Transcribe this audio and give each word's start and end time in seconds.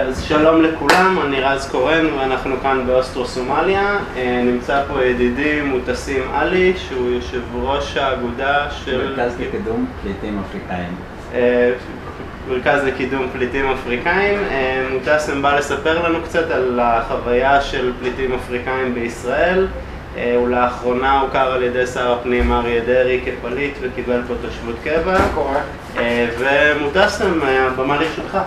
אז 0.00 0.22
שלום 0.22 0.62
לכולם, 0.62 1.18
אני 1.24 1.40
רז 1.40 1.70
קורן 1.70 2.06
ואנחנו 2.06 2.56
כאן 2.62 2.86
באוסטרו-סומליה. 2.86 3.98
אה, 4.16 4.42
נמצא 4.44 4.82
פה 4.88 5.04
ידידי 5.04 5.60
מוטסים 5.60 6.22
עלי, 6.34 6.72
שהוא 6.76 7.10
יושב 7.10 7.40
ראש 7.54 7.96
האגודה 7.96 8.70
של... 8.70 9.16
מרכז 9.16 9.40
לקידום 9.40 9.86
פליטים 10.02 10.42
אפריקאים. 10.46 10.94
אה, 11.34 11.72
מרכז 12.48 12.84
לקידום 12.84 13.26
פליטים 13.32 13.70
אפריקאים. 13.70 14.38
אה, 14.50 14.86
מוטסם 14.92 15.42
בא 15.42 15.58
לספר 15.58 16.08
לנו 16.08 16.22
קצת 16.22 16.50
על 16.50 16.80
החוויה 16.82 17.60
של 17.60 17.92
פליטים 18.00 18.34
אפריקאים 18.34 18.94
בישראל. 18.94 19.66
ולאחרונה 20.44 21.20
הוכר 21.20 21.52
על 21.52 21.62
ידי 21.62 21.86
שר 21.86 22.12
הפנים 22.12 22.52
אריה 22.52 22.80
דרעי 22.84 23.20
כפליט 23.24 23.74
וקיבל 23.80 24.20
פה 24.28 24.34
תושבות 24.42 24.76
קבע. 24.84 25.16
ומוטסם, 26.38 27.40
הבמה 27.42 27.96
לרשותך. 27.96 28.38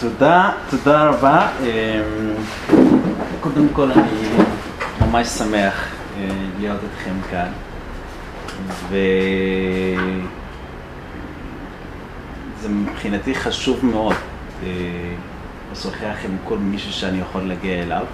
תודה, 0.00 0.50
תודה 0.70 1.08
רבה. 1.08 1.48
אמ, 1.60 1.66
קודם 3.40 3.68
כל 3.72 3.90
אני 3.92 4.28
ממש 5.00 5.26
שמח 5.26 5.88
אה, 6.18 6.28
להיות 6.60 6.80
איתכם 6.82 7.14
כאן. 7.30 7.48
וזה 8.88 8.98
מבחינתי 12.68 13.34
חשוב 13.34 13.86
מאוד 13.86 14.14
אה, 14.62 14.68
לשוחח 15.72 16.16
עם 16.24 16.36
כל 16.44 16.58
מישהו 16.58 16.92
שאני 16.92 17.18
יכול 17.20 17.42
להגיע 17.42 17.82
אליו. 17.82 18.04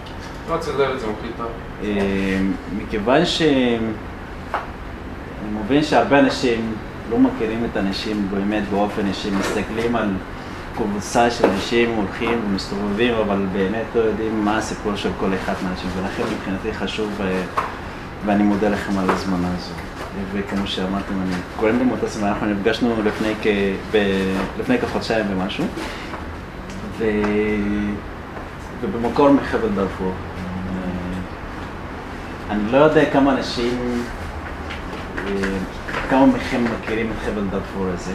לא 0.50 0.56
צריך 0.58 0.90
את 0.94 1.00
זה 1.00 1.06
מקליט 1.06 1.32
טוב. 1.36 1.46
אמ, 1.82 2.52
מכיוון 2.78 3.24
שאני 3.26 3.78
מבין 5.64 5.82
שהרבה 5.82 6.18
אנשים 6.18 6.74
לא 7.10 7.18
מכירים 7.18 7.64
את 7.70 7.76
האנשים 7.76 8.28
באמת 8.30 8.62
באופן 8.70 9.06
אישי, 9.06 9.30
מסתכלים 9.30 9.96
על 9.96 10.08
קבוצה 10.76 11.30
של 11.30 11.46
אנשים 11.46 11.90
הולכים 11.90 12.40
ומסתובבים, 12.46 13.14
אבל 13.14 13.46
באמת 13.52 13.84
לא 13.94 14.00
יודעים 14.00 14.44
מה 14.44 14.58
הסיפור 14.58 14.96
של 14.96 15.10
כל 15.20 15.34
אחד 15.34 15.52
מהאנשים, 15.62 15.90
ולכן 15.96 16.22
מבחינתי 16.34 16.74
חשוב, 16.74 17.10
אה, 17.20 17.42
ואני 18.26 18.42
מודה 18.42 18.68
לכם 18.68 18.98
על 18.98 19.10
הזמנה 19.10 19.48
הזו. 19.58 19.74
וכמו 20.32 20.66
שאמרתם, 20.66 21.14
אני 21.22 21.34
קוראים 21.56 21.78
לי 21.78 21.84
מוטה 21.84 22.08
סימן, 22.08 22.28
אנחנו 22.28 22.46
נפגשנו 22.46 22.94
לפני, 23.04 23.34
כ... 23.42 23.46
ב... 23.92 23.96
לפני 24.58 24.78
כחודשיים 24.78 25.26
ומשהו, 25.30 25.64
ו... 26.98 27.04
ובמקור 28.80 29.30
מחבל 29.30 29.68
דארפור. 29.68 30.12
אה, 30.12 30.14
אני 32.54 32.72
לא 32.72 32.78
יודע 32.78 33.10
כמה 33.10 33.32
אנשים, 33.32 34.02
אה, 35.18 35.32
כמה 36.10 36.26
מכם 36.26 36.64
מכירים 36.64 37.10
את 37.10 37.24
חבל 37.24 37.44
דארפור 37.50 37.86
הזה. 37.94 38.12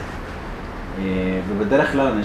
אה, 1.00 1.40
ובדרך 1.50 1.92
כלל 1.92 2.22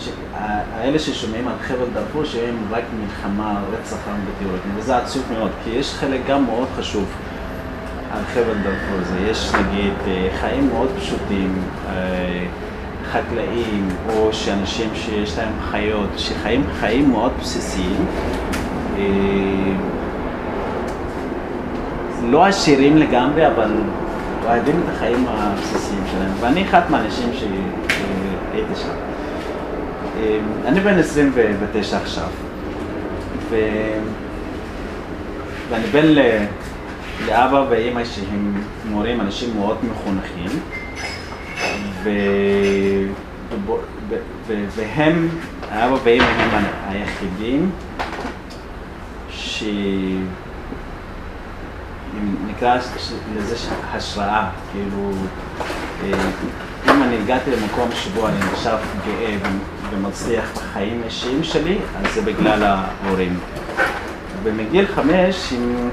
האלה 0.74 0.98
ששומעים 0.98 1.48
על 1.48 1.54
חבל 1.62 1.86
דארפור 1.94 2.24
שהם 2.24 2.56
רק 2.70 2.84
מלחמה, 3.00 3.60
רצח 3.72 4.08
עם 4.08 4.20
וטרוריזם, 4.26 4.68
וזה 4.76 4.96
עצוב 4.96 5.22
מאוד, 5.38 5.50
כי 5.64 5.70
יש 5.70 5.94
חלק 5.94 6.20
גם 6.28 6.44
מאוד 6.44 6.68
חשוב 6.76 7.04
על 8.12 8.24
חבל 8.24 8.54
דארפור 8.62 8.98
הזה. 9.00 9.18
יש 9.30 9.52
נגיד 9.54 9.92
אה, 10.06 10.28
חיים 10.40 10.68
מאוד 10.68 10.88
פשוטים, 10.98 11.62
אה, 11.88 12.46
חקלאים, 13.12 13.88
או 14.08 14.32
שאנשים 14.32 14.90
שיש 14.94 15.38
להם 15.38 15.52
חיות, 15.70 16.08
שחיים 16.16 16.64
חיים 16.80 17.10
מאוד 17.10 17.32
בסיסיים. 17.40 18.06
לא 22.24 22.44
עשירים 22.44 22.96
לגמרי, 22.96 23.46
אבל 23.46 23.70
אוהבים 24.44 24.80
את 24.84 24.94
החיים 24.94 25.26
הבסיסיים 25.28 26.02
שלהם. 26.12 26.32
ואני 26.40 26.64
אחד 26.64 26.80
מהאנשים 26.90 27.30
ש... 27.32 27.44
הייתי 28.52 28.74
שם. 28.74 28.88
אמ, 30.16 30.66
אני 30.66 30.80
בן 30.80 30.98
29 30.98 31.96
עכשיו, 31.96 32.28
ו... 33.50 33.56
ואני 35.70 35.86
בן 35.86 36.06
ל... 36.06 36.18
לאבא 37.26 37.64
ואימא 37.70 38.04
שהם 38.04 38.62
מורים, 38.90 39.20
אנשים 39.20 39.56
מאוד 39.56 39.76
מחונכים, 39.90 40.60
ו... 42.02 42.10
ו... 43.66 43.72
ו... 44.46 44.64
והם, 44.76 45.28
האבא 45.70 45.96
ואימא 46.04 46.24
הם 46.24 46.64
היחידים 46.88 47.70
ש... 49.30 49.64
נקרא 52.46 52.78
לזה 53.36 53.56
השראה, 53.92 54.50
כאילו, 54.72 55.12
אם 56.86 57.02
אני 57.02 57.18
הגעתי 57.18 57.50
למקום 57.50 57.88
שבו 57.94 58.28
אני 58.28 58.38
נחשב 58.38 58.76
גאה 59.06 59.36
ומצליח 59.90 60.44
בחיים 60.54 61.00
האישיים 61.02 61.44
שלי, 61.44 61.78
אז 61.96 62.14
זה 62.14 62.22
בגלל 62.22 62.62
ההורים. 62.62 63.38
ומגיל 64.42 64.86
חמש, 64.86 65.52
הם 65.52 65.90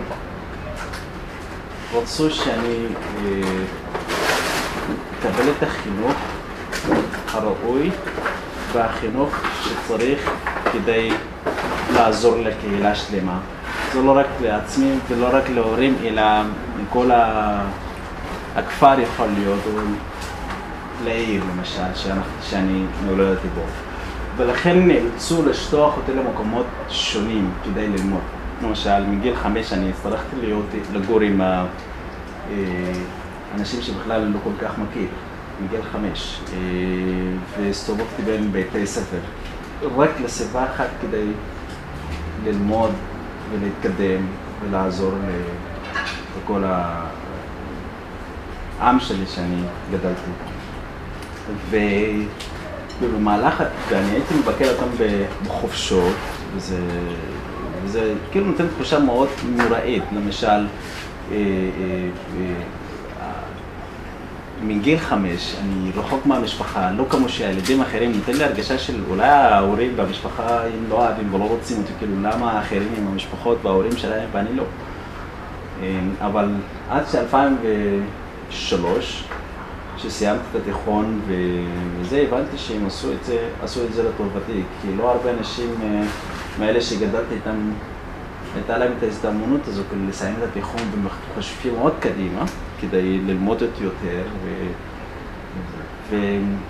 רצו 1.93 2.29
שאני 2.29 2.85
אה, 3.25 3.41
אקבל 5.19 5.51
את 5.57 5.63
החינוך 5.63 6.13
הראוי 7.31 7.91
והחינוך 8.71 9.35
שצריך 9.63 10.31
כדי 10.73 11.09
לעזור 11.93 12.35
לקהילה 12.37 12.95
שלמה. 12.95 13.39
זה 13.93 14.01
לא 14.01 14.17
רק 14.17 14.25
לעצמי 14.41 14.91
ולא 15.09 15.29
רק 15.31 15.49
להורים, 15.49 15.95
אלא 16.03 16.23
לכל 16.81 17.11
הכפר 18.55 18.99
יכול 18.99 19.27
להיות, 19.27 19.59
לעיר 21.03 21.43
למשל, 21.51 22.11
שאני 22.41 22.83
נולדתי 23.05 23.47
בו. 23.55 23.61
ולכן 24.37 24.87
נאלצו 24.87 25.45
לשלוח 25.45 25.97
אותי 25.97 26.11
למקומות 26.13 26.65
שונים 26.89 27.51
כדי 27.63 27.87
ללמוד. 27.87 28.21
למשל, 28.63 29.05
מגיל 29.05 29.35
חמש 29.35 29.73
אני 29.73 29.89
הצטרכתי 29.89 30.35
להיות, 30.41 30.65
לגור 30.93 31.19
עם 31.21 31.41
אנשים 33.55 33.81
שבכלל 33.81 34.21
לא 34.21 34.39
כל 34.43 34.65
כך 34.65 34.71
מכיר, 34.77 35.07
מגיל 35.63 35.81
חמש, 35.91 36.39
אה, 36.53 36.57
והסתובבתי 37.57 38.21
בין 38.25 38.51
בתי 38.51 38.87
ספר, 38.87 39.19
רק 39.97 40.09
לסביבה 40.23 40.65
אחת 40.65 40.87
כדי 41.01 41.25
ללמוד 42.45 42.91
ולהתקדם 43.51 44.21
ולעזור 44.61 45.13
לכל 46.43 46.63
העם 48.79 48.99
שלי 48.99 49.25
שאני 49.27 49.61
גדלתי. 49.91 50.31
ו... 51.69 51.77
ובמהלך, 53.01 53.63
ואני 53.89 54.11
הייתי 54.11 54.33
מבקר 54.33 54.71
אותם 54.71 55.03
בחופשות, 55.45 56.15
וזה, 56.55 56.79
וזה 57.83 58.13
כאילו 58.31 58.45
נותן 58.45 58.67
תחושה 58.67 58.99
מאוד 58.99 59.29
נוראית, 59.55 60.03
למשל, 60.11 60.47
אה, 60.47 60.57
אה, 61.31 61.37
אה, 63.21 63.31
מגיל 64.63 64.97
חמש, 64.97 65.55
אני 65.61 65.91
רחוק 65.95 66.25
מהמשפחה, 66.25 66.91
לא 66.91 67.05
כמו 67.09 67.29
שהילדים 67.29 67.81
האחרים, 67.81 68.11
נותן 68.11 68.33
לי 68.33 68.43
הרגשה 68.43 68.77
של 68.77 69.01
אולי 69.09 69.27
ההורים 69.27 69.93
והמשפחה, 69.95 70.65
אם 70.65 70.89
לא 70.89 70.95
אוהבים 70.95 71.33
ולא 71.33 71.43
רוצים 71.43 71.77
אותי, 71.77 71.91
כאילו 71.99 72.15
למה 72.21 72.51
האחרים 72.51 72.89
עם 72.97 73.07
המשפחות 73.07 73.57
וההורים 73.63 73.97
שלהם 73.97 74.29
ואני 74.31 74.49
לא. 74.55 74.63
אבל 76.21 76.49
עד 76.89 77.03
ש-2003, 78.49 79.29
כשסיימתי 79.97 80.43
את 80.51 80.61
התיכון 80.61 81.21
וזה, 81.27 82.25
הבנתי 82.27 82.57
שהם 82.57 82.85
עשו 82.85 83.13
את 83.13 83.25
זה, 83.25 83.49
עשו 83.63 83.85
את 83.85 83.93
זה 83.93 84.03
לטובתי, 84.03 84.63
כי 84.81 84.87
לא 84.97 85.11
הרבה 85.11 85.31
אנשים 85.39 85.75
אה, 85.83 86.03
מאלה 86.59 86.81
שגדלתי 86.81 87.35
איתם, 87.35 87.71
הייתה 88.55 88.77
להם 88.77 88.91
את 88.97 89.03
ההזדמנות 89.03 89.67
הזו 89.67 89.83
כדי 89.91 90.07
לסיים 90.07 90.35
את 90.37 90.49
התיכון 90.49 90.81
וחושבים 91.03 91.75
מאוד 91.75 91.93
קדימה, 91.99 92.45
כדי 92.81 93.17
ללמוד 93.17 93.63
את 93.63 93.81
יותר. 93.81 94.23
ו... 94.43 94.67
ו... 96.09 96.15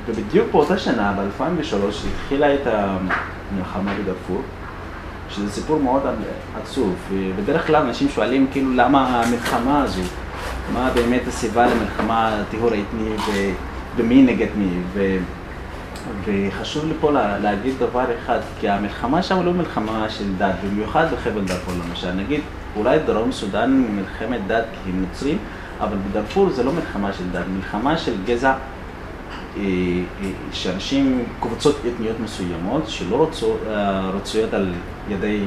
ובדיוק 0.07 0.51
באותה 0.51 0.77
שנה, 0.77 1.13
ב-2003, 1.13 1.75
התחילה 2.13 2.53
את 2.53 2.61
המלחמה 2.67 3.93
בדארפור, 4.01 4.41
שזה 5.29 5.51
סיפור 5.51 5.79
מאוד 5.79 6.01
עצוב, 6.63 6.95
ובדרך 7.09 7.67
כלל 7.67 7.81
אנשים 7.81 8.09
שואלים 8.09 8.47
כאילו 8.51 8.73
למה 8.73 9.23
המלחמה 9.23 9.83
הזו, 9.83 10.01
מה 10.73 10.89
באמת 10.93 11.21
הסיבה 11.27 11.67
למלחמה 11.67 12.41
הטיהור 12.41 12.71
האתני 12.71 13.15
ומי 13.97 14.21
נגד 14.23 14.47
מי. 14.57 14.69
ו... 14.93 15.17
וחשוב 16.25 16.85
לי 16.85 16.93
פה 16.99 17.11
לה, 17.11 17.39
להגיד 17.39 17.73
דבר 17.79 18.05
אחד, 18.23 18.39
כי 18.59 18.69
המלחמה 18.69 19.23
שם 19.23 19.45
לא 19.45 19.53
מלחמה 19.53 20.09
של 20.09 20.35
דת, 20.37 20.55
במיוחד 20.65 21.05
בחבל 21.13 21.41
דארפור 21.41 21.73
למשל. 21.87 22.11
נגיד, 22.11 22.41
אולי 22.75 22.99
דרום 22.99 23.31
סודאן 23.31 23.83
מלחמת 23.95 24.47
דת 24.47 24.65
כי 24.83 24.89
הם 24.89 25.01
נוצרים, 25.01 25.37
אבל 25.79 25.97
בדארפור 26.09 26.49
זה 26.49 26.63
לא 26.63 26.71
מלחמה 26.71 27.13
של 27.13 27.23
דת, 27.31 27.45
מלחמה 27.55 27.97
של 27.97 28.13
גזע, 28.25 28.53
אה, 29.57 29.63
אה, 30.23 30.29
שאנשים, 30.51 31.25
קבוצות 31.39 31.75
אתניות 31.87 32.19
מסוימות, 32.23 32.83
שלא 32.87 33.27
רצו, 33.27 33.55
אה, 33.69 34.09
רצויות 34.09 34.53
על 34.53 34.73
ידי 35.09 35.43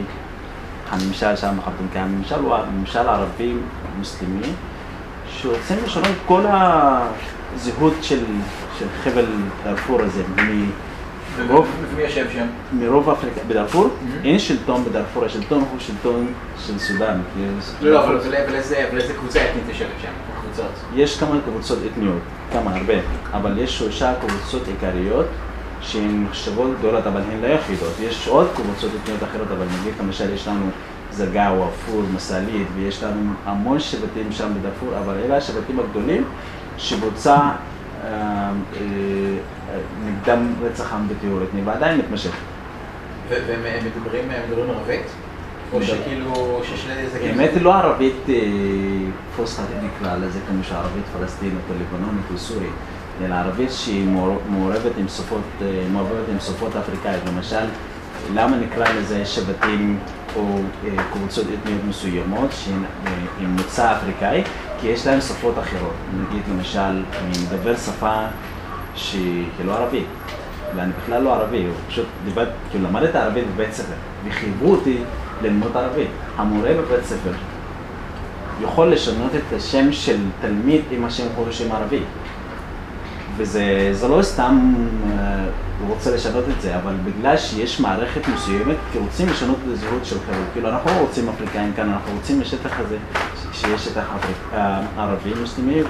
הממשל 0.91 1.37
שם, 1.37 1.57
כי 1.93 1.99
הממשל 1.99 2.35
הוא 2.35 2.55
הממשל 2.55 2.99
הערבי 2.99 3.55
מוסלמי, 3.99 4.49
שרוצים 5.37 5.77
לשנות 5.85 6.07
את 6.07 6.27
כל 6.27 6.43
הזהות 6.49 7.95
של, 8.03 8.25
של 8.79 8.87
חבל 9.05 9.27
דארפור 9.65 10.01
הזה, 10.03 10.23
רוב, 11.49 11.67
ומי 11.93 12.03
יושב 12.03 12.27
שם? 12.33 12.47
מרוב 12.73 13.11
אפריקה, 13.11 13.41
בדארפור, 13.49 13.85
Mhm. 13.89 14.27
אין 14.27 14.39
שלטון 14.39 14.85
בדארפור, 14.85 15.25
השלטון 15.25 15.59
הוא 15.71 15.79
שלטון 15.81 16.27
של 16.67 16.79
סודאן. 16.79 17.21
לא, 17.81 17.91
לא, 17.91 18.05
אבל 18.05 18.57
איזה 18.97 19.15
קבוצה 19.19 19.41
אתנית 19.51 19.65
יושבת 19.69 19.89
שם? 20.03 20.09
קבוצות. 20.43 20.71
יש 20.95 21.19
כמה 21.21 21.37
קבוצות 21.45 21.79
אתניות, 21.93 22.19
כמה, 22.53 22.77
הרבה, 22.77 22.95
אבל 23.33 23.59
יש 23.59 23.79
שלושה 23.79 24.13
קבוצות 24.27 24.63
עיקריות 24.69 25.27
שהן 25.81 26.25
נחשבות 26.31 26.71
גדולות, 26.79 27.07
אבל 27.07 27.21
הן 27.21 27.41
לא 27.43 27.47
יחידות. 27.47 27.93
יש 28.01 28.29
עוד 28.29 28.49
קבוצות 28.57 28.91
אתניות 29.03 29.23
אחרות, 29.23 29.47
אבל 29.59 29.67
נגיד 29.81 29.93
למשל 30.01 30.33
יש 30.35 30.49
לנו 30.49 30.67
זרגאו, 31.13 31.65
עפור, 31.65 32.03
מסעלית, 32.15 32.67
ויש 32.77 33.03
לנו 33.03 33.33
המון 33.45 33.81
שבטים 33.81 34.33
שם 34.33 34.49
בדארפור, 34.61 34.89
אבל 34.99 35.15
אלה 35.25 35.37
השבטים 35.37 35.81
הגדולים 35.81 36.25
שבוצע 36.79 37.37
אה, 37.37 37.51
אה, 38.05 38.51
נגדם 40.07 40.53
רצח 40.63 40.93
עם 40.93 41.09
בטיהור 41.09 41.41
אתני, 41.43 41.61
ועדיין 41.65 41.99
מתמשך. 41.99 42.33
והם 43.29 43.61
הם 43.67 43.85
מדברים 43.87 44.71
ערבית? 44.71 45.07
או 45.73 45.83
שכאילו, 45.83 46.61
ששני 46.65 47.07
זה 47.13 47.19
כאילו... 47.19 47.41
האמת 47.41 47.51
היא 47.55 47.63
לא 47.63 47.75
ערבית 47.75 48.17
אה, 48.29 48.35
פוסט-חתית 49.37 49.77
נקרא 49.83 50.17
לזה 50.17 50.39
כמו 50.49 50.65
שערבית 50.65 51.05
פלסטינית 51.19 51.55
או 51.71 51.75
לבנונית 51.75 52.25
או 52.33 52.39
סורית, 52.39 52.73
אלא 53.25 53.35
ערבית 53.35 53.73
שהיא 53.73 54.07
מעור- 54.09 54.41
מעורבת 54.49 54.93
עם 54.99 55.09
שפות, 55.09 55.41
אה, 55.63 55.67
אפריקאיות. 56.81 57.23
למשל, 57.27 57.65
למה 58.35 58.57
נקרא 58.57 58.85
לזה 58.93 59.27
שבטים 59.27 59.99
או 60.37 60.59
אה, 60.85 61.05
קבוצות 61.13 61.47
אתניות 61.55 61.81
מסוימות 61.89 62.51
שהן 62.53 62.85
אה, 63.07 63.13
עם 63.41 63.57
מוצא 63.57 63.97
אפריקאי? 63.97 64.43
כי 64.81 64.87
יש 64.87 65.07
להם 65.07 65.21
שפות 65.21 65.59
אחרות. 65.59 65.95
נגיד 66.21 66.43
למשל, 66.51 66.81
אני 66.81 67.33
מדבר 67.47 67.77
שפה 67.77 68.15
שהיא 68.95 69.47
לא 69.65 69.73
ערבית. 69.73 70.07
ואני 70.77 70.93
בכלל 71.03 71.23
לא 71.23 71.35
ערבי, 71.35 71.65
הוא 71.65 71.75
פשוט 71.89 72.07
דיבר, 72.25 72.47
כאילו 72.71 72.89
למדתי 72.89 73.19
ערבית 73.19 73.45
בבית 73.55 73.73
ספר, 73.73 73.95
וחייבו 74.25 74.71
אותי 74.71 74.99
ללמוד 75.43 75.77
ערבית. 75.77 76.09
המורה 76.37 76.71
בבית 76.75 77.05
ספר 77.05 77.33
יכול 78.63 78.93
לשנות 78.93 79.31
את 79.35 79.53
השם 79.57 79.93
של 79.93 80.17
תלמיד 80.41 80.81
עם 80.91 81.05
השם 81.05 81.25
שם 81.51 81.73
ערבי. 81.73 82.01
וזה 83.37 83.63
זה 83.93 84.09
לא 84.09 84.23
סתם 84.23 84.75
אה, 85.11 85.45
רוצה 85.89 86.11
לשנות 86.15 86.45
את 86.57 86.63
זה, 86.63 86.77
אבל 86.77 86.93
בגלל 87.05 87.37
שיש 87.37 87.81
מערכת 87.81 88.21
מסוימת, 88.35 88.77
כי 88.93 88.99
רוצים 88.99 89.29
לשנות 89.29 89.57
את 89.67 89.73
הזהות 89.73 90.05
של 90.05 90.17
חבר'ה. 90.27 90.45
כאילו, 90.53 90.69
אנחנו 90.69 90.91
לא 90.91 91.01
רוצים 91.01 91.29
אפריקאים 91.29 91.73
כאן, 91.77 91.89
אנחנו 91.89 92.13
רוצים 92.17 92.41
לשטח 92.41 92.81
הזה, 92.81 92.97
ש- 93.53 93.61
שיש 93.61 93.85
שטח 93.85 94.05
אה, 94.55 94.81
ערבי 94.99 95.31
מוסלמי, 95.41 95.81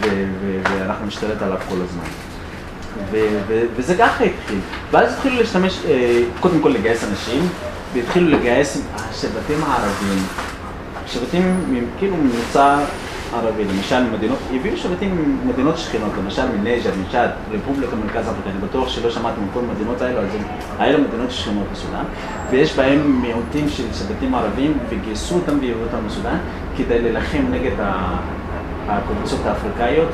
ואנחנו 0.00 1.06
נשתלט 1.06 1.42
עליו 1.42 1.58
כל 1.68 1.76
הזמן. 1.84 2.04
וזה 3.76 3.96
ככה 3.98 4.24
התחיל. 4.24 4.58
ואז 4.90 5.12
התחילו 5.12 5.36
להשתמש, 5.36 5.78
אה, 5.88 6.20
קודם 6.40 6.60
כל 6.60 6.68
לגייס 6.68 7.04
אנשים, 7.10 7.48
והתחילו 7.94 8.28
לגייס 8.30 8.82
השבטים 8.94 9.58
הערבים, 9.66 10.18
שבטים 11.06 11.64
כאילו 11.98 12.16
ממוצא 12.16 12.76
ערבי, 13.36 13.64
למשל 13.64 14.10
מדינות, 14.16 14.38
הביאו 14.54 14.76
שבטים 14.76 15.40
ממדינות 15.44 15.78
שכנות, 15.78 16.12
למשל 16.18 16.42
מנייג'ר, 16.58 16.90
מצ'אד, 17.06 17.30
רפובליקה 17.50 17.96
מרכז 17.96 18.28
אפריקה, 18.28 18.50
אני 18.50 18.58
בטוח 18.68 18.88
שלא 18.88 19.10
שמעתם 19.10 19.40
על 19.40 19.48
כל 19.54 19.60
המדינות 19.68 20.02
האלו, 20.02 20.18
אז 20.20 20.28
האלו 20.78 20.98
מדינות 21.08 21.30
שכנות 21.30 21.66
בסודאן, 21.72 22.04
ויש 22.50 22.76
בהם 22.76 23.22
מיעוטים 23.22 23.68
של 23.68 23.92
שבטים 23.92 24.34
ערבים, 24.34 24.78
וגייסו 24.88 25.34
אותם 25.34 25.52
והביאו 25.52 25.78
אותם 25.82 26.06
לסודאן, 26.06 26.38
כדי 26.76 27.02
להילחם 27.02 27.42
נגד. 27.50 27.72
הקבוצות 28.88 29.46
האפריקאיות, 29.46 30.08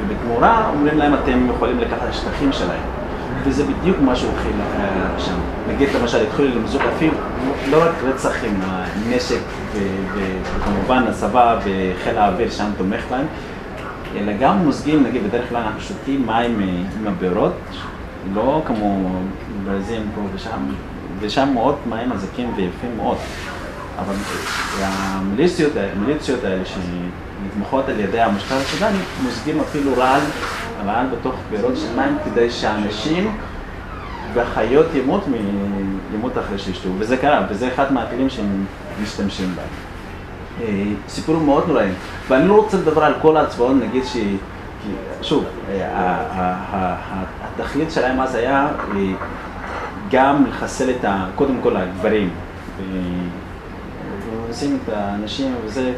ובתמורה 0.00 0.70
אומרים 0.74 0.98
להם 0.98 1.14
אתם 1.14 1.46
יכולים 1.50 1.78
לקחת 1.78 2.02
את 2.02 2.08
השטחים 2.08 2.52
שלהם. 2.52 2.97
וזה 3.44 3.64
בדיוק 3.64 3.96
מה 4.00 4.16
שהתחיל 4.16 4.52
אה, 4.60 5.18
שם. 5.18 5.38
נגיד 5.68 5.88
למשל 6.00 6.26
התחילו 6.26 6.48
למזוג 6.48 6.82
אפילו 6.96 7.12
לא 7.70 7.82
רק 7.82 7.94
רצח 8.02 8.44
עם 8.44 8.60
הנשק 8.60 9.40
וכמובן 10.14 11.04
הצבא 11.08 11.58
וחיל 11.58 12.18
האוויר 12.18 12.50
שם 12.50 12.70
תומך 12.78 13.04
להם, 13.10 13.26
אלא 14.16 14.32
גם 14.40 14.58
מוזגים, 14.58 15.02
נגיד 15.02 15.24
בדרך 15.24 15.48
כלל 15.48 15.62
אנחנו 15.62 15.80
שותים 15.80 16.26
מים 16.26 16.60
אה, 16.60 16.66
עם 17.00 17.06
הבארות, 17.06 17.52
לא 18.34 18.62
כמו 18.66 19.10
ברזים 19.64 20.02
פה 20.14 20.20
ושם, 20.34 20.58
ושם 21.20 21.48
מאוד 21.54 21.76
מים 21.86 22.10
מזקים 22.10 22.52
ויפים 22.56 22.96
מאוד. 22.96 23.16
אבל 23.98 24.14
המיליציות, 24.80 25.72
המיליציות 25.96 26.44
האלה 26.44 26.64
שנתמכות 27.58 27.88
על 27.88 28.00
ידי 28.00 28.20
המשטר 28.20 28.54
הסודני, 28.54 28.98
מוזגים 29.22 29.60
אפילו 29.60 29.90
רעל, 29.96 30.20
רעל 30.86 31.06
בתוך 31.06 31.34
בארות 31.50 31.76
של 31.76 31.96
מים 31.96 32.16
כדי 32.24 32.50
שאנשים 32.50 33.36
והחיות 34.34 34.86
ימות, 34.94 35.28
מ- 35.28 35.98
ימות 36.14 36.38
אחרי 36.38 36.58
שישתו, 36.58 36.88
וזה 36.98 37.16
קרה, 37.16 37.46
וזה 37.50 37.68
אחד 37.68 37.92
מהכלים 37.92 38.30
שהם 38.30 38.64
משתמשים 39.02 39.52
בהם. 39.56 39.66
אה, 40.62 40.82
סיפור 41.08 41.36
מאוד 41.36 41.64
נוראי, 41.68 41.88
ואני 42.28 42.48
לא 42.48 42.54
רוצה 42.54 42.76
לדבר 42.76 43.04
על 43.04 43.14
כל 43.22 43.36
ההצבעות, 43.36 43.76
נגיד 43.76 44.04
ש... 44.04 44.16
שוב, 45.22 45.44
אה, 45.70 46.94
התכלית 47.42 47.90
שלהם 47.90 48.20
אז 48.20 48.34
היה 48.34 48.66
אה, 48.96 49.12
גם 50.10 50.44
לחסל 50.48 50.90
את 50.90 51.04
ה... 51.04 51.26
קודם 51.34 51.54
כל 51.62 51.76
הגברים. 51.76 52.30
ועושים 54.46 54.78
את 54.84 54.92
האנשים 54.92 55.54
וזה, 55.64 55.92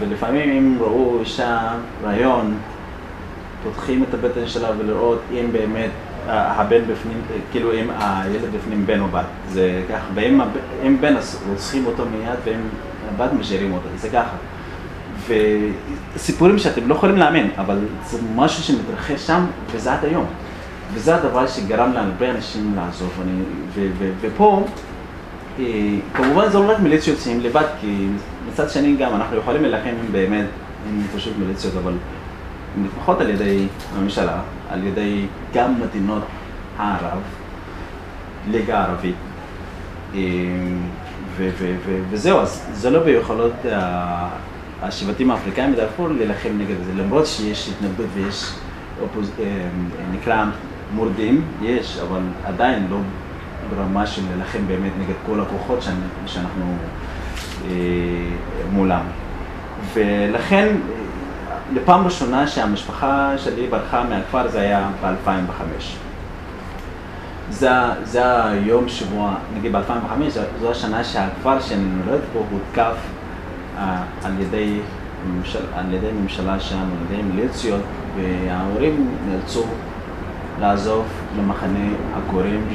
ולפעמים 0.00 0.50
אם 0.50 0.76
ראו 0.80 1.20
אישה 1.20 1.68
רעיון, 2.04 2.54
פותחים 3.64 4.04
את 4.08 4.14
הבטן 4.14 4.46
שלה 4.46 4.68
ולראות 4.78 5.20
אם 5.32 5.46
באמת 5.52 5.90
הבן 6.28 6.82
בפנים, 6.82 7.22
כאילו 7.50 7.72
אם 7.72 7.90
הילד 7.98 8.52
בפנים 8.56 8.86
בן 8.86 9.00
או 9.00 9.06
בת, 9.08 9.24
זה 9.48 9.82
ככה, 9.88 10.04
ואם 10.14 10.40
הב- 10.40 10.86
אם 10.86 11.00
בן 11.00 11.16
אז 11.16 11.42
רוצחים 11.50 11.86
אותו 11.86 12.04
מיד 12.12 12.38
ואם 12.44 12.60
הבת 13.14 13.32
משאירים 13.32 13.72
אותו, 13.72 13.88
זה 13.96 14.08
ככה. 14.08 14.36
וסיפורים 16.16 16.58
שאתם 16.58 16.88
לא 16.88 16.94
יכולים 16.94 17.16
להאמין, 17.16 17.50
אבל 17.58 17.78
זה 18.06 18.18
משהו 18.34 18.62
שמתרחש 18.62 19.26
שם 19.26 19.44
וזה 19.72 19.92
עד 19.92 20.04
היום. 20.04 20.26
וזה 20.94 21.14
הדבר 21.14 21.46
שגרם 21.46 21.92
להרבה 21.92 22.30
אנשים 22.30 22.72
לעזוב. 22.76 23.10
אני, 23.22 23.32
ו, 23.74 23.86
ו, 23.98 24.10
ופה, 24.20 24.64
אה, 25.58 25.64
כמובן 26.14 26.48
זה 26.48 26.58
לא 26.58 26.70
רק 26.72 26.78
מיליציות 26.78 27.18
שהם 27.18 27.40
לבד, 27.40 27.64
כי 27.80 28.06
מצד 28.48 28.70
שני 28.70 28.96
גם 28.96 29.14
אנחנו 29.14 29.36
יכולים 29.36 29.62
להילחם 29.62 29.94
באמת, 30.12 30.46
אם 30.90 31.02
פשוט 31.16 31.32
מיליציות, 31.38 31.74
אבל 31.82 31.92
נתמכות 32.82 33.20
על 33.20 33.30
ידי 33.30 33.66
הממשלה, 33.96 34.40
על 34.70 34.86
ידי 34.86 35.26
גם 35.54 35.74
מדינות 35.80 36.22
הערב, 36.78 37.20
ליגה 38.50 38.84
ערבית. 38.84 39.14
אה, 40.14 40.20
ו- 41.36 41.50
ו- 41.58 41.74
ו- 41.86 42.02
וזהו, 42.10 42.38
אז 42.40 42.66
זה 42.72 42.90
לא 42.90 43.04
ביכולות 43.04 43.52
ה- 43.72 44.28
השבטים 44.82 45.30
האפריקאים 45.30 45.72
בדארפור 45.72 46.08
להילחם 46.08 46.48
נגד 46.58 46.74
זה, 46.86 47.02
למרות 47.02 47.26
שיש 47.26 47.68
התנגדות 47.68 48.06
ויש 48.14 48.52
אופוז... 49.02 49.30
אה, 49.40 49.44
נקרא 50.12 50.44
מורדים, 50.94 51.42
יש, 51.62 51.98
אבל 51.98 52.20
עדיין 52.44 52.86
לא 52.90 52.96
ברמה 53.70 54.06
של 54.06 54.22
להילחם 54.30 54.58
באמת 54.66 54.92
נגד 55.00 55.14
כל 55.26 55.40
הכוחות 55.40 55.82
שאנחנו 56.26 56.64
אה, 56.64 56.76
מולם. 58.72 59.02
ולכן, 59.92 60.66
אה, 60.66 61.54
לפעם 61.74 62.04
ראשונה 62.04 62.46
שהמשפחה 62.46 63.32
שלי 63.38 63.66
ברחה 63.66 64.04
מהכפר 64.04 64.48
זה 64.48 64.60
היה 64.60 64.88
ב-2005. 65.02 65.62
זה, 67.50 67.70
זה 68.04 68.44
היום 68.44 68.88
שבו, 68.88 69.28
נגיד 69.56 69.72
ב-2005, 69.72 70.40
זו 70.60 70.70
השנה 70.70 71.04
שהכפר 71.04 71.60
שאני 71.60 71.84
נולד 71.84 72.20
בו 72.32 72.44
הותקף 72.50 72.96
אה, 73.78 74.02
על 74.24 74.32
ידי, 74.40 74.80
ממשל, 75.26 75.64
על 75.74 75.94
ידי 75.94 76.12
ממשלה 76.22 76.60
שם, 76.60 76.76
על 76.76 77.14
ידי 77.14 77.22
מיליציות, 77.22 77.82
וההורים 78.16 79.14
נאלצו 79.28 79.64
לעזוב 80.60 81.06
למחנה 81.38 81.88
עקורים 82.16 82.66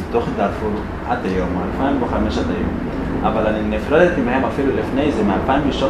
מתוך 0.00 0.28
דארפור 0.36 0.72
עד 1.08 1.18
היום, 1.24 1.48
מ-2005 1.78 2.14
עד 2.14 2.50
היום. 2.50 2.93
אבל 3.22 3.46
אני 3.46 3.76
נפרדתי 3.76 4.20
מהם 4.20 4.44
אפילו 4.44 4.72
לפני 4.76 5.12
זה, 5.12 5.22
מ-2003, 5.22 5.84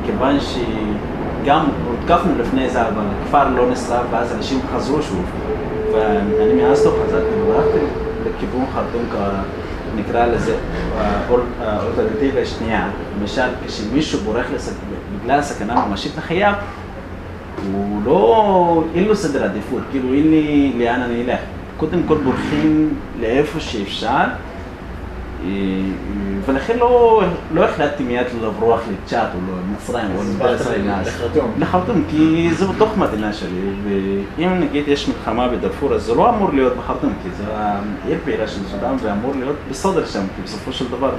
מכיוון 0.00 0.36
שגם 0.40 1.66
הותקפנו 1.88 2.32
לפני 2.38 2.70
זה, 2.70 2.82
אבל 2.82 3.02
הכפר 3.22 3.48
לא 3.48 3.70
נשרף, 3.70 4.04
ואז 4.10 4.32
אנשים 4.36 4.60
חזרו 4.74 5.02
שוב. 5.02 5.24
ואני 5.92 6.62
מאז 6.62 6.86
לא 6.86 6.92
חזרתי, 7.06 7.40
וברחתי 7.40 7.78
לכיוון 8.26 8.64
חרטום, 8.74 9.02
נקרא 9.96 10.26
לזה, 10.26 10.56
האולטרנטיבה 11.60 12.40
השנייה. 12.40 12.88
למשל, 13.20 13.48
כשמישהו 13.66 14.20
בורח 14.20 14.46
לס... 14.54 14.74
בגלל 15.22 15.42
סכנה 15.42 15.86
ממשית 15.86 16.12
לחייו, 16.18 16.52
הוא 17.72 18.00
לא, 18.04 18.84
אין 18.94 19.04
לו 19.04 19.16
סדר 19.16 19.44
עדיפות, 19.44 19.82
כאילו 19.90 20.12
אין 20.14 20.30
לי 20.30 20.72
לאן 20.78 21.00
אני 21.00 21.22
אלך. 21.22 21.40
קודם 21.76 22.02
כל 22.08 22.16
בורחים 22.18 22.94
לאיפה 23.20 23.60
שאפשר, 23.60 24.24
אה, 25.46 25.52
ולכן 26.46 26.78
לא, 26.78 27.22
לא 27.52 27.64
החלטתי 27.64 28.02
מיד 28.02 28.26
לברוח 28.42 28.80
לצ'אט 28.92 29.28
או 29.34 29.38
למצרים 29.56 30.06
או 30.16 30.20
אז. 30.20 31.06
לחרטום. 31.06 31.52
לחרטום, 31.58 32.04
כי 32.10 32.50
זה 32.54 32.66
בתוך 32.66 32.98
מדינה 32.98 33.32
שלי, 33.32 33.70
ואם 33.84 34.60
נגיד 34.60 34.88
יש 34.88 35.08
מלחמה 35.08 35.48
בדארפור, 35.48 35.94
אז 35.94 36.02
זה 36.02 36.14
לא 36.14 36.30
אמור 36.30 36.52
להיות 36.52 36.76
בחרטום, 36.76 37.12
כי 37.22 37.28
זה 37.36 37.44
העיר 37.54 38.18
פעילה 38.24 38.48
של 38.48 38.60
סודאן, 38.70 38.96
ואמור 39.02 39.32
להיות 39.38 39.56
בסדר 39.70 40.06
שם, 40.06 40.24
כי 40.36 40.42
בסופו 40.42 40.72
של 40.72 40.88
דבר, 40.88 41.14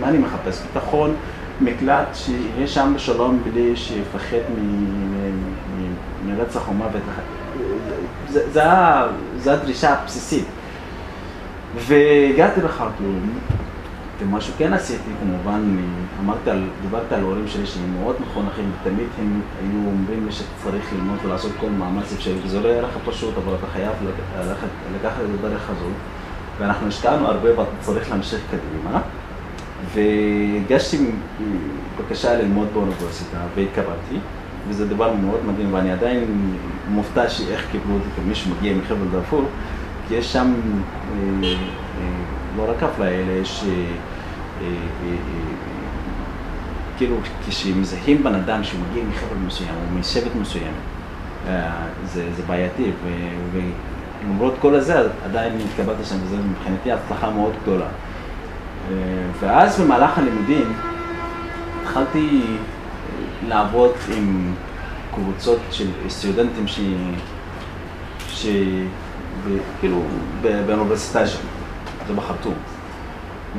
מה 0.00 0.08
אני, 0.08 0.18
מחפש? 0.18 0.62
ביטחון, 0.62 1.14
מקלט, 1.60 2.08
שיהיה 2.14 2.66
שם 2.66 2.92
בשלום 2.96 3.42
בלי 3.44 3.76
שיפחד 3.76 4.36
מרצח 6.26 6.68
או 6.68 6.72
מוות. 6.72 7.02
זה 9.42 9.52
הדרישה 9.52 9.92
הבסיסית. 9.92 10.44
והגעתי 11.76 12.60
לחרטום, 12.60 13.38
ומה 14.22 14.40
שכן 14.40 14.72
עשיתי, 14.72 15.10
כמובן, 15.20 15.60
אני 15.64 15.82
אמרתי 16.20 16.50
על, 16.50 16.68
דיברתי 16.82 17.14
על 17.14 17.20
ההורים 17.20 17.48
שלי 17.48 17.66
שהם 17.66 17.96
מאוד 18.00 18.16
מחונכים, 18.20 18.70
ותמיד 18.80 19.06
הם 19.18 19.40
היו 19.60 19.86
אומרים 19.86 20.26
לי 20.26 20.32
שצריך 20.32 20.92
ללמוד 20.92 21.18
ולעשות 21.24 21.52
כל 21.60 21.66
מאמץ 21.78 22.12
אפשרי, 22.12 22.34
וזה 22.44 22.60
לא 22.60 22.68
יהיה 22.68 22.82
לך 22.82 22.90
פשוט, 23.06 23.34
אבל 23.44 23.54
אתה 23.54 23.66
חייב 23.72 23.92
ללכת, 24.38 24.66
לקחת 24.94 25.20
את 25.20 25.44
הדרך 25.44 25.70
הזאת. 25.70 25.92
ואנחנו 26.58 26.88
השקענו 26.88 27.26
הרבה 27.26 27.58
ואתה 27.58 27.70
צריך 27.80 28.10
להמשיך 28.10 28.40
קדימה. 28.50 29.00
והגשתי 29.94 31.10
בקשה 31.98 32.34
ללמוד 32.34 32.68
באוניברסיטה 32.72 33.36
והתקבלתי, 33.54 34.18
וזה 34.68 34.88
דבר 34.88 35.12
מאוד 35.12 35.40
מדהים, 35.46 35.74
ואני 35.74 35.92
עדיין 35.92 36.24
מופתע 36.88 37.28
שאיך 37.28 37.66
קיבלו 37.70 37.94
אותי 37.94 38.08
כמי 38.16 38.34
שמגיע 38.34 38.74
מחבל 38.74 39.08
דארפור, 39.12 39.44
כי 40.08 40.14
יש 40.14 40.32
שם 40.32 40.52
אה, 41.42 41.48
אה, 41.48 41.56
לא 42.56 42.70
רק 42.70 42.82
אפליה, 42.82 43.10
אלא 43.10 43.32
יש... 43.32 43.64
אה, 44.62 44.66
אה, 44.68 45.12
אה, 45.12 45.16
כאילו, 46.98 47.16
כשמזהים 47.48 48.22
בן 48.22 48.34
אדם 48.34 48.64
שמגיע 48.64 49.02
מחבל 49.04 49.36
מסוים 49.46 49.68
או 49.70 49.98
משבט 49.98 50.34
מסוים, 50.40 50.72
זה, 52.04 52.24
זה 52.36 52.42
בעייתי, 52.46 52.90
ולמרות 53.52 54.54
כל 54.60 54.74
הזה 54.74 55.08
עדיין 55.24 55.52
התקבלתי 55.60 56.04
שם, 56.04 56.16
וזו 56.24 56.36
מבחינתי 56.36 56.92
הצלחה 56.92 57.30
מאוד 57.30 57.52
גדולה. 57.62 57.86
ואז 59.40 59.80
במהלך 59.80 60.18
הלימודים 60.18 60.72
התחלתי 61.82 62.42
לעבוד 63.48 63.92
עם 64.16 64.54
קבוצות 65.14 65.58
של 65.70 65.86
סטודנטים 66.08 66.68
ש... 66.68 66.80
ש... 68.28 68.46
כאילו 69.80 70.02
באוניברסיטה 70.42 71.26
שם, 71.26 71.38
זה 72.06 72.14
בחרטום. 72.14 72.54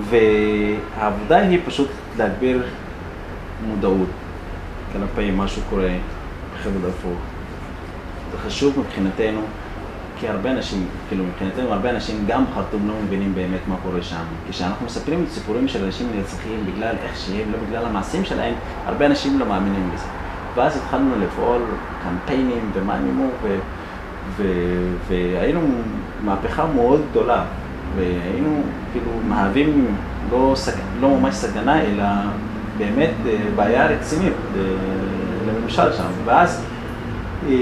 והעבודה 0.01 1.37
היא 1.37 1.59
פשוט 1.65 1.89
להגביר 2.17 2.63
מודעות 3.59 4.09
כלפי 4.91 5.31
מה 5.31 5.47
שקורה 5.47 5.89
בחבל 6.53 6.81
דארפור. 6.81 7.15
זה 8.31 8.37
חשוב 8.37 8.79
מבחינתנו, 8.79 9.41
כי 10.15 10.27
הרבה 10.27 10.51
אנשים, 10.51 10.87
כאילו 11.07 11.23
מבחינתנו 11.23 11.73
הרבה 11.73 11.89
אנשים 11.89 12.25
גם 12.27 12.45
בחרטום 12.45 12.87
לא 12.87 12.93
מבינים 13.05 13.35
באמת 13.35 13.67
מה 13.67 13.75
קורה 13.83 14.01
שם. 14.01 14.23
כשאנחנו 14.49 14.85
מספרים 14.85 15.23
את 15.23 15.29
סיפורים 15.29 15.67
של 15.67 15.83
אנשים 15.85 16.07
נרצחים 16.15 16.65
בגלל 16.65 16.95
איך 17.03 17.17
שהם, 17.19 17.51
לא 17.51 17.57
בגלל 17.67 17.85
המעשים 17.85 18.25
שלהם, 18.25 18.53
הרבה 18.85 19.05
אנשים 19.05 19.39
לא 19.39 19.45
מאמינים 19.45 19.91
בזה. 19.91 20.07
ואז 20.55 20.77
התחלנו 20.77 21.15
לפעול 21.19 21.61
קמפיינים 21.97 22.71
ומאיימו, 22.73 23.37
ו... 23.41 23.59
ו... 24.27 24.43
והיינו 25.07 25.61
מהפכה 26.19 26.65
מאוד 26.65 27.01
גדולה, 27.11 27.45
והיינו 27.97 28.61
כאילו 28.91 29.11
מהווים 29.27 29.95
לא, 30.31 30.51
סג... 30.55 30.71
לא 30.99 31.09
ממש 31.09 31.35
סכנה, 31.35 31.81
אלא 31.81 32.03
באמת 32.77 33.11
אה, 33.25 33.37
בעיה 33.55 33.87
רצינית 33.87 34.33
אה, 34.55 34.61
לממשל 35.47 35.93
שם. 35.93 36.03
ואז 36.25 36.65
אה, 37.49 37.55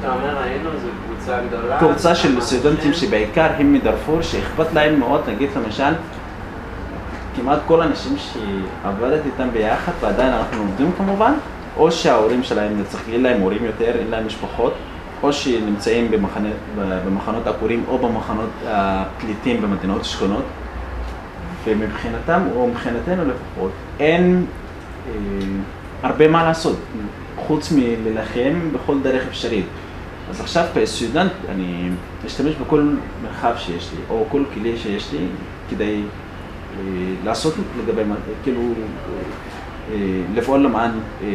אתה 0.00 0.12
אומר 0.12 0.42
היינו, 0.42 0.70
זו 0.82 0.88
קבוצה 1.06 1.38
גדולה. 1.48 1.78
קבוצה 1.78 2.14
של 2.14 2.40
סטודנטים? 2.40 2.92
שבעיקר 2.92 3.48
הם 3.58 3.72
מדארפור, 3.72 4.22
שאכפת 4.22 4.72
להם 4.74 5.00
מאוד, 5.00 5.20
נגיד 5.28 5.48
למשל, 5.56 5.92
כמעט 7.36 7.58
כל 7.66 7.82
האנשים 7.82 8.16
שעבדתי 8.18 9.28
איתם 9.28 9.50
ביחד, 9.52 9.92
ועדיין 10.00 10.32
אנחנו 10.32 10.62
עובדים 10.62 10.92
כמובן, 10.96 11.32
או 11.76 11.92
שההורים 11.92 12.42
שלהם 12.42 12.78
נרצחים, 12.78 13.14
אין 13.14 13.22
להם 13.22 13.40
הורים 13.40 13.64
יותר, 13.64 13.92
אין 13.98 14.10
להם 14.10 14.26
משפחות, 14.26 14.74
או 15.24 15.32
שנמצאים 15.32 16.10
במחנה, 16.10 16.48
במחנות 17.06 17.46
עקורים 17.46 17.84
או 17.88 17.98
במחנות 17.98 18.50
הפליטים 18.66 19.62
במדינות 19.62 20.04
שכנות, 20.04 20.44
ומבחינתם, 21.64 22.40
או 22.54 22.68
מבחינתנו 22.68 23.24
לפחות, 23.24 23.70
אין 24.00 24.46
אה, 25.08 25.12
הרבה 26.02 26.28
מה 26.28 26.44
לעשות, 26.44 26.76
חוץ 27.36 27.72
מלהילחם 27.72 28.70
בכל 28.72 29.00
דרך 29.02 29.22
אפשרית. 29.28 29.66
אז 30.30 30.40
עכשיו 30.40 30.64
כסטודנט 30.74 31.32
אני 31.48 31.88
משתמש 32.24 32.54
בכל 32.54 32.94
מרחב 33.22 33.52
שיש 33.56 33.90
לי, 33.92 34.00
או 34.10 34.24
כל 34.28 34.42
כלי 34.54 34.76
שיש 34.78 35.12
לי, 35.12 35.26
כדי 35.70 36.00
אה, 36.02 36.84
לעשות 37.24 37.54
לגבי, 37.78 38.02
כאילו, 38.42 38.60
אה, 38.60 38.66
אה, 39.92 40.20
לפעול 40.34 40.60
למען 40.60 40.90
אה, 41.22 41.28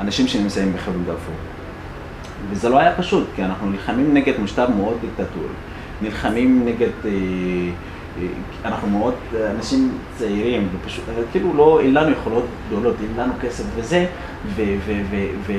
אנשים 0.00 0.28
שנמצאים 0.28 0.72
בחבל 0.72 0.98
דארפור. 1.06 1.34
וזה 2.50 2.68
לא 2.68 2.78
היה 2.78 2.96
פשוט, 2.96 3.24
כי 3.36 3.44
אנחנו 3.44 3.70
נלחמים 3.70 4.14
נגד 4.14 4.40
משטר 4.40 4.70
מאוד 4.70 4.96
דיקטטורי, 5.00 5.48
נלחמים 6.02 6.62
נגד, 6.64 6.88
אה, 7.04 7.10
אה, 8.18 8.26
אנחנו 8.64 8.88
מאוד 8.88 9.14
אנשים 9.56 9.92
צעירים, 10.18 10.68
ופשוט, 10.72 11.04
אה, 11.08 11.22
כאילו 11.32 11.54
לא, 11.54 11.80
אין 11.80 11.94
לנו 11.94 12.10
יכולות 12.10 12.44
גדולות, 12.66 12.96
אין 13.00 13.20
לנו 13.20 13.32
כסף 13.40 13.64
וזה, 13.76 14.06
ו, 14.56 14.62
ו, 14.86 14.92
ו, 15.46 15.52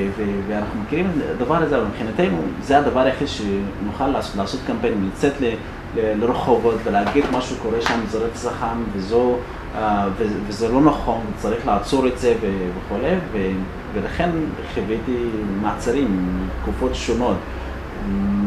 ואנחנו 0.47 0.81
מכירים 0.81 1.05
את 1.05 1.41
הדבר 1.41 1.55
הזה, 1.55 1.77
אבל 1.77 1.85
מבחינתנו 1.85 2.37
זה 2.61 2.77
הדבר 2.77 2.99
היחיד 2.99 3.27
שנוכל 3.27 4.07
לעשות, 4.07 4.35
לעשות 4.35 4.59
קמפיין, 4.67 5.09
לצאת 5.13 5.33
לרחובות 5.95 6.75
ולהגיד 6.83 7.23
מה 7.31 7.41
שקורה 7.41 7.81
שם, 7.81 7.99
זה 8.09 8.17
רצח 8.17 8.63
עם, 8.63 8.83
וזו, 8.93 9.35
אה, 9.75 10.07
וזה 10.47 10.67
לא 10.67 10.81
נכון, 10.81 11.21
וצריך 11.37 11.67
לעצור 11.67 12.07
את 12.07 12.19
זה 12.19 12.33
וכולי, 12.41 13.15
ולכן 13.93 14.29
חוויתי 14.73 15.17
מעצרים 15.61 16.27
תקופות 16.61 16.95
שונות. 16.95 17.37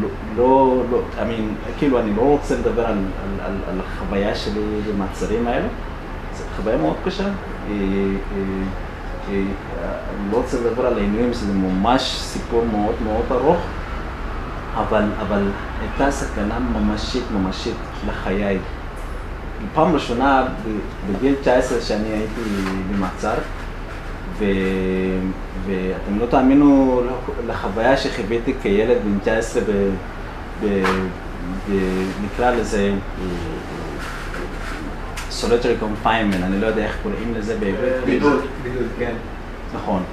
לא, 0.01 0.07
לא, 0.37 0.83
לא, 0.91 1.01
I 1.17 1.21
mean, 1.21 1.71
כאילו 1.77 1.99
אני 1.99 2.15
לא 2.15 2.21
רוצה 2.21 2.55
לדבר 2.55 2.85
על, 2.85 2.97
על, 2.97 3.45
על, 3.45 3.57
על 3.67 3.79
החוויה 3.79 4.35
שלי 4.35 4.61
במעצרים 4.87 5.47
האלה, 5.47 5.67
זו 6.37 6.43
חוויה 6.55 6.77
מאוד 6.77 6.95
קשה. 7.05 7.23
אה, 7.23 7.31
אה, 7.69 7.75
אה, 9.29 9.41
אני 10.19 10.31
לא 10.31 10.37
רוצה 10.37 10.57
לדבר 10.57 10.85
על 10.85 10.97
העינויים, 10.97 11.33
זה 11.33 11.53
ממש 11.53 12.01
סיפור 12.01 12.65
מאוד 12.71 12.95
מאוד 13.03 13.25
ארוך, 13.31 13.57
אבל, 14.75 15.03
אבל 15.21 15.49
הייתה 15.81 16.11
סכנה 16.11 16.59
ממשית 16.59 17.23
ממשית 17.33 17.75
לחיי. 18.07 18.59
פעם 19.73 19.93
ראשונה 19.93 20.47
בגיל 21.09 21.35
19 21.41 21.81
שאני 21.81 22.07
הייתי 22.07 22.41
במעצר, 22.91 23.33
ו... 24.39 24.45
ואתם 25.65 26.19
לא 26.19 26.25
תאמינו 26.25 27.01
לחוויה 27.47 27.97
שחוויתי 27.97 28.53
כילד 28.61 28.97
בן 29.03 29.19
19 29.19 29.61
ב... 29.61 29.89
ב... 30.61 30.83
ב... 31.69 31.73
נקרא 32.25 32.51
לזה 32.51 32.93
solitary 35.41 35.83
confinement, 35.83 36.43
אני 36.43 36.61
לא 36.61 36.67
יודע 36.67 36.83
איך 36.83 36.97
קוראים 37.03 37.33
לזה 37.37 37.57
בעברית. 37.59 38.05
בידוד, 38.05 38.43
בידוד, 38.63 38.87
כן. 38.99 39.13
נכון. 39.75 40.03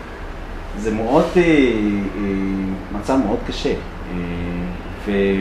זה 0.79 0.95
מאוד, 0.95 1.25
אה, 1.37 1.43
אה, 1.43 2.99
מצב 2.99 3.17
מאוד 3.27 3.39
קשה. 3.47 3.75
אה, 4.13 5.41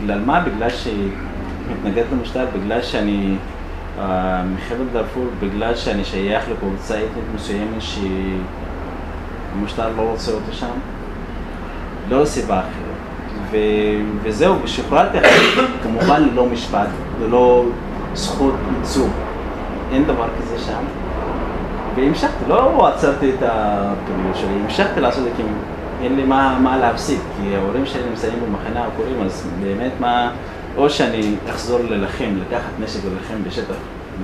ובגלל 0.00 0.20
מה? 0.20 0.40
בגלל 0.40 0.70
שמתנגד 0.70 2.04
למשטר, 2.12 2.46
בגלל 2.58 2.82
שאני 2.82 3.36
אה, 3.98 4.42
מחבל 4.54 4.84
דארפור, 4.92 5.26
בגלל 5.40 5.74
שאני 5.76 6.04
שייך 6.04 6.44
לקבוצה 6.50 6.94
אתנית 6.94 7.24
מסוימת 7.34 7.82
שהמשטר 9.54 9.88
לא 9.96 10.02
רוצה 10.02 10.32
אותי 10.32 10.52
שם. 10.52 10.66
לא 12.08 12.24
סיבה 12.24 12.58
אחרת. 12.58 12.94
ו- 13.50 13.56
וזהו, 14.22 14.62
ושוחררתי 14.62 15.18
אחרי, 15.18 15.64
כמובן 15.82 16.22
ללא 16.22 16.46
משפט, 16.46 16.88
ללא 17.20 17.64
זכות 18.14 18.54
ייצוג. 18.78 19.10
אין 19.92 20.04
דבר 20.04 20.28
כזה 20.38 20.58
שם. 20.58 20.84
והמשכתי, 21.96 22.44
לא 22.48 22.88
עצרתי 22.88 23.30
את 23.30 23.42
הפעילות 23.42 24.36
שלי, 24.36 24.54
המשכתי 24.64 25.00
לעשות 25.00 25.26
את 25.26 25.36
זה 25.36 25.42
אין 26.04 26.16
לי 26.16 26.24
מה, 26.24 26.58
מה 26.62 26.76
להפסיד, 26.76 27.18
כי 27.36 27.56
ההורים 27.56 27.86
שלי 27.86 28.02
נמצאים 28.10 28.38
במחנה 28.46 28.84
העקורים, 28.84 29.22
אז 29.22 29.48
באמת 29.60 29.92
מה, 30.00 30.30
או 30.76 30.90
שאני 30.90 31.34
אחזור 31.50 31.78
ללחם, 31.78 32.36
לקחת 32.40 32.70
נשק 32.80 33.00
וללחם 33.04 33.34
בשטח 33.46 33.74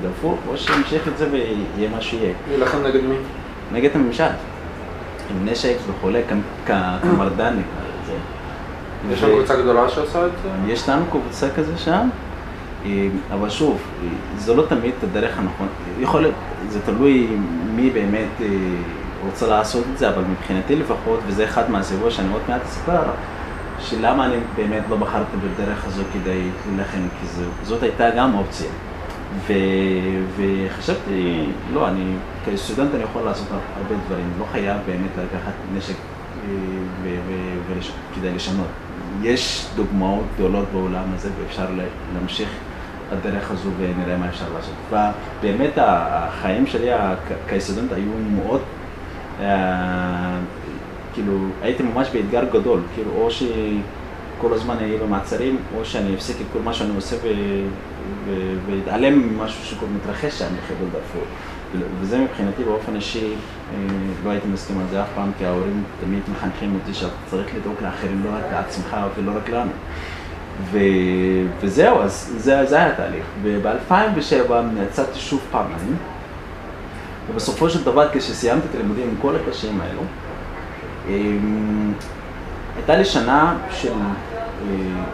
דארפור, 0.02 0.36
או 0.48 0.56
שאמשיך 0.56 1.08
את 1.08 1.18
זה 1.18 1.26
ויהיה 1.30 1.90
מה 1.90 2.00
שיהיה. 2.00 2.32
להילחם 2.48 2.78
נגד 2.86 3.04
מי? 3.04 3.14
נגד 3.72 3.90
הממשל, 3.94 4.24
עם 5.30 5.48
נשק 5.48 5.76
וכולי, 5.86 6.22
כמרדן 6.66 7.52
נקרא 7.52 7.82
לזה. 8.02 8.14
יש 9.12 9.20
שם 9.20 9.26
קבוצה 9.26 9.56
גדולה 9.56 9.88
שעושה 9.88 10.26
את 10.26 10.30
זה? 10.42 10.72
יש 10.72 10.88
לנו 10.88 11.04
קבוצה 11.10 11.46
כזה 11.56 11.78
שם, 11.78 12.08
אה, 12.84 13.08
אבל 13.34 13.50
שוב, 13.50 13.78
אה, 14.02 14.08
זה 14.38 14.54
לא 14.54 14.66
תמיד 14.68 14.94
הדרך 15.02 15.38
הנכון, 15.38 15.68
יכול 16.00 16.20
להיות, 16.20 16.34
זה 16.68 16.80
תלוי 16.80 17.28
מי 17.74 17.90
באמת 17.90 18.28
אה, 18.40 18.46
רוצה 19.24 19.46
לעשות 19.46 19.84
את 19.92 19.98
זה, 19.98 20.08
אבל 20.08 20.22
מבחינתי 20.22 20.76
לפחות, 20.76 21.20
וזה 21.26 21.44
אחד 21.44 21.70
מהסיבות 21.70 22.12
שאני 22.12 22.32
עוד 22.32 22.42
מעט 22.48 22.62
אספר, 22.64 23.02
שלמה 23.80 24.26
אני 24.26 24.36
באמת 24.56 24.82
לא 24.90 24.96
בחרתי 24.96 25.36
בדרך 25.36 25.86
הזו 25.86 26.02
כדי 26.12 26.50
להילחם, 26.66 27.08
כי 27.20 27.26
זו, 27.26 27.42
זאת 27.62 27.82
הייתה 27.82 28.10
גם 28.10 28.34
אופציה. 28.34 28.70
ו, 29.46 29.52
וחשבתי, 30.36 31.46
לא, 31.72 31.88
אני, 31.88 32.14
כסטודנט 32.46 32.94
אני 32.94 33.02
יכול 33.02 33.22
לעשות 33.22 33.46
הרבה 33.50 33.94
דברים, 34.06 34.30
לא 34.38 34.44
חייב 34.52 34.76
באמת 34.86 35.10
לקחת 35.16 35.52
נשק 35.74 35.94
וכדי 37.66 38.30
לשנות. 38.34 38.66
יש 39.22 39.66
דוגמאות 39.76 40.24
גדולות 40.34 40.68
בעולם 40.72 41.04
הזה 41.14 41.28
ואפשר 41.40 41.66
להמשיך 42.14 42.48
בדרך 43.12 43.50
הזו 43.50 43.68
ונראה 43.78 44.16
מה 44.16 44.28
אפשר 44.28 44.44
לעשות. 44.54 44.74
ובאמת 45.40 45.72
החיים 45.76 46.66
שלי 46.66 46.88
כסטודנט 47.48 47.92
היו 47.92 48.10
מאוד, 48.30 48.60
אה, 48.60 48.79
כאילו, 51.14 51.32
הייתי 51.62 51.82
ממש 51.82 52.08
באתגר 52.12 52.44
גדול, 52.52 52.80
כאילו, 52.94 53.10
או 53.16 53.30
שכל 53.30 54.52
הזמן 54.52 54.76
אהיה 54.80 54.98
במעצרים, 54.98 55.56
או 55.76 55.84
שאני 55.84 56.14
אפסיק 56.14 56.36
את 56.36 56.46
כל 56.52 56.58
מה 56.64 56.74
שאני 56.74 56.96
עושה 56.96 57.16
ואתעלם 58.66 59.18
ממשהו 59.18 59.64
שמתרחש 59.64 60.38
שם 60.38 60.44
בחבל 60.44 60.86
דארפור. 60.92 61.22
וזה 62.00 62.18
מבחינתי 62.18 62.64
באופן 62.64 62.96
אישי, 62.96 63.26
אה, 63.26 63.76
לא 64.24 64.30
הייתי 64.30 64.48
מסכים 64.48 64.78
על 64.78 64.84
זה 64.90 65.02
אף 65.02 65.08
פעם, 65.14 65.30
כי 65.38 65.46
ההורים 65.46 65.84
תמיד 66.00 66.20
מחנכים 66.32 66.74
אותי 66.74 66.94
שאתה 66.94 67.12
צריך 67.26 67.54
לדאוג 67.56 67.74
לאחרים, 67.82 68.22
לא 68.24 68.30
רק 68.30 68.52
לעצמך 68.52 68.96
ולא 69.16 69.32
רק 69.36 69.48
לנו. 69.48 69.70
ו... 70.70 70.78
וזהו, 71.60 72.02
אז 72.02 72.34
זה, 72.36 72.66
זה 72.66 72.76
היה 72.76 72.86
התהליך. 72.86 73.24
וב-2007 73.42 74.52
יצאתי 74.82 75.18
שוב 75.18 75.40
פעמיים, 75.50 75.96
ובסופו 77.30 77.70
של 77.70 77.84
דבר 77.84 78.08
כשסיימתי 78.12 78.66
את 78.70 78.74
הלימודים 78.74 79.08
עם 79.08 79.14
כל 79.22 79.36
הקשיים 79.36 79.80
האלו, 79.80 80.02
אמ, 81.08 81.92
הייתה 82.76 82.96
לי 82.96 83.04
שנה 83.04 83.56
של 83.70 83.92
אה, 83.92 85.04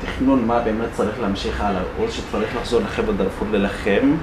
תכנון 0.00 0.46
מה 0.46 0.60
באמת 0.60 0.88
צריך 0.92 1.20
להמשיך 1.20 1.60
הלאה, 1.60 1.82
או 1.98 2.08
שצריך 2.08 2.56
לחזור 2.56 2.80
לחבל 2.80 3.14
דארפור 3.14 3.48
ללחם 3.52 4.16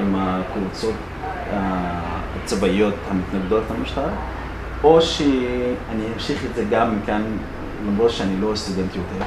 עם 0.00 0.14
הקבוצות 0.18 0.94
הצבאיות 2.44 2.94
המתנגדות 3.10 3.62
למשטרה, 3.78 4.10
או 4.84 5.02
שאני 5.02 6.04
אמשיך 6.14 6.44
את 6.50 6.54
זה 6.54 6.64
גם 6.70 6.98
מכאן, 6.98 7.22
למרות 7.86 8.10
שאני 8.10 8.40
לא 8.40 8.52
סטודנט 8.54 8.96
יותר. 8.96 9.24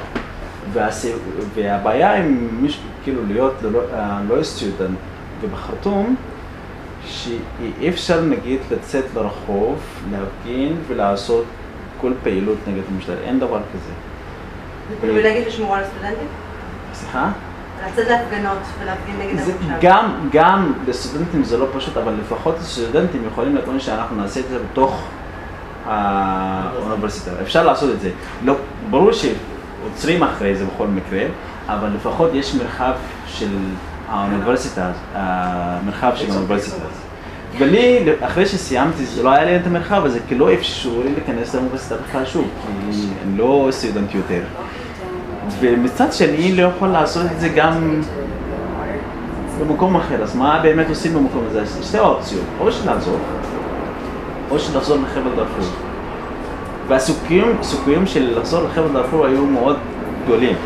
והבעיה 1.54 2.14
עם 2.16 2.48
מישהו, 2.62 2.82
כאילו 3.04 3.22
להיות 3.26 3.54
לא, 3.62 3.80
לא 4.28 4.42
סטודנט 4.42 4.98
ובחרטום, 5.40 6.16
שאי 7.08 7.88
אפשר 7.88 8.20
נגיד 8.20 8.60
לצאת 8.70 9.04
לרחוב, 9.14 9.78
להפגין 10.12 10.76
ולעשות 10.88 11.44
כל 12.00 12.12
פעילות 12.22 12.58
נגד 12.66 12.82
המשטרה, 12.94 13.16
אין 13.24 13.40
דבר 13.40 13.60
כזה. 13.74 13.92
זה 14.90 14.96
פריבילגיה 15.00 15.50
ששמורה 15.50 15.80
לסטודנטים? 15.80 16.26
סליחה? 16.94 17.30
לצאת 17.86 18.08
להפגנות 18.08 18.58
ולהפגין 18.82 19.16
נגד 19.18 19.38
הממשלה. 19.38 19.78
גם, 19.80 20.28
גם 20.32 20.72
לסטודנטים 20.88 21.44
זה 21.44 21.56
לא 21.56 21.66
פשוט, 21.76 21.96
אבל 21.96 22.14
לפחות 22.20 22.56
לסטודנטים 22.58 23.22
יכולים 23.32 23.56
לטעון 23.56 23.80
שאנחנו 23.80 24.16
נעשה 24.16 24.40
את 24.40 24.48
זה 24.48 24.58
בתוך 24.58 25.04
האוניברסיטה. 25.86 27.30
אפשר 27.42 27.66
לעשות 27.66 27.94
את 27.94 28.00
זה. 28.00 28.10
לא, 28.44 28.54
ברור 28.90 29.10
שעוצרים 29.12 30.22
אחרי 30.22 30.54
זה 30.54 30.64
בכל 30.64 30.86
מקרה, 30.86 31.22
אבל 31.66 31.88
לפחות 31.96 32.30
יש 32.34 32.54
מרחב 32.54 32.92
של 33.26 33.48
האוניברסיטה, 34.08 34.90
המרחב 35.14 36.12
של 36.14 36.30
האוניברסיטה. 36.30 36.76
ולי, 37.58 38.04
אחרי 38.20 38.46
שסיימתי, 38.46 39.06
זה 39.06 39.22
לא 39.22 39.30
היה 39.30 39.44
לי 39.44 39.56
את 39.56 39.66
המרחב 39.66 40.04
הזה, 40.04 40.18
כי 40.28 40.34
לא 40.34 40.54
אפשרו 40.54 41.02
לי 41.02 41.12
להיכנס 41.12 41.54
לאוניברסיטה 41.54 41.94
בכלל 42.08 42.24
שוב, 42.26 42.48
כי 42.62 42.92
אני 43.26 43.38
לא 43.38 43.68
סטודנט 43.70 44.14
יותר. 44.14 44.40
ומצד 45.60 46.12
שני 46.12 46.56
לא 46.56 46.62
יכול 46.62 46.88
לעשות 46.88 47.26
את 47.32 47.40
זה 47.40 47.48
גם 47.48 48.00
במקום 49.60 49.96
אחר, 49.96 50.22
אז 50.22 50.36
מה 50.36 50.60
באמת 50.62 50.88
עושים 50.88 51.14
במקום 51.14 51.44
הזה? 51.50 51.62
יש 51.62 51.88
שתי 51.88 51.98
אופציות, 51.98 52.44
או 52.60 52.72
שלעזוב, 52.72 53.20
או 54.50 54.58
שלחזור 54.58 54.96
לחבל 54.96 55.30
דארפור. 55.36 55.64
והסיכויים 56.88 58.06
של 58.06 58.38
לחזור 58.38 58.62
לחבל 58.62 58.92
דארפור 58.92 59.26
היו 59.26 59.46
מאוד 59.46 59.76
גדולים. 60.24 60.56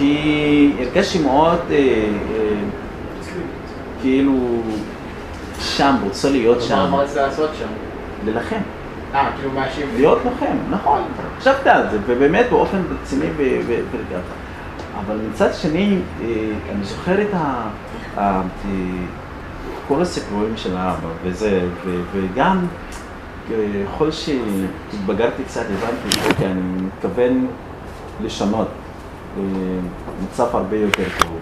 כי 0.00 0.72
הרגשתי 0.78 1.18
מאוד, 1.18 1.58
אה, 1.70 1.76
אה, 1.76 2.60
כאילו, 4.02 4.62
שם, 5.60 5.94
רוצה 6.04 6.30
להיות 6.30 6.62
שם. 6.62 6.88
מה 6.90 6.96
רצית 6.96 7.16
לעשות 7.16 7.50
שם? 7.58 7.66
להילחם. 8.24 8.56
אה, 9.14 9.30
כאילו 9.36 9.50
מאשים. 9.52 9.86
להיות 9.96 10.18
לוחם, 10.24 10.56
נכון, 10.70 11.02
חשבתי 11.38 11.68
על 11.68 11.90
זה, 11.90 11.98
ובאמת 12.06 12.46
באופן 12.50 12.82
רציני 13.02 13.26
ורגעת. 13.36 14.22
אבל 15.00 15.16
מצד 15.30 15.54
שני, 15.54 15.98
אה, 16.22 16.26
אני 16.72 16.84
זוכר 16.84 17.22
את 17.22 17.34
כל 19.88 20.02
הסיפורים 20.02 20.56
של 20.56 20.76
האבא 20.76 21.08
וזה, 21.24 21.60
וגם 22.12 22.66
ככל 23.48 24.10
שהתבגרתי 24.10 25.44
קצת 25.44 25.64
הבנתי, 25.70 26.30
אוקיי, 26.30 26.46
אני 26.46 26.82
מתכוון 26.82 27.46
לשנות 28.24 28.68
אה, 29.38 29.42
מצב 30.24 30.56
הרבה 30.56 30.76
יותר 30.76 31.04
טוב. 31.20 31.38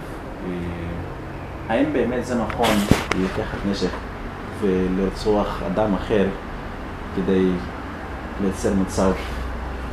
האם 1.69 1.93
באמת 1.93 2.25
זה 2.25 2.35
נכון 2.35 2.75
לקחת 3.23 3.57
נשק 3.71 3.89
ולרצוח 4.61 5.61
אדם 5.67 5.93
אחר 5.93 6.25
כדי 7.15 7.45
לייצר 8.41 8.73
מצב 8.73 9.11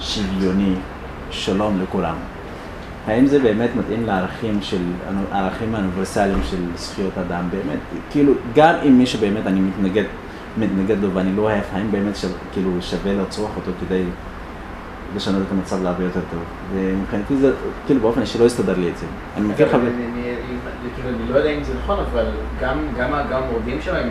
שוויוני, 0.01 0.75
שלום 1.31 1.83
לכולם. 1.83 2.15
האם 3.07 3.27
זה 3.27 3.39
באמת 3.39 3.71
מתאים 3.77 4.07
לערכים 4.07 4.63
של, 4.63 4.83
הערכים 5.33 5.75
האוניברסליים 5.75 6.41
של 6.51 6.57
זכויות 6.77 7.19
אדם, 7.19 7.49
באמת, 7.51 7.79
כאילו, 8.11 8.33
גם 8.55 8.75
אם 8.89 8.99
מישהו 8.99 9.21
באמת 9.21 9.47
אני 9.47 9.61
מתנגד, 9.61 10.05
מתנגד 10.59 10.99
לו 11.03 11.15
ואני 11.15 11.37
לא 11.37 11.43
אוהב, 11.43 11.63
האם 11.73 11.91
באמת 11.91 12.17
שו, 12.17 12.29
כאילו 12.53 12.71
שווה 12.81 13.13
לרצוח 13.13 13.51
אותו 13.57 13.71
כדי 13.81 14.05
לשנות 15.17 15.43
את 15.47 15.53
המצב 15.53 15.83
להרבה 15.83 16.05
יותר 16.05 16.21
טוב. 16.31 16.41
ומבחינתי 16.75 17.37
זה, 17.37 17.53
כאילו 17.87 18.01
באופן 18.01 18.21
אישי 18.21 18.39
לא 18.39 18.47
הסתדר 18.47 18.75
לי 18.79 18.89
את 18.89 18.99
זה. 18.99 19.07
אני 19.37 19.49
מכיר 19.49 19.69
חבר... 19.69 19.79
אני- 19.81 19.89
אני- 19.89 20.37
כאילו, 20.97 21.09
אני 21.09 21.33
לא 21.33 21.39
יודע 21.39 21.51
אם 21.51 21.65
זה 21.65 21.73
נכון, 21.85 21.99
אבל 22.13 22.25
גם 23.01 23.15
המורדים 23.45 23.79
שלהם, 23.81 24.09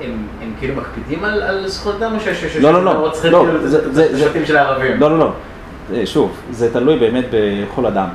הם 0.00 0.10
הם 0.42 0.52
כאילו 0.58 0.74
מקפידים 0.76 1.24
על 1.24 1.42
על 1.42 1.68
זכויות 1.68 2.02
אדם, 2.02 2.14
או 2.14 2.20
ש- 2.20 2.28
ש- 2.28 2.44
ש- 2.44 2.56
לא, 2.56 2.72
לא, 2.72 2.84
לא, 2.84 2.90
רוצחים 2.90 3.32
לא, 3.32 3.44
כאילו 3.46 3.68
זה- 3.68 4.10
השבטים 4.14 4.46
של 4.46 4.56
הערבים? 4.56 5.00
לא, 5.00 5.10
לא, 5.10 5.18
לא. 5.18 5.30
אה, 5.94 6.06
שוב, 6.06 6.32
זה 6.50 6.72
תלוי 6.72 6.98
באמת 6.98 7.24
בכל 7.32 7.86
אדם. 7.86 8.06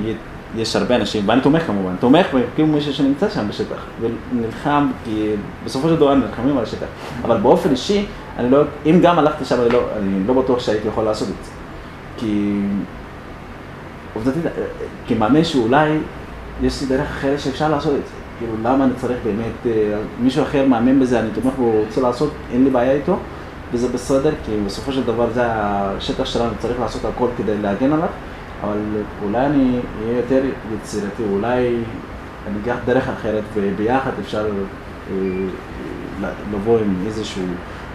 נגיד, 0.00 0.16
יש 0.56 0.76
הרבה 0.76 0.96
אנשים, 0.96 1.28
ואני 1.28 1.40
תומך 1.40 1.62
כמובן, 1.66 1.94
תומך 2.00 2.26
כאילו 2.54 2.68
מישהו 2.68 2.92
שנמצא 2.92 3.28
שם 3.30 3.48
בשטח, 3.48 3.84
ונלחם, 4.00 4.88
כי 5.04 5.28
בסופו 5.64 5.88
של 5.88 5.96
דבר 5.96 6.14
נלחמים 6.14 6.56
על 6.58 6.62
השטח. 6.62 6.86
אבל 7.22 7.36
באופן 7.38 7.70
אישי, 7.70 8.06
אני 8.38 8.50
לא, 8.50 8.62
אם 8.86 9.00
גם 9.02 9.18
הלכתי 9.18 9.44
שם, 9.44 9.60
אני 9.60 9.68
לא, 9.70 9.82
אני 9.96 10.26
לא 10.26 10.34
בטוח 10.34 10.58
שהייתי 10.58 10.88
יכול 10.88 11.04
לעשות 11.04 11.28
את 11.28 11.44
זה. 11.44 11.50
כי 12.16 12.60
עובדתית, 14.14 14.46
אה, 14.46 14.50
כמאמן 15.08 15.44
שאולי 15.44 15.98
יש 16.62 16.82
לי 16.82 16.86
דרך 16.88 17.08
אחרת 17.08 17.40
שאפשר 17.40 17.70
לעשות 17.70 17.92
את 17.92 18.06
זה. 18.06 18.12
כאילו, 18.38 18.52
למה 18.62 18.84
אני 18.84 18.92
צריך 18.96 19.18
באמת, 19.24 19.66
אה, 19.66 19.98
מישהו 20.20 20.42
אחר 20.42 20.66
מאמין 20.66 21.00
בזה, 21.00 21.20
אני 21.20 21.28
תומך 21.34 21.54
בו, 21.58 21.72
רוצה 21.86 22.00
לעשות, 22.00 22.30
אין 22.52 22.64
לי 22.64 22.70
בעיה 22.70 22.92
איתו, 22.92 23.16
וזה 23.72 23.88
בסדר, 23.88 24.30
כי 24.46 24.52
בסופו 24.66 24.92
של 24.92 25.02
דבר 25.04 25.26
זה 25.34 25.42
השטח 25.46 26.24
שלנו, 26.24 26.50
צריך 26.58 26.80
לעשות 26.80 27.04
הכל 27.04 27.28
כדי 27.38 27.58
להגן 27.62 27.92
עליו, 27.92 28.08
אבל 28.64 28.78
אולי 29.24 29.46
אני 29.46 29.80
אהיה 30.02 30.16
יותר 30.16 30.42
יצירתי, 30.74 31.22
אולי 31.32 31.76
אני 32.46 32.56
אקח 32.62 32.76
דרך 32.86 33.08
אחרת, 33.08 33.42
וביחד 33.54 34.10
אפשר 34.20 34.46
אה, 34.46 35.16
ל- 36.20 36.54
לבוא 36.56 36.78
עם 36.78 36.94
איזשהו 37.06 37.42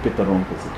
פתרון 0.04 0.44
כזה. 0.52 0.70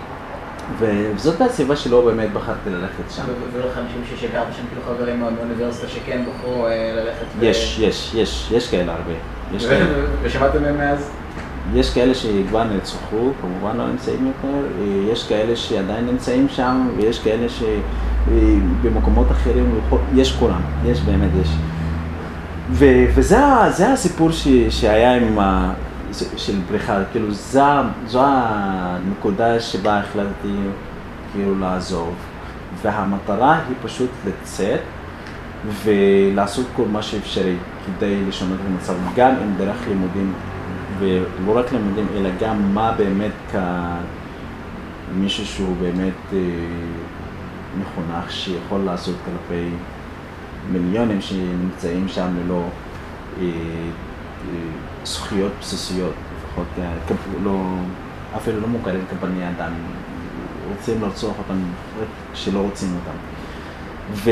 וזאת 0.80 1.42
הסיבה 1.42 1.76
שלא 1.76 2.06
באמת 2.06 2.34
בחרתי 2.34 2.70
ללכת 2.70 3.04
שם. 3.10 3.24
ו- 3.28 3.58
ולך 3.58 3.78
אנשים 3.78 4.02
ש- 4.10 4.22
שגרת 4.22 4.48
שם 4.58 4.64
כאילו 4.70 4.82
חברים 4.88 5.20
מאוד 5.20 5.34
באוניברסיטה 5.36 5.88
שכן 5.88 6.22
בחרו 6.30 6.68
אה, 6.68 6.72
ללכת? 6.96 7.26
ו- 7.40 7.46
יש, 7.46 7.80
יש, 7.80 8.12
יש, 8.16 8.52
יש 8.52 8.70
כאלה 8.72 8.94
הרבה. 8.94 9.14
ושמעתם 10.24 10.62
מהם 10.62 10.78
מאז? 10.78 11.10
יש 11.74 11.94
כאלה 11.94 12.14
שכבר 12.14 12.64
נרצחו, 12.64 13.32
כמובן 13.42 13.78
לא 13.78 13.88
נמצאים 13.88 14.28
יותר, 14.28 14.58
אה, 14.82 15.12
יש 15.12 15.28
כאלה 15.28 15.56
שעדיין 15.56 16.06
נמצאים 16.06 16.48
שם, 16.50 16.90
ויש 16.98 17.20
כאלה 17.20 17.48
שבמקומות 17.50 19.32
אחרים, 19.32 19.80
יכול- 19.88 20.00
יש 20.16 20.36
כולם, 20.40 20.62
יש 20.86 21.02
באמת, 21.02 21.30
יש. 21.42 21.50
וזה 23.16 23.38
הסיפור 23.94 24.32
ש- 24.32 24.48
שהיה 24.70 25.16
עם. 25.16 25.38
של 26.38 26.60
בריחה, 26.70 26.98
כאילו 27.12 27.32
זה, 27.32 27.64
זו 28.08 28.22
הנקודה 28.26 29.60
שבה 29.60 30.00
החלטתי 30.00 30.56
כאילו 31.32 31.60
לעזוב, 31.60 32.16
והמטרה 32.82 33.60
היא 33.68 33.76
פשוט 33.84 34.10
לצאת 34.28 34.80
ולעשות 35.84 36.66
כל 36.76 36.86
מה 36.92 37.02
שאפשרי 37.02 37.56
כדי 37.86 38.26
לשנות 38.28 38.58
את 38.62 38.66
המצב, 38.66 38.94
גם 39.16 39.36
עם 39.42 39.54
דרך 39.58 39.88
לימודים, 39.88 40.34
ולא 41.00 41.60
רק 41.60 41.72
לימודים, 41.72 42.08
אלא 42.16 42.30
גם 42.40 42.74
מה 42.74 42.92
באמת 42.92 43.56
כמישהו 45.12 45.46
שהוא 45.46 45.76
באמת 45.82 46.34
אה, 46.34 46.40
מחונך, 47.80 48.32
שיכול 48.32 48.82
לעשות 48.82 49.16
כלפי 49.26 49.70
מיליונים 50.72 51.22
שנמצאים 51.22 52.08
שם 52.08 52.28
ללא 52.38 52.64
אה, 53.40 53.46
אה, 53.46 53.50
זכויות 55.06 55.52
בסיסיות, 55.62 56.14
לפחות 56.38 56.68
אה, 56.80 56.94
לא, 57.44 57.62
אפילו 58.38 58.62
לא 58.62 58.68
מוכרים 58.68 59.06
כבני 59.10 59.50
אדם, 59.50 59.72
רוצים 60.70 61.02
לרצוח 61.02 61.34
אותם 61.38 61.60
כשלא 62.34 62.60
רוצים 62.60 62.90
אותם. 62.96 63.18
ו, 64.14 64.32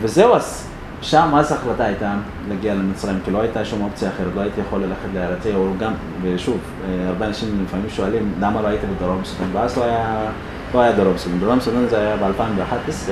וזהו, 0.00 0.34
אז 0.34 0.68
שם 1.02 1.34
אז 1.34 1.52
ההחלטה 1.52 1.84
הייתה 1.84 2.14
להגיע 2.48 2.74
למצרים, 2.74 3.18
כי 3.24 3.30
לא 3.30 3.40
הייתה 3.40 3.64
שום 3.64 3.82
אופציה 3.82 4.08
אחרת, 4.08 4.34
לא 4.34 4.40
הייתי 4.40 4.60
יכול 4.60 4.82
ללכת 4.82 5.08
לארצי, 5.14 5.54
או 5.54 5.68
גם, 5.78 5.92
ושוב, 6.22 6.58
אה, 6.84 7.08
הרבה 7.08 7.26
אנשים 7.26 7.64
לפעמים 7.64 7.90
שואלים 7.90 8.32
למה 8.40 8.62
לא 8.62 8.68
היית 8.68 8.80
בדרום 8.84 9.24
סודאן, 9.24 9.48
ואז 9.52 9.78
לא 9.78 9.84
היה, 9.84 10.30
לא 10.74 10.80
היה 10.80 10.92
דרום 10.92 11.18
סודאן, 11.18 11.38
דרום 11.38 11.60
סודאן 11.60 11.88
זה 11.88 11.98
היה 11.98 12.16
ב-2011, 12.16 13.10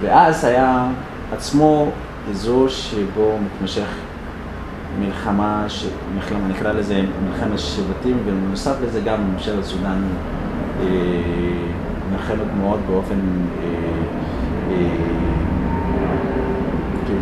ואז 0.00 0.44
היה 0.44 0.86
עצמו 1.32 1.90
אזור 2.30 2.68
שבו 2.68 3.38
מתמשך 3.44 3.86
מלחמה, 5.00 5.64
ש... 5.68 5.86
מלחמה, 6.14 6.48
נקרא 6.48 6.72
לזה 6.72 7.02
מלחמת 7.28 7.58
שבטים, 7.58 8.18
ובנוסף 8.24 8.74
לזה 8.82 9.00
גם 9.00 9.32
ממשלת 9.32 9.64
סודאן 9.64 10.02
אה, 10.80 10.86
נלחמת 12.12 12.46
מאוד 12.60 12.80
באופן 12.90 13.14
אה, 13.14 13.68
אה, 14.70 14.76
כאילו 17.06 17.20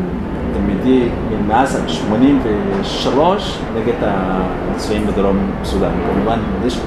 תלמידי 0.53 1.09
מאז 1.49 1.79
83 1.87 3.59
נגד 3.75 3.95
הצבאים 4.03 5.07
בדרום 5.07 5.51
סודאן. 5.65 5.93
כמובן, 6.15 6.39
יש, 6.67 6.81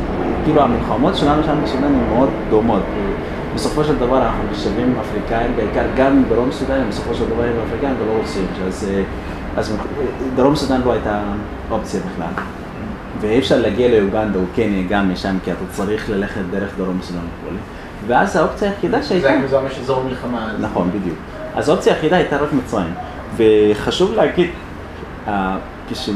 כאילו 0.43 0.61
המלחמות 0.61 1.15
שלנו 1.15 1.43
שם 1.43 1.55
בסודאן 1.63 1.83
הן 1.83 2.15
מאוד 2.15 2.29
דומות. 2.49 2.83
בסופו 3.55 3.83
של 3.83 3.95
דבר 3.95 4.17
אנחנו 4.17 4.43
נחשבים 4.51 4.95
אפריקאים, 5.01 5.55
בעיקר 5.55 5.85
גם 5.97 6.23
דרום 6.29 6.51
סודאן, 6.51 6.89
בסופו 6.89 7.13
של 7.13 7.25
דבר 7.29 7.43
הם 7.43 7.53
אפריקאים 7.67 7.95
ולא 7.99 8.17
רוצים. 8.21 8.45
אז, 8.67 8.89
אה, 8.89 9.03
אז 9.57 9.75
דרום 10.35 10.55
סודאן 10.55 10.81
לא 10.85 10.91
הייתה 10.91 11.19
אופציה 11.71 11.99
בכלל. 11.99 12.43
ואי 13.21 13.39
אפשר 13.39 13.61
להגיע 13.61 13.87
ליוגנדה 13.87 14.39
או 14.39 14.43
קניה 14.55 14.83
גם 14.89 15.13
משם, 15.13 15.37
כי 15.43 15.51
אתה 15.51 15.65
צריך 15.71 16.09
ללכת 16.09 16.41
דרך 16.51 16.69
דרום 16.77 16.99
סודאן 17.01 17.21
וכולי. 17.21 17.59
ואז 18.07 18.35
האופציה 18.35 18.69
היחידה 18.69 19.03
שהייתה... 19.03 19.29
זה 19.49 19.59
ממש 19.59 19.79
אזור 19.79 20.03
מלחמה. 20.03 20.51
נכון, 20.59 20.91
בדיוק. 20.91 21.17
אז 21.55 21.69
האופציה 21.69 21.93
היחידה 21.93 22.17
הייתה 22.17 22.37
רק 22.37 22.53
מצרים. 22.53 22.93
וחשוב 23.37 24.13
להגיד, 24.13 24.49
כש... 25.89 26.09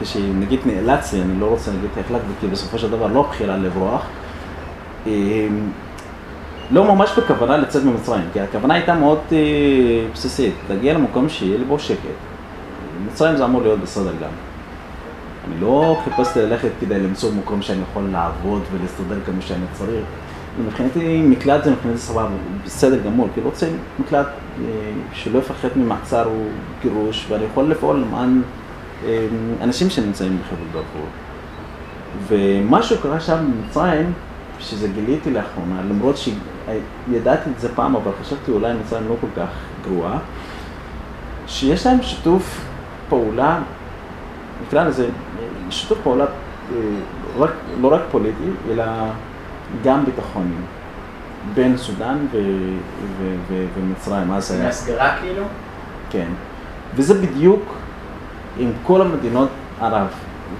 כשנגיד 0.00 0.60
נאלצתי, 0.66 1.20
אני 1.22 1.40
לא 1.40 1.46
רוצה 1.46 1.70
להגיד 1.70 1.90
החלטתי, 1.90 2.32
כי 2.40 2.46
בסופו 2.46 2.78
של 2.78 2.90
דבר 2.90 3.06
לא 3.06 3.22
בחירה 3.22 3.56
לברוח, 3.56 4.02
אה, 5.06 5.12
לא 6.70 6.94
ממש 6.94 7.18
בכוונה 7.18 7.56
לצאת 7.56 7.84
ממצרים, 7.84 8.24
כי 8.32 8.40
הכוונה 8.40 8.74
הייתה 8.74 8.94
מאוד 8.94 9.18
אה, 9.32 9.38
בסיסית, 10.12 10.54
להגיע 10.70 10.94
למקום 10.94 11.28
שיהיה 11.28 11.58
לי 11.58 11.64
בו 11.64 11.78
שקט. 11.78 11.98
מצרים 13.06 13.36
זה 13.36 13.44
אמור 13.44 13.62
להיות 13.62 13.80
בסדר 13.80 14.12
גם. 14.22 14.30
אני 15.48 15.60
לא 15.60 16.00
חיפשתי 16.04 16.42
ללכת 16.42 16.68
כדי 16.80 16.98
למצוא 16.98 17.32
מקום 17.32 17.62
שאני 17.62 17.80
יכול 17.90 18.08
לעבוד 18.12 18.62
ולהסתדר 18.72 19.16
כמה 19.26 19.40
שאני 19.40 19.64
צריך. 19.72 20.04
מבחינתי 20.66 21.22
מקלט 21.22 21.64
זה 21.64 21.70
מבחינתי 21.70 21.98
סבבה, 21.98 22.28
בסדר 22.64 22.98
גמור, 23.04 23.28
כי 23.34 23.40
רוצה 23.40 23.66
מקלט 23.98 24.26
אה, 24.26 24.64
שלא 25.12 25.38
יפחד 25.38 25.68
ממעצר 25.76 26.26
או 26.26 26.44
גירוש, 26.82 27.26
ואני 27.28 27.44
יכול 27.44 27.70
לפעול 27.70 27.96
למען 27.96 28.42
אה, 29.06 29.26
אנשים 29.62 29.90
שנמצאים 29.90 30.38
בחבל 30.38 30.66
דארפור. 30.72 31.06
ומשהו 32.28 32.96
קרה 33.02 33.20
שם 33.20 33.36
במצרים, 33.36 34.12
שזה 34.58 34.88
גיליתי 34.88 35.30
לאחרונה, 35.30 35.82
למרות 35.90 36.16
שידעתי 36.66 37.50
את 37.50 37.60
זה 37.60 37.74
פעם, 37.74 37.96
אבל 37.96 38.12
חשבתי 38.22 38.50
אולי 38.50 38.72
מצרים 38.74 39.08
לא 39.08 39.14
כל 39.20 39.26
כך 39.36 39.48
גרועה, 39.84 40.18
שיש 41.46 41.86
להם 41.86 42.02
שיתוף 42.02 42.60
פעולה, 43.08 43.58
נקרא 44.66 44.84
לזה 44.84 45.08
שיתוף 45.70 45.98
פעולה 46.02 46.24
אה, 46.24 46.78
רק, 47.38 47.50
לא 47.80 47.94
רק 47.94 48.00
פוליטי, 48.10 48.50
אלא 48.70 48.84
גם 49.84 50.04
ביטחוני, 50.04 50.54
בין 51.54 51.76
סודאן 51.76 52.26
ו- 52.32 52.38
ו- 53.18 53.36
ו- 53.48 53.66
ומצרים, 53.74 54.32
אז 54.32 54.50
היה, 54.50 54.64
מהסגרה 54.64 55.16
כאילו? 55.20 55.44
כן. 56.10 56.28
וזה 56.94 57.14
בדיוק 57.26 57.62
עם 58.58 58.72
כל 58.82 59.02
המדינות 59.02 59.48
ערב, 59.80 60.06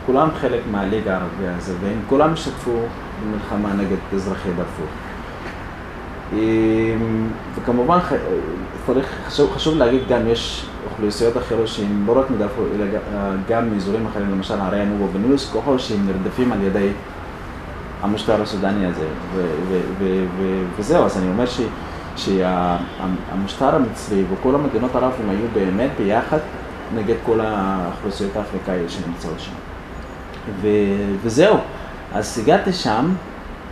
כולם 0.07 0.29
חלק 0.41 0.61
מהליגה 0.71 1.13
הערביה 1.13 1.57
הזה, 1.57 1.75
והם 1.81 1.99
כולם 2.09 2.33
השתתפו 2.33 2.79
במלחמה 3.23 3.73
נגד 3.73 3.97
אזרחי 4.15 4.49
דארפור. 4.49 4.87
אמ, 6.35 7.29
וכמובן 7.55 7.99
צריך, 8.87 9.07
חשוב, 9.27 9.53
חשוב 9.55 9.79
להגיד 9.79 10.01
גם, 10.09 10.29
יש 10.29 10.67
אוכלוסיות 10.91 11.37
אחרות 11.37 11.69
שהן 11.69 12.05
לא 12.07 12.19
רק 12.19 12.31
מדארפור, 12.31 12.65
אלא 12.75 12.85
אה, 12.85 13.31
גם 13.49 13.71
מאזורים 13.71 14.07
אחרים, 14.07 14.31
למשל 14.31 14.61
ערי 14.61 14.81
הנובו 14.81 15.09
וניוס, 15.13 15.51
כוחו 15.53 15.79
שהם 15.79 16.07
נרדפים 16.07 16.53
על 16.53 16.63
ידי 16.63 16.89
המשטר 18.03 18.43
הסודני 18.43 18.87
הזה, 18.87 19.07
וזהו, 20.79 21.05
אז 21.05 21.19
אני 21.19 21.27
אומר 21.27 21.47
ש- 21.47 21.61
שהמשטר 22.17 23.75
המצרי 23.75 24.23
וכל 24.33 24.55
המדינות 24.55 24.97
ערב 24.97 25.13
הם 25.25 25.31
היו 25.31 25.47
באמת 25.55 25.91
ביחד 25.99 26.39
נגד 26.95 27.15
כל 27.27 27.41
האוכלוסיות 27.41 28.37
האפריקאיות 28.37 28.91
שנמצאות 28.91 29.41
שם. 29.41 29.53
ו- 30.61 31.15
וזהו, 31.23 31.57
אז 32.15 32.39
הגעתי 32.43 32.73
שם, 32.73 33.07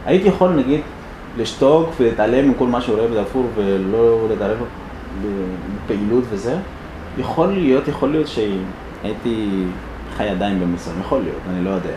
הייתי 0.06 0.28
יכול 0.28 0.50
נגיד 0.50 0.80
לשתוק 1.36 1.90
ולהתעלם 2.00 2.50
מכל 2.50 2.66
מה 2.66 2.80
שקורה 2.80 3.08
בדארפור 3.08 3.46
ולא 3.54 4.26
להתערב 4.28 4.56
בפעילות 5.84 6.24
וזה, 6.30 6.56
יכול 7.18 7.46
להיות, 7.46 7.88
יכול 7.88 8.10
להיות 8.10 8.26
שהייתי 8.28 9.64
חי 10.16 10.28
עדיין 10.28 10.60
במצרים, 10.60 11.00
יכול 11.00 11.20
להיות, 11.20 11.40
אני 11.50 11.64
לא 11.64 11.70
יודע. 11.70 11.96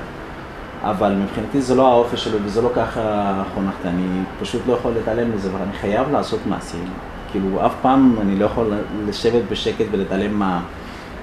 אבל 0.81 1.13
מבחינתי 1.13 1.61
זה 1.61 1.75
לא 1.75 1.87
האופי 1.87 2.17
שלו 2.17 2.37
וזה 2.43 2.61
לא 2.61 2.69
ככה 2.75 3.43
חונכתי, 3.53 3.87
אני 3.87 4.23
פשוט 4.39 4.61
לא 4.67 4.73
יכול 4.73 4.91
להתעלם 4.91 5.35
מזה 5.35 5.49
ואני 5.53 5.73
חייב 5.73 6.11
לעשות 6.11 6.39
מעשים. 6.45 6.85
כאילו, 7.31 7.65
אף 7.65 7.73
פעם 7.81 8.15
אני 8.21 8.39
לא 8.39 8.45
יכול 8.45 8.73
לשבת 9.07 9.41
בשקט 9.51 9.85
ולהתעלם 9.91 10.39
מה, 10.39 10.61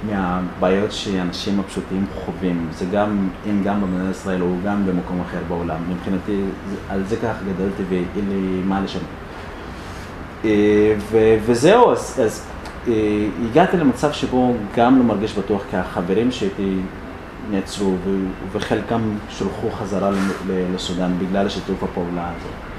מהבעיות 0.03 0.93
שאנשים 0.93 1.61
הפשוטים 1.61 2.07
חווים. 2.25 2.69
זה 2.73 2.85
גם, 2.93 3.29
אם 3.51 3.63
גם 3.65 3.81
במדינת 3.81 4.11
ישראל 4.11 4.43
או 4.43 4.47
גם 4.65 4.87
במקום 4.87 5.21
אחר 5.21 5.39
בעולם. 5.49 5.81
מבחינתי, 5.91 6.41
על 6.89 7.03
זה 7.07 7.17
ככה 7.17 7.39
גדלתי 7.55 7.83
ואין 7.89 8.29
לי 8.29 8.63
מה 8.65 8.81
לשנות. 8.81 9.05
אה, 10.45 10.95
וזהו, 11.47 11.93
אז, 11.93 12.21
אז 12.25 12.47
אה, 12.89 12.93
הגעתי 13.51 13.77
למצב 13.77 14.13
שבו 14.13 14.55
גם 14.77 14.99
לא 14.99 15.05
מרגיש 15.05 15.35
בטוח, 15.35 15.63
כי 15.71 15.77
החברים 15.77 16.31
שהייתי 16.31 16.77
נעצרו 17.51 17.95
וחלקם 18.53 19.01
שולחו 19.31 19.71
חזרה 19.71 20.11
לסודאן 20.75 21.13
בגלל 21.19 21.49
שיתוף 21.49 21.83
הפעולה 21.83 22.29
הזה. 22.29 22.72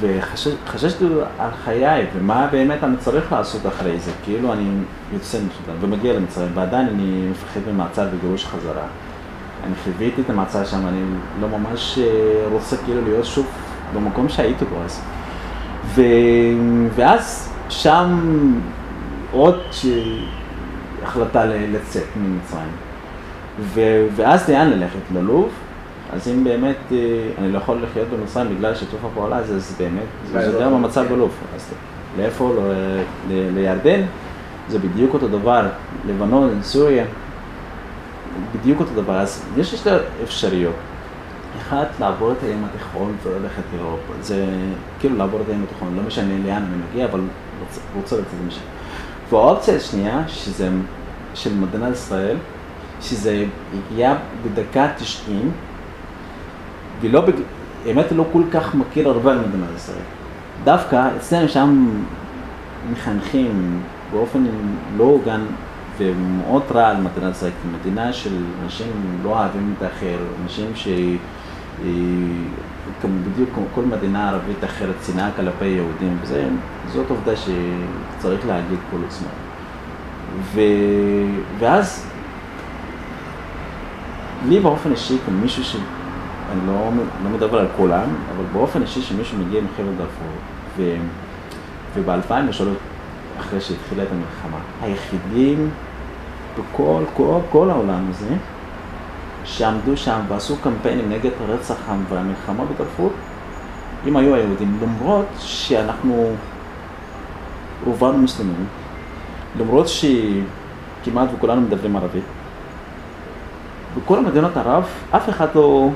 וחששתי 0.00 1.04
על 1.38 1.50
חיי, 1.64 2.06
ומה 2.16 2.48
באמת 2.52 2.84
אני 2.84 2.96
צריך 2.96 3.32
לעשות 3.32 3.66
אחרי 3.66 3.98
זה, 3.98 4.10
כאילו 4.24 4.52
אני 4.52 4.68
יוצא 5.12 5.38
מסודאן 5.38 5.74
ומגיע 5.80 6.12
למצרים, 6.12 6.50
ועדיין 6.54 6.88
אני 6.88 7.28
מפחד 7.30 7.60
ממעצר 7.72 8.08
וגירוש 8.12 8.44
חזרה. 8.46 8.86
אני 9.64 9.74
חוויתי 9.84 10.20
את 10.20 10.30
המעצר 10.30 10.64
שם, 10.64 10.86
אני 10.86 11.02
לא 11.40 11.48
ממש 11.48 11.98
אה, 11.98 12.48
רוצה 12.52 12.76
כאילו 12.84 13.00
להיות 13.04 13.24
שוב 13.24 13.46
במקום 13.94 14.28
שהייתי 14.28 14.64
בו 14.64 14.76
אז. 14.84 15.02
ו... 15.84 16.02
ואז 16.94 17.52
שם 17.68 18.18
עוד 19.32 19.60
ש... 19.70 19.86
החלטה 21.02 21.44
לצאת 21.44 22.06
ממצרים. 22.16 22.72
ו... 23.60 23.80
ואז 24.16 24.50
לאן 24.50 24.70
ללכת? 24.70 24.98
ללוב? 25.14 25.50
אז 26.12 26.28
אם 26.28 26.44
באמת 26.44 26.76
אה, 26.92 26.96
אני 27.38 27.52
לא 27.52 27.58
יכול 27.58 27.82
לחיות 27.82 28.08
במצרים 28.08 28.56
בגלל 28.56 28.74
שיתוף 28.74 29.00
הפעולה 29.04 29.36
הזה, 29.36 29.56
אז 29.56 29.76
באמת, 29.78 30.02
זה, 30.32 30.52
זה 30.52 30.58
גם 30.64 30.74
המצב 30.74 31.06
בלוב. 31.08 31.30
אז 31.54 31.74
לאיפה? 32.18 32.54
לירדן? 33.28 34.00
זה 34.68 34.78
בדיוק 34.78 35.14
אותו 35.14 35.28
דבר, 35.28 35.66
לבנון, 36.06 36.58
סוריה, 36.62 37.04
בדיוק 38.54 38.80
אותו 38.80 38.90
דבר. 38.94 39.20
אז 39.20 39.44
יש 39.56 39.74
שתי 39.74 39.90
אפשרויות. 40.24 40.74
אחת, 41.60 41.88
לעבור 42.00 42.32
את 42.32 42.42
הים 42.42 42.64
התיכון 42.64 43.16
וללכת 43.22 43.62
לאירופה. 43.74 44.12
זה 44.20 44.46
כאילו 45.00 45.16
לעבור 45.16 45.40
את 45.40 45.48
הים 45.48 45.64
התיכון, 45.68 45.96
לא 45.96 46.02
משנה 46.02 46.34
לאן 46.46 46.62
אני 46.62 46.82
מגיע, 46.90 47.04
אבל 47.04 47.20
רוצה 47.96 48.16
לצאת 48.16 48.34
משם. 48.46 48.60
והאופציה 49.30 49.76
השנייה, 49.76 50.22
שזה 50.28 50.68
של 51.34 51.54
מדינת 51.54 51.92
ישראל, 51.92 52.36
שזה 53.00 53.44
הגיע 53.74 54.14
בדקה 54.44 54.88
90, 54.96 55.52
ולא, 57.02 57.20
בג... 57.20 57.32
האמת 57.86 58.12
לא 58.12 58.24
כל 58.32 58.42
כך 58.50 58.74
מכיר 58.74 59.08
הרבה 59.08 59.32
על 59.32 59.38
מדינת 59.38 59.68
ישראל. 59.76 60.04
דווקא 60.64 61.08
אצלנו 61.16 61.48
שם 61.48 61.88
מחנכים 62.92 63.80
באופן 64.12 64.44
לא 64.96 65.04
הוגן 65.04 65.40
ומאוד 65.98 66.62
רע 66.74 66.88
על 66.88 66.96
מדינת 66.96 67.34
ישראל, 67.36 67.52
מדינה 67.80 68.12
של 68.12 68.36
אנשים 68.64 68.92
לא 69.24 69.30
אוהבים 69.30 69.74
את 69.78 69.82
האחר, 69.82 70.16
אנשים 70.44 70.66
ש... 70.74 70.88
כמו 73.00 73.10
בדיוק 73.32 73.50
כמו 73.54 73.64
כל 73.74 73.82
מדינה 73.82 74.30
ערבית 74.30 74.64
אחרת, 74.64 74.94
שנאה 75.06 75.30
כלפי 75.36 75.64
יהודים, 75.64 76.18
וזה, 76.22 76.48
זאת 76.92 77.10
עובדה 77.10 77.32
שצריך 77.36 78.46
להגיד 78.46 78.78
כל 78.90 78.96
הזמן. 79.08 79.28
ו... 80.42 80.60
ואז, 81.58 82.06
לי 84.48 84.60
באופן 84.60 84.90
אישי, 84.90 85.16
כמישהו 85.26 85.64
ש... 85.64 85.76
אני 86.52 86.66
לא, 86.66 86.90
לא 87.24 87.30
מדבר 87.30 87.58
על 87.58 87.66
כולם, 87.76 88.08
אבל 88.36 88.44
באופן 88.52 88.82
אישי 88.82 89.02
שמישהו 89.02 89.38
מגיע 89.38 89.60
מחבל 89.60 89.92
דארפור, 89.98 90.28
ו... 90.76 90.96
וב-2003, 91.94 92.62
אחרי 93.40 93.60
שהתחילה 93.60 94.02
את 94.02 94.08
המלחמה, 94.12 94.58
היחידים 94.82 95.70
בכל 96.58 97.02
כל, 97.16 97.38
כל 97.50 97.70
העולם 97.70 98.04
הזה, 98.10 98.34
שעמדו 99.44 99.96
שם 99.96 100.20
ועשו 100.28 100.56
קמפיינים 100.56 101.10
נגד 101.10 101.30
הרצח 101.40 101.76
העם 101.88 102.04
והמלחמה 102.08 102.64
בדארפור, 102.64 103.10
אם 104.06 104.16
היו 104.16 104.34
היהודים, 104.34 104.78
למרות 104.82 105.26
שאנחנו 105.38 106.30
רובנו 107.84 108.18
מוסלמים, 108.18 108.66
למרות 109.58 109.86
שכמעט 109.88 111.28
וכולנו 111.36 111.60
מדברים 111.60 111.96
ערבית, 111.96 112.24
בכל 113.96 114.18
המדינות 114.18 114.56
ערב 114.56 114.84
אף 115.10 115.28
אחד 115.28 115.46
לא 115.54 115.90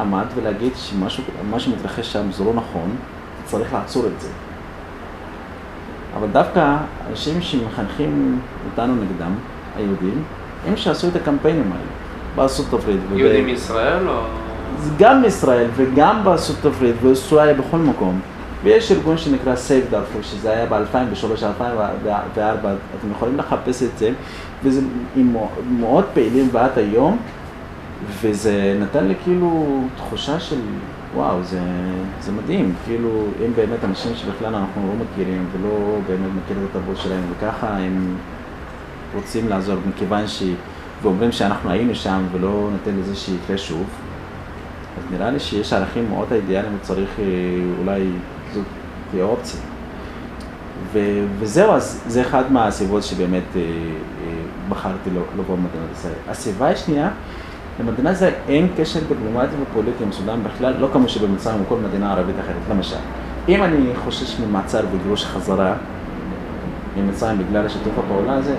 עמד 0.00 0.24
ולהגיד 0.34 0.72
שמה 0.76 1.60
שמתרחש 1.60 2.12
שם 2.12 2.32
זה 2.32 2.44
לא 2.44 2.54
נכון, 2.54 2.96
צריך 3.44 3.72
לעצור 3.72 4.06
את 4.06 4.20
זה. 4.20 4.28
אבל 6.18 6.26
דווקא 6.32 6.76
אנשים 7.10 7.42
שמחנכים 7.42 8.40
אותנו 8.70 8.94
נגדם, 8.94 9.34
היהודים, 9.76 10.22
הם 10.66 10.76
שעשו 10.76 11.08
את 11.08 11.16
הקמפיינים 11.16 11.72
האלה 11.72 11.90
בארצות 12.36 12.72
הברית. 12.72 13.00
יהודים 13.14 13.46
מישראל 13.46 14.08
או... 14.08 14.22
גם 14.98 15.22
מישראל 15.22 15.68
וגם 15.76 16.24
בארצות 16.24 16.64
הברית 16.64 16.94
ואוסטרליה 17.02 17.54
בכל 17.54 17.76
מקום. 17.76 18.20
ויש 18.62 18.92
ארגון 18.92 19.18
שנקרא 19.18 19.54
Save 19.54 19.94
Darfur, 19.94 20.22
שזה 20.22 20.50
היה 20.50 20.66
ב-2003-2004, 20.66 22.38
אתם 22.98 23.10
יכולים 23.10 23.36
לחפש 23.36 23.82
את 23.82 23.98
זה, 23.98 24.10
וזה 24.64 24.80
מאוד 25.70 26.04
פעילים 26.14 26.48
ועד 26.52 26.78
היום, 26.78 27.18
וזה 28.06 28.78
נתן 28.80 29.04
לי 29.04 29.14
כאילו 29.24 29.80
תחושה 29.96 30.40
של 30.40 30.60
וואו, 31.14 31.42
זה, 31.42 31.60
זה 32.20 32.32
מדהים, 32.32 32.74
כאילו, 32.84 33.24
אם 33.46 33.52
באמת 33.56 33.84
אנשים 33.84 34.12
שבכלל 34.16 34.54
אנחנו 34.54 34.86
לא 34.86 35.04
מכירים 35.04 35.46
ולא 35.52 35.98
באמת 36.08 36.30
מכירים 36.44 36.64
את 36.64 36.70
התרבות 36.70 36.96
שלהם, 36.96 37.22
וככה 37.30 37.76
הם 37.76 38.16
רוצים 39.14 39.48
לעזור, 39.48 39.76
מכיוון 39.88 40.26
ש... 40.26 40.42
ואומרים 41.02 41.32
שאנחנו 41.32 41.70
היינו 41.70 41.94
שם 41.94 42.22
ולא 42.32 42.68
ניתן 42.72 43.00
לזה 43.00 43.16
שיקרה 43.16 43.58
שוב, 43.58 43.84
אז 44.98 45.12
נראה 45.12 45.30
לי 45.30 45.40
שיש 45.40 45.72
ערכים 45.72 46.08
מאוד 46.10 46.32
אידיאליים 46.32 46.76
וצריך 46.80 47.10
אה, 47.18 47.24
אולי 47.78 48.10
זאת 48.54 48.64
תהיה 49.10 49.24
אופציה. 49.24 49.60
ו- 50.92 51.26
וזהו, 51.38 51.72
אז 51.72 52.02
זה 52.06 52.22
אחד 52.22 52.52
מהסיבות 52.52 53.02
שבאמת 53.02 53.42
אה, 53.56 53.60
אה, 53.60 53.66
בחרתי 54.68 55.10
לבוא 55.10 55.56
במדינת 55.56 55.92
ישראל. 55.92 56.14
הסיבה 56.28 56.68
השנייה, 56.68 57.10
למדינת 57.80 58.16
ישראל 58.16 58.32
אין 58.48 58.68
קשר 58.76 59.00
דיפלומטי 59.00 59.54
ופוליטי 59.62 60.04
עם 60.04 60.12
סודאן 60.12 60.40
בכלל, 60.44 60.74
לא 60.78 60.88
כמו 60.92 61.08
שבמצרים 61.08 61.60
או 61.60 61.64
כל 61.68 61.76
מדינה 61.88 62.12
ערבית 62.12 62.34
אחרת, 62.40 62.62
למשל. 62.70 62.96
אם 63.48 63.62
אני 63.62 63.90
חושש 64.04 64.40
ממעצר 64.40 64.80
וגירוש 64.92 65.24
חזרה 65.24 65.74
ממצרים 66.96 67.38
בגלל 67.38 67.66
השיתוף 67.66 67.92
הפעולה 67.98 68.34
הזה, 68.34 68.54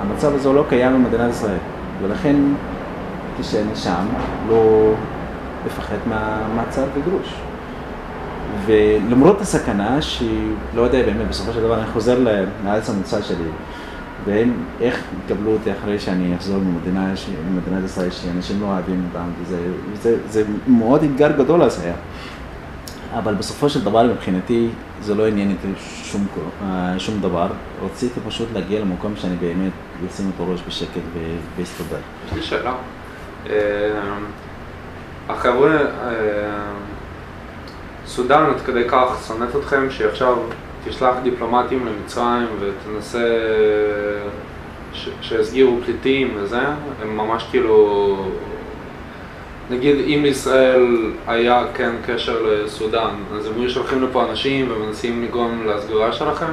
המצב 0.00 0.34
הזה 0.34 0.52
לא 0.52 0.64
קיים 0.68 0.92
במדינת 1.04 1.30
ישראל, 1.30 1.58
ולכן 2.02 2.36
כשאני 3.40 3.76
שם 3.76 4.06
לא 4.48 4.92
לפחד 5.66 5.96
מהמעצר 6.06 6.84
וגירוש. 6.94 7.34
ולמרות 8.66 9.40
הסכנה, 9.40 10.02
שהיא, 10.02 10.52
לא 10.74 10.82
יודע 10.82 11.02
באמת, 11.02 11.28
בסופו 11.28 11.52
של 11.52 11.60
דבר 11.60 11.78
אני 11.78 11.86
חוזר 11.86 12.18
לארץ 12.64 12.90
המוצא 12.90 13.22
שלי, 13.22 13.48
והם, 14.28 14.64
איך 14.80 15.02
יקבלו 15.24 15.52
אותי 15.52 15.72
אחרי 15.72 15.98
שאני 15.98 16.36
אחזור 16.36 16.58
ממדינה, 16.58 17.12
ממדינת 17.50 17.84
ישראל, 17.84 18.10
שאנשים 18.10 18.60
לא 18.60 18.66
אוהבים 18.66 19.08
אותם, 19.08 19.28
וזה 19.42 19.58
זה, 20.02 20.16
זה 20.28 20.42
מאוד 20.66 21.02
אתגר 21.02 21.32
גדול 21.32 21.62
אז 21.62 21.80
היה. 21.80 21.94
אבל 23.18 23.34
בסופו 23.34 23.68
של 23.68 23.84
דבר 23.84 24.02
מבחינתי 24.02 24.68
זה 25.00 25.14
לא 25.14 25.26
עניין 25.26 25.50
אותי 25.50 25.68
שום, 26.02 26.26
שום 26.98 27.20
דבר, 27.20 27.48
רציתי 27.84 28.20
פשוט 28.28 28.48
להגיע 28.54 28.80
למקום 28.80 29.16
שאני 29.16 29.36
באמת 29.36 29.72
אשים 30.08 30.30
את 30.34 30.40
הראש 30.40 30.62
בשקט 30.66 31.00
ואסתדר. 31.56 31.98
יש 32.26 32.32
לי 32.32 32.42
שאלה. 32.42 32.74
החבר'ה, 35.28 35.78
סודאן 38.06 38.44
עד 38.44 38.60
כדי 38.60 38.84
כך 38.88 39.24
שונאת 39.26 39.56
אתכם 39.56 39.90
שעכשיו 39.90 40.36
תשלח 40.88 41.14
דיפלומטים 41.22 41.86
למצרים 41.86 42.46
ותנסה 42.60 43.24
שיסגירו 45.20 45.78
פליטים 45.84 46.30
וזה, 46.36 46.60
הם 47.02 47.16
ממש 47.16 47.46
כאילו, 47.50 48.16
נגיד 49.70 49.96
אם 50.06 50.20
לישראל 50.22 51.12
היה 51.26 51.64
כן 51.74 51.90
קשר 52.06 52.42
לסודאן, 52.42 53.10
אז 53.36 53.46
הם 53.46 53.52
היו 53.56 53.70
שולחים 53.70 54.02
לפה 54.02 54.30
אנשים 54.30 54.68
ומנסים 54.70 55.22
לגרום 55.22 55.66
להסגרה 55.66 56.12
שלכם? 56.12 56.52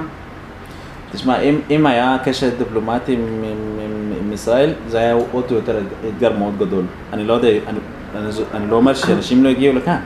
תשמע, 1.12 1.39
אם, 1.39 1.60
אם 1.69 1.86
היה 1.86 2.17
קשר 2.26 2.50
דיפלומטי 2.58 3.13
עם, 3.13 3.19
עם, 3.19 3.80
עם, 3.80 4.13
עם 4.19 4.34
ישראל, 4.34 4.74
זה 4.88 4.98
היה 4.98 5.13
עוד 5.32 5.45
יותר 5.52 5.80
אתגר 6.10 6.38
מאוד 6.38 6.58
גדול. 6.58 6.84
אני 7.13 7.28
לא 7.28 7.34
יודע, 7.34 7.48
אני, 7.48 7.80
אני, 8.15 8.30
אני 8.54 8.71
לא 8.71 8.76
אומר 8.76 8.93
שאנשים 8.93 9.43
לא 9.43 9.50
הגיעו 9.50 9.76
לכאן, 9.76 10.00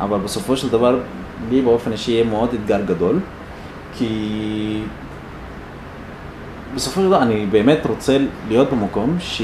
אבל 0.00 0.18
בסופו 0.18 0.56
של 0.56 0.68
דבר, 0.68 0.98
לי 1.50 1.62
באופן 1.62 1.92
אישי 1.92 2.12
יהיה 2.12 2.24
מאוד 2.24 2.48
אתגר 2.54 2.80
גדול, 2.86 3.18
כי 3.98 4.80
בסופו 6.74 7.00
של 7.00 7.06
דבר 7.06 7.22
אני 7.22 7.46
באמת 7.50 7.86
רוצה 7.86 8.16
להיות 8.48 8.70
במקום 8.70 9.16
ש... 9.20 9.42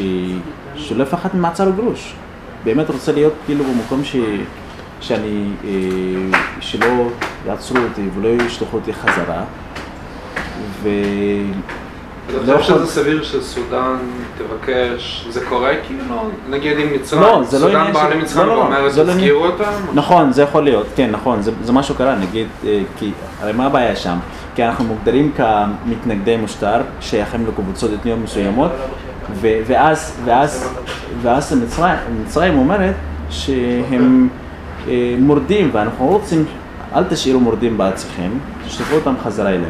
שלא 0.77 1.03
יפחד 1.03 1.29
ממעצר 1.35 1.69
וגרוש. 1.69 2.15
באמת 2.65 2.91
רוצה 2.91 3.12
להיות 3.12 3.33
כאילו 3.47 3.65
במקום 3.65 4.05
ש... 4.05 4.17
שאני, 5.01 5.45
אה, 5.65 5.71
שלא 6.61 7.09
יעצרו 7.47 7.77
אותי 7.79 8.03
ולא 8.17 8.29
ישלחו 8.43 8.77
אותי 8.77 8.93
חזרה. 8.93 9.45
ו... 10.83 10.88
אתה 12.45 12.59
חושב 12.59 12.75
שזה 12.75 12.87
סביר 12.87 13.23
שסודאן 13.23 13.97
תבקש, 14.38 15.27
זה 15.31 15.47
קורה 15.49 15.71
כאילו? 15.87 16.15
נגיד 16.51 16.79
עם 16.79 16.93
מצרים, 16.95 17.23
לא, 17.23 17.43
זה 17.45 17.59
לא 17.59 17.67
סודאן 17.67 17.93
באה 17.93 18.11
של- 18.11 18.17
למצרים 18.17 18.47
לא, 18.47 18.55
לא, 18.55 18.61
ואומרת 18.61 18.97
לא 18.97 19.05
תזכירו 19.12 19.45
אותם? 19.47 19.73
נכון, 19.95 20.33
זה 20.33 20.43
יכול 20.43 20.62
להיות, 20.65 20.87
כן, 20.97 21.11
נכון, 21.11 21.43
זה, 21.43 21.51
זה 21.65 21.73
משהו 21.73 21.95
קרה, 21.95 22.15
נגיד, 22.15 22.47
אה, 22.67 22.81
כי, 22.99 23.11
הרי 23.41 23.53
מה 23.53 23.67
הבעיה 23.67 23.97
שם? 23.97 24.17
כי 24.55 24.65
אנחנו 24.65 24.85
מוגדרים 24.85 25.33
כמתנגדי 25.37 26.37
משטר, 26.37 26.81
שייכים 27.01 27.47
לקבוצות 27.47 27.91
אתניות 28.01 28.19
מסוימות, 28.25 28.71
ואז, 29.41 30.21
ואז, 30.25 30.75
ואז 31.23 31.53
מצרים, 31.62 31.97
מצרים 32.23 32.59
אומרת 32.59 32.95
שהם 33.31 34.29
אה, 34.88 35.15
מורדים, 35.19 35.71
ואנחנו 35.73 36.07
לא 36.07 36.11
רוצים, 36.11 36.45
אל 36.95 37.05
תשאירו 37.05 37.41
מורדים 37.41 37.79
בעצמכם, 37.79 38.31
תשלחו 38.67 38.95
אותם 38.95 39.15
חזרה 39.23 39.51
אלינו. 39.51 39.67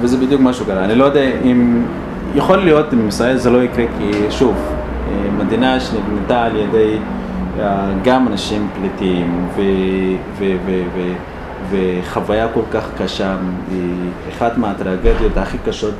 וזה 0.00 0.16
בדיוק 0.16 0.40
מה 0.40 0.52
שקרה. 0.52 0.84
אני 0.84 0.94
לא 0.94 1.04
יודע 1.04 1.22
אם... 1.44 1.82
יכול 2.34 2.58
להיות 2.58 2.92
עם 2.92 3.08
ישראל 3.08 3.36
זה 3.36 3.50
לא 3.50 3.62
יקרה, 3.62 3.84
כי 3.98 4.10
שוב, 4.30 4.54
אה, 5.08 5.30
מדינה 5.44 5.80
שנבנתה 5.80 6.44
על 6.44 6.56
ידי 6.56 6.98
אה, 7.60 7.88
גם 8.04 8.28
אנשים 8.28 8.68
פליטים 8.78 9.46
ו, 9.56 9.60
ו, 10.38 10.44
ו, 10.66 10.82
ו, 10.94 11.12
וחוויה 11.70 12.48
כל 12.54 12.60
כך 12.72 12.84
קשה, 12.98 13.36
היא 13.70 14.10
אחת 14.32 14.58
מהטרגדיות 14.58 15.36
הכי 15.36 15.58
קשות 15.66 15.94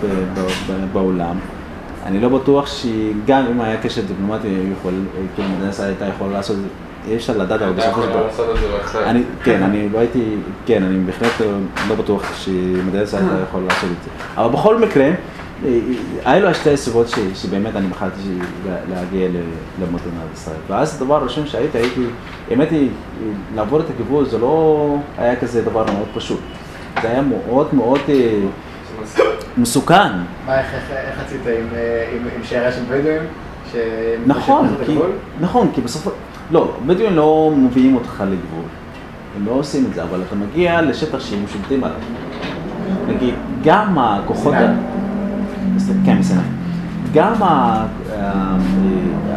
בעולם. 0.93 1.37
אני 2.07 2.21
לא 2.21 2.29
בטוח 2.29 2.67
שגם 2.67 3.45
אם 3.51 3.61
היה 3.61 3.77
קשר 3.77 4.01
דיפלומטי, 4.01 4.49
יכול, 4.79 4.93
כאילו 5.35 5.49
מדינת 5.49 5.73
ישראל 5.73 5.89
הייתה 5.89 6.07
יכולה 6.07 6.33
לעשות 6.33 6.57
את 6.57 6.63
זה, 6.63 6.69
אי 7.11 7.17
אפשר 7.17 7.37
לדעת, 7.37 7.63
אבל 7.63 7.73
בסופו 7.73 8.03
של 8.03 8.09
דבר... 8.09 9.05
אני, 9.05 9.23
כן, 9.45 9.63
אני 9.63 9.89
לא 9.89 9.99
הייתי, 9.99 10.25
כן, 10.67 10.83
אני 10.83 10.99
בהחלט 10.99 11.33
לא 11.89 11.95
בטוח 11.95 12.37
שמדעי 12.37 13.03
ישראל 13.03 13.23
אתה 13.27 13.43
יכול 13.49 13.63
לעשות 13.69 13.91
את 13.99 14.05
זה. 14.05 14.11
אבל 14.43 14.53
בכל 14.53 14.79
מקרה, 14.79 15.11
אה, 15.65 15.79
אלו 16.37 16.49
השתי 16.49 16.77
סיבות 16.77 17.09
ש- 17.09 17.15
שבאמת 17.43 17.77
אני 17.77 17.87
בחרתי 17.89 18.21
להגיע 18.91 19.29
ל- 19.29 19.33
למדינת 19.83 20.33
ישראל. 20.35 20.57
ואז 20.69 21.03
הדבר 21.03 21.15
הראשון 21.17 21.47
שהייתי, 21.47 21.79
הייתי, 21.79 22.01
האמת 22.51 22.71
היא, 22.71 22.89
לעבור 23.55 23.81
את 23.81 23.85
הגבול 23.91 24.25
זה 24.27 24.39
לא 24.39 24.87
היה 25.19 25.37
כזה 25.37 25.63
דבר 25.63 25.85
מאוד 25.85 26.09
פשוט. 26.15 26.41
זה 27.03 27.11
היה 27.11 27.23
מאוד 27.23 27.69
מאוד 27.73 28.01
אה, 28.09 28.39
מסוכן. 29.59 30.13
מה, 30.47 30.59
איך- 30.59 30.91
רצית 31.25 31.41
עם, 31.47 31.67
אה, 31.77 32.07
שיירה 32.45 32.73
של 32.73 32.81
בדואים? 32.91 33.23
נכון, 34.27 34.69
כי? 34.87 34.93
נכון, 35.41 35.71
כי 35.75 35.81
בסופו, 35.81 36.11
לא, 36.51 36.73
בדואים 36.87 37.17
לא 37.17 37.53
מביאים 37.57 37.95
אותך 37.95 38.25
לגבול. 38.27 38.65
הם 39.37 39.47
לא 39.47 39.51
עושים 39.53 39.85
את 39.89 39.95
זה, 39.95 40.03
אבל 40.03 40.21
אתה 40.27 40.35
מגיע 40.35 40.83
לשטח 40.83 41.21
שהם 41.21 41.45
שולטים 41.53 41.85
עליו. 41.85 41.97
נגיד, 43.09 43.35
גם 43.65 43.99
הכוחות... 43.99 44.55
כן, 46.05 46.19
מסיני. 46.19 46.41
גם 47.15 47.43
ה- 47.43 47.47
ה- 48.19 48.57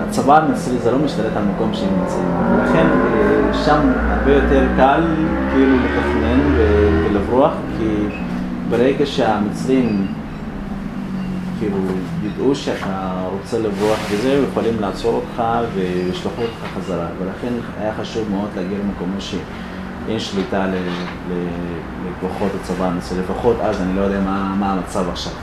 הצבא 0.10 0.38
המצרי 0.38 0.78
זה 0.78 0.92
לא 0.92 1.00
משתלט 1.00 1.38
על 1.38 1.44
מקום 1.56 1.74
שהם 1.74 1.90
נמצאים, 2.00 2.26
ולכן 2.52 2.88
אה, 2.88 3.54
שם 3.66 3.80
הרבה 4.10 4.34
יותר 4.34 4.68
קל 4.78 5.04
כאילו 5.54 5.76
לתכנן 5.76 6.40
ולברוח, 6.58 7.52
כי 7.78 7.86
ברגע 8.70 9.06
שהמצרים 9.06 10.08
כאילו 11.60 11.78
ידעו 12.24 12.56
שאתה 12.56 13.12
רוצה 13.32 13.60
לברוח 13.60 14.00
וזה, 14.12 14.46
יכולים 14.52 14.74
לעצור 14.80 15.14
אותך 15.14 15.44
וישלחו 15.76 16.42
אותך 16.42 16.78
חזרה, 16.78 17.06
ולכן 17.20 17.54
היה 17.82 17.94
חשוב 17.94 18.28
מאוד 18.32 18.48
להגיע 18.56 18.78
למקומות 18.78 19.22
שאין 19.22 20.20
שליטה 20.20 20.66
לכוחות 22.18 22.52
הצבא 22.62 22.86
המצרי, 22.86 23.20
לפחות 23.20 23.56
אז, 23.62 23.82
אני 23.82 23.96
לא 23.96 24.02
יודע 24.02 24.20
מה 24.60 24.74
המצב 24.74 25.10
עכשיו. 25.10 25.34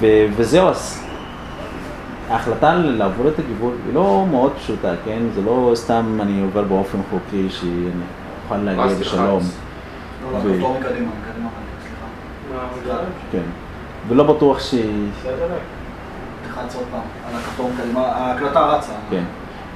ו- 0.00 0.26
וזהו, 0.36 0.68
אז 0.68 1.04
ההחלטה 2.30 2.74
לעבור 2.74 3.28
את 3.28 3.38
הגבול 3.38 3.72
היא 3.86 3.94
לא 3.94 4.26
מאוד 4.30 4.52
פשוטה, 4.56 4.92
כן? 5.04 5.22
זה 5.34 5.42
לא 5.42 5.72
סתם 5.74 6.18
אני 6.20 6.40
עובר 6.42 6.62
באופן 6.62 6.98
חוקי 7.10 7.46
שאני 7.50 7.90
אוכל 8.44 8.56
להגיע 8.56 8.84
בשלום. 9.00 9.40
לא. 12.88 12.98
כן. 13.32 13.42
ולא 14.08 14.24
בטוח 14.24 14.60
ש... 14.60 14.74
תחץ 16.48 16.74
עוד 16.74 16.84
פעם, 16.90 17.00
על 17.28 17.34
הכפתור 17.34 17.70
מקדימה, 17.74 18.00
ההקלטה 18.00 18.60
רצה. 18.66 18.92
כן. 19.10 19.22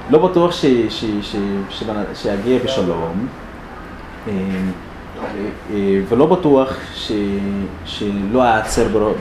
לא 0.09 0.27
בטוח 0.27 0.51
ש... 0.51 0.65
ש... 0.89 1.05
ש... 1.21 1.35
שבנ- 1.69 2.15
שיגיע 2.15 2.59
בשלום. 2.63 3.27
אה, 5.23 5.29
אה, 5.73 6.01
ולא 6.09 6.25
בטוח 6.25 6.73
ש... 6.93 7.11
שלא 7.85 8.43
אעצר 8.43 8.87
בר- 8.87 9.13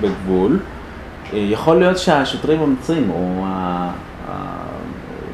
בגבול. 0.00 0.58
אה, 1.32 1.38
יכול 1.38 1.78
להיות 1.78 1.98
שהשוטרים 1.98 2.60
המצרים 2.60 3.10
או 3.10 3.42
ה... 3.46 3.90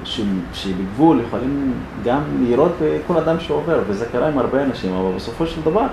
ש- 0.05 0.21
שבגבול 0.53 1.21
יכולים 1.27 1.73
גם 2.05 2.21
לירות 2.49 2.73
בכל 2.83 3.17
אדם 3.17 3.41
שעובר, 3.41 3.79
וזה 3.89 4.07
קרה 4.13 4.29
עם 4.29 4.39
הרבה 4.39 4.65
אנשים, 4.65 4.95
אבל 4.95 5.13
בסופו 5.17 5.47
של 5.47 5.61
דבר 5.61 5.87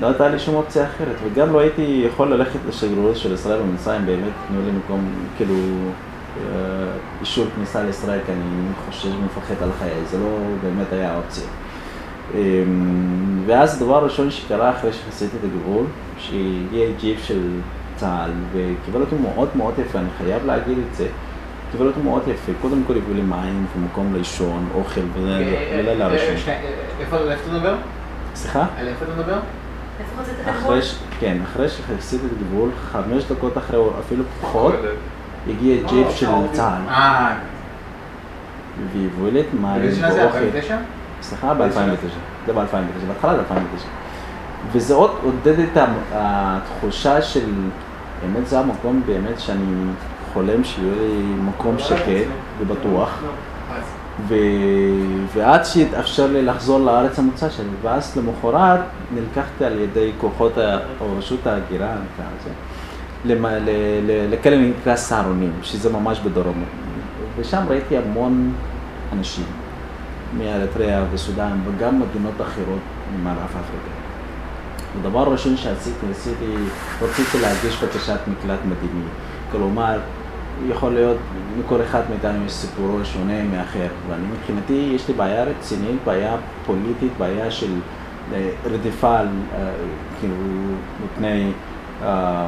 לא 0.00 0.06
הייתה 0.06 0.28
לי 0.28 0.38
שום 0.38 0.54
אופציה 0.54 0.84
אחרת, 0.84 1.16
וגם 1.24 1.52
לא 1.52 1.60
הייתי 1.60 2.06
יכול 2.12 2.28
ללכת 2.34 2.58
לשגרירות 2.68 3.16
של 3.16 3.32
ישראל 3.32 3.60
במצרים, 3.62 4.06
באמת 4.06 4.32
תנו 4.48 4.60
לי 4.66 4.72
מקום, 4.72 5.00
כאילו, 5.36 5.54
אישור 7.20 7.44
כניסה 7.56 7.82
לישראל, 7.82 8.18
כי 8.26 8.32
אני 8.32 8.40
חושש 8.86 9.06
ומפחד 9.06 9.54
על 9.62 9.70
חיי, 9.78 9.90
זה 10.10 10.18
לא 10.18 10.28
באמת 10.62 10.92
היה 10.92 11.16
אופציה. 11.16 11.44
אמ, 12.34 12.38
ואז 13.46 13.82
הדבר 13.82 13.96
הראשון 13.96 14.30
שקרה 14.30 14.70
אחרי 14.70 14.92
שחציתי 14.92 15.36
את 15.36 15.44
הגבול, 15.44 15.84
שהגיע 16.18 16.86
ג'יפ 17.00 17.18
של 17.24 17.50
צה"ל 17.96 18.30
וקיבל 18.52 19.00
אותי 19.00 19.14
מאוד 19.22 19.48
מאוד 19.54 19.74
יפה, 19.78 19.98
אני 19.98 20.08
חייב 20.18 20.46
להגיד 20.46 20.78
את 20.90 20.96
זה. 20.96 21.06
קיבל 21.72 21.86
אותי 21.86 22.00
מאוד 22.04 22.22
יפה, 22.28 22.52
קודם 22.62 22.82
כל 22.86 22.92
הביאו 22.96 23.14
לי 23.14 23.22
מים 23.22 23.66
ומקום 23.76 24.14
לישון, 24.14 24.68
אוכל 24.74 25.00
וזה, 25.14 25.44
ולילה 25.78 26.06
ראשון. 26.08 26.36
שנייה, 26.36 26.58
איפה 27.00 27.16
איפה 27.16 27.42
אתה 27.44 27.58
מדבר? 27.58 27.74
סליחה? 28.34 28.66
על 28.78 28.88
איפה 28.88 29.04
אתה 29.04 29.12
מדבר? 29.20 29.38
איפה 30.00 30.22
חצית 30.22 30.34
את 30.42 30.48
הגבול? 30.48 30.62
אחרי, 30.72 30.82
ש- 30.82 30.98
כן, 31.20 31.36
אחרי 31.44 31.68
שחציתי 31.68 32.26
את 32.26 32.40
הגבול, 32.40 32.70
חמש 32.92 33.24
דקות 33.32 33.58
אחרי, 33.58 33.76
או 33.76 33.90
אפילו 34.00 34.24
פחות, 34.40 34.74
הגיע 35.48 35.76
ג'יפ 35.88 36.10
של 36.10 36.26
צה"ל, 36.52 36.88
אה, 36.88 37.34
והביאו 38.92 39.30
לי 39.32 39.40
את 39.40 39.46
מים? 39.60 39.82
ואוכל. 40.22 40.38
2009? 41.32 41.32
סליחה, 41.32 41.54
ב-2009. 41.54 42.46
זה 42.46 42.52
ב-2009, 42.52 43.06
בהתחלה 43.08 43.34
זה 43.34 43.40
2009. 43.40 43.86
וזה 44.72 44.94
עוד 44.94 45.10
עודד 45.22 45.58
את 45.58 45.78
התחושה 46.12 47.22
של, 47.22 47.50
באמת 48.22 48.46
זה 48.46 48.60
המקום 48.60 49.02
באמת 49.06 49.40
שאני 49.40 49.84
חולם 50.32 50.64
שיהיה 50.64 50.94
לי 50.94 51.22
מקום 51.22 51.78
שקט 51.78 52.26
ובטוח. 52.60 53.22
ו... 54.28 54.34
ועד 55.32 55.64
שהתאפשר 55.64 56.26
לי 56.26 56.42
לחזור 56.42 56.80
לארץ 56.80 57.18
המוצא 57.18 57.50
שלי, 57.50 57.66
ואז 57.82 58.16
למחרת 58.16 58.80
נלקחתי 59.14 59.64
על 59.64 59.78
ידי 59.78 60.12
כוחות 60.20 60.58
ה... 60.58 60.78
או 61.00 61.06
רשות 61.18 61.46
ההגירה, 61.46 61.86
נקרא 61.88 62.24
לזה, 62.40 62.50
למ... 63.24 63.46
ל... 63.46 63.70
ל... 64.06 64.30
לכלא 64.30 64.56
נקרא 64.56 64.96
סהרונים, 64.96 65.52
שזה 65.62 65.92
ממש 65.92 66.20
בדרום. 66.20 66.64
ושם 67.36 67.62
ראיתי 67.68 67.96
המון 67.98 68.52
אנשים 69.12 69.63
מאריתריאה 70.38 71.04
וסודאן 71.12 71.58
וגם 71.64 72.00
מדינות 72.00 72.40
אחרות 72.40 72.80
ממערב 73.14 73.38
אפריקה. 73.38 74.04
הדבר 75.00 75.18
הראשון 75.18 75.56
שעשיתי, 75.56 76.06
עשיתי, 76.10 76.52
רציתי 77.02 77.40
להגיש 77.40 77.82
בקשת 77.82 78.18
מקלט 78.28 78.58
מדיני. 78.64 79.04
כלומר, 79.52 79.98
יכול 80.68 80.92
להיות, 80.92 81.16
לכל 81.58 81.82
אחד 81.82 82.02
מאיתנו 82.10 82.44
יש 82.44 82.52
סיפורו 82.52 83.04
שונה 83.04 83.42
מאחר, 83.42 83.86
ואני 84.08 84.26
מבחינתי, 84.26 84.92
יש 84.94 85.08
לי 85.08 85.14
בעיה 85.14 85.44
רצינית, 85.44 85.96
בעיה 86.04 86.36
פוליטית, 86.66 87.12
בעיה 87.18 87.50
של 87.50 87.72
אה, 88.32 88.50
רדיפה 88.64 89.16
אה, 89.16 89.24
כאילו, 90.20 90.34
מפני 91.04 91.52
אה, 92.02 92.46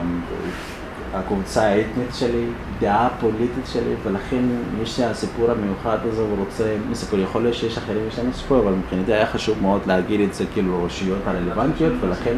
הקבוצה 1.15 1.63
האתנית 1.63 2.15
שלי, 2.15 2.45
דעה 2.81 3.09
פוליטית 3.21 3.67
שלי, 3.73 3.95
ולכן 4.03 4.43
יש 4.83 4.99
לי 5.01 5.05
הסיפור 5.05 5.51
המיוחד 5.51 5.99
הזה 6.05 6.23
ורוצה, 6.23 6.65
סיפור, 6.95 7.19
יכול 7.19 7.43
להיות 7.43 7.55
שיש 7.55 7.79
אחרים 7.79 7.99
להם 8.19 8.33
סיפור, 8.33 8.59
אבל 8.59 8.73
מבחינתי 8.73 9.13
היה 9.13 9.27
חשוב 9.27 9.59
מאוד 9.63 9.81
להגיד 9.87 10.21
את 10.21 10.35
זה 10.35 10.45
כאילו 10.55 10.81
לרשויות 10.83 11.19
הרלוונטיות, 11.27 11.93
ולכן 12.01 12.35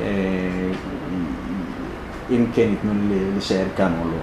אה, 0.00 0.06
אם 2.30 2.46
כן 2.54 2.66
ייתנו 2.70 2.92
לי 3.08 3.18
להישאר 3.32 3.64
כאן 3.76 3.92
או 4.02 4.08
לא. 4.08 4.16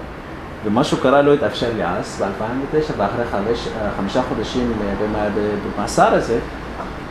ומשהו 0.64 0.98
קרה 0.98 1.22
לא 1.22 1.34
התאפשר 1.34 1.70
לי 1.76 1.84
אז, 1.84 2.22
ב-2009, 2.22 2.92
ואחרי 2.96 3.24
חמש, 3.30 3.68
חמישה 3.96 4.22
חודשים 4.22 4.72
במ- 5.00 5.30
במאסר 5.76 6.14
הזה, 6.14 6.38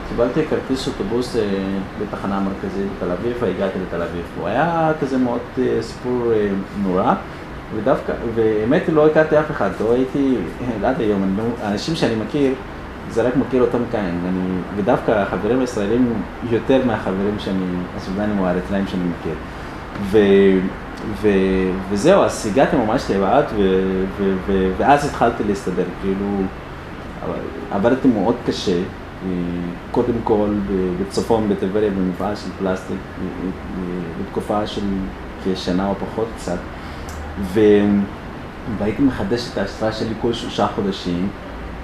קיבלתי 0.09 0.45
כרטיס 0.49 0.87
אוטובוס 0.87 1.35
אה, 1.35 1.41
בתחנה 2.01 2.37
המרכזית 2.37 2.87
בתל 2.97 3.11
אביב, 3.11 3.37
והגעתי 3.39 3.79
לתל 3.79 4.01
אביב. 4.01 4.25
הוא 4.39 4.47
היה 4.47 4.91
כזה 5.01 5.17
מאוד 5.17 5.39
אה, 5.59 5.77
סיפור 5.81 6.31
אה, 6.33 6.47
נורא, 6.83 7.13
ודווקא, 7.75 8.13
והאמת 8.35 8.83
היא 8.87 8.95
לא 8.95 9.07
הכרתי 9.07 9.39
אף 9.39 9.51
אחד, 9.51 9.69
לא 9.79 9.93
הייתי, 9.93 10.35
עד 10.85 11.01
היום, 11.01 11.23
אני 11.23 11.49
האנשים 11.63 11.95
שאני 11.95 12.15
מכיר, 12.15 12.53
זה 13.09 13.27
רק 13.27 13.35
מכיר 13.35 13.61
אותם 13.61 13.81
כאן, 13.91 14.19
ואני, 14.23 14.59
ודווקא 14.75 15.11
החברים 15.11 15.59
הישראלים 15.59 16.13
יותר 16.49 16.81
מהחברים 16.85 17.35
שאני, 17.39 17.65
הסודנים 17.97 18.39
או 18.39 18.47
האריתראים 18.47 18.87
שאני 18.87 19.03
מכיר. 19.03 19.35
ו, 20.01 20.17
ו, 21.21 21.29
וזהו, 21.89 22.23
אז 22.23 22.47
הגעתי 22.51 22.75
ממש 22.75 23.11
לבד, 23.11 23.43
ו, 23.55 23.81
ו, 24.17 24.33
ו, 24.47 24.71
ואז 24.77 25.05
התחלתי 25.05 25.43
להסתדר, 25.43 25.85
כאילו, 26.01 26.41
עבדתי 27.71 28.07
מאוד 28.07 28.35
קשה, 28.45 28.79
קודם 29.91 30.13
כל 30.23 30.49
בצפון, 31.01 31.49
בטבריה, 31.49 31.89
במפעל 31.91 32.35
של 32.35 32.49
פלסטיק, 32.59 32.97
אה, 32.97 33.25
אה, 33.25 33.99
בתקופה 34.21 34.67
של 34.67 34.81
כשנה 35.43 35.89
או 35.89 35.93
פחות 35.95 36.27
קצת, 36.35 36.57
ו... 37.41 37.59
והייתי 38.77 39.01
מחדש 39.01 39.49
את 39.53 39.57
האשרה 39.57 39.91
שלי 39.91 40.13
כל 40.21 40.33
שלושה 40.33 40.67
חודשים, 40.67 41.29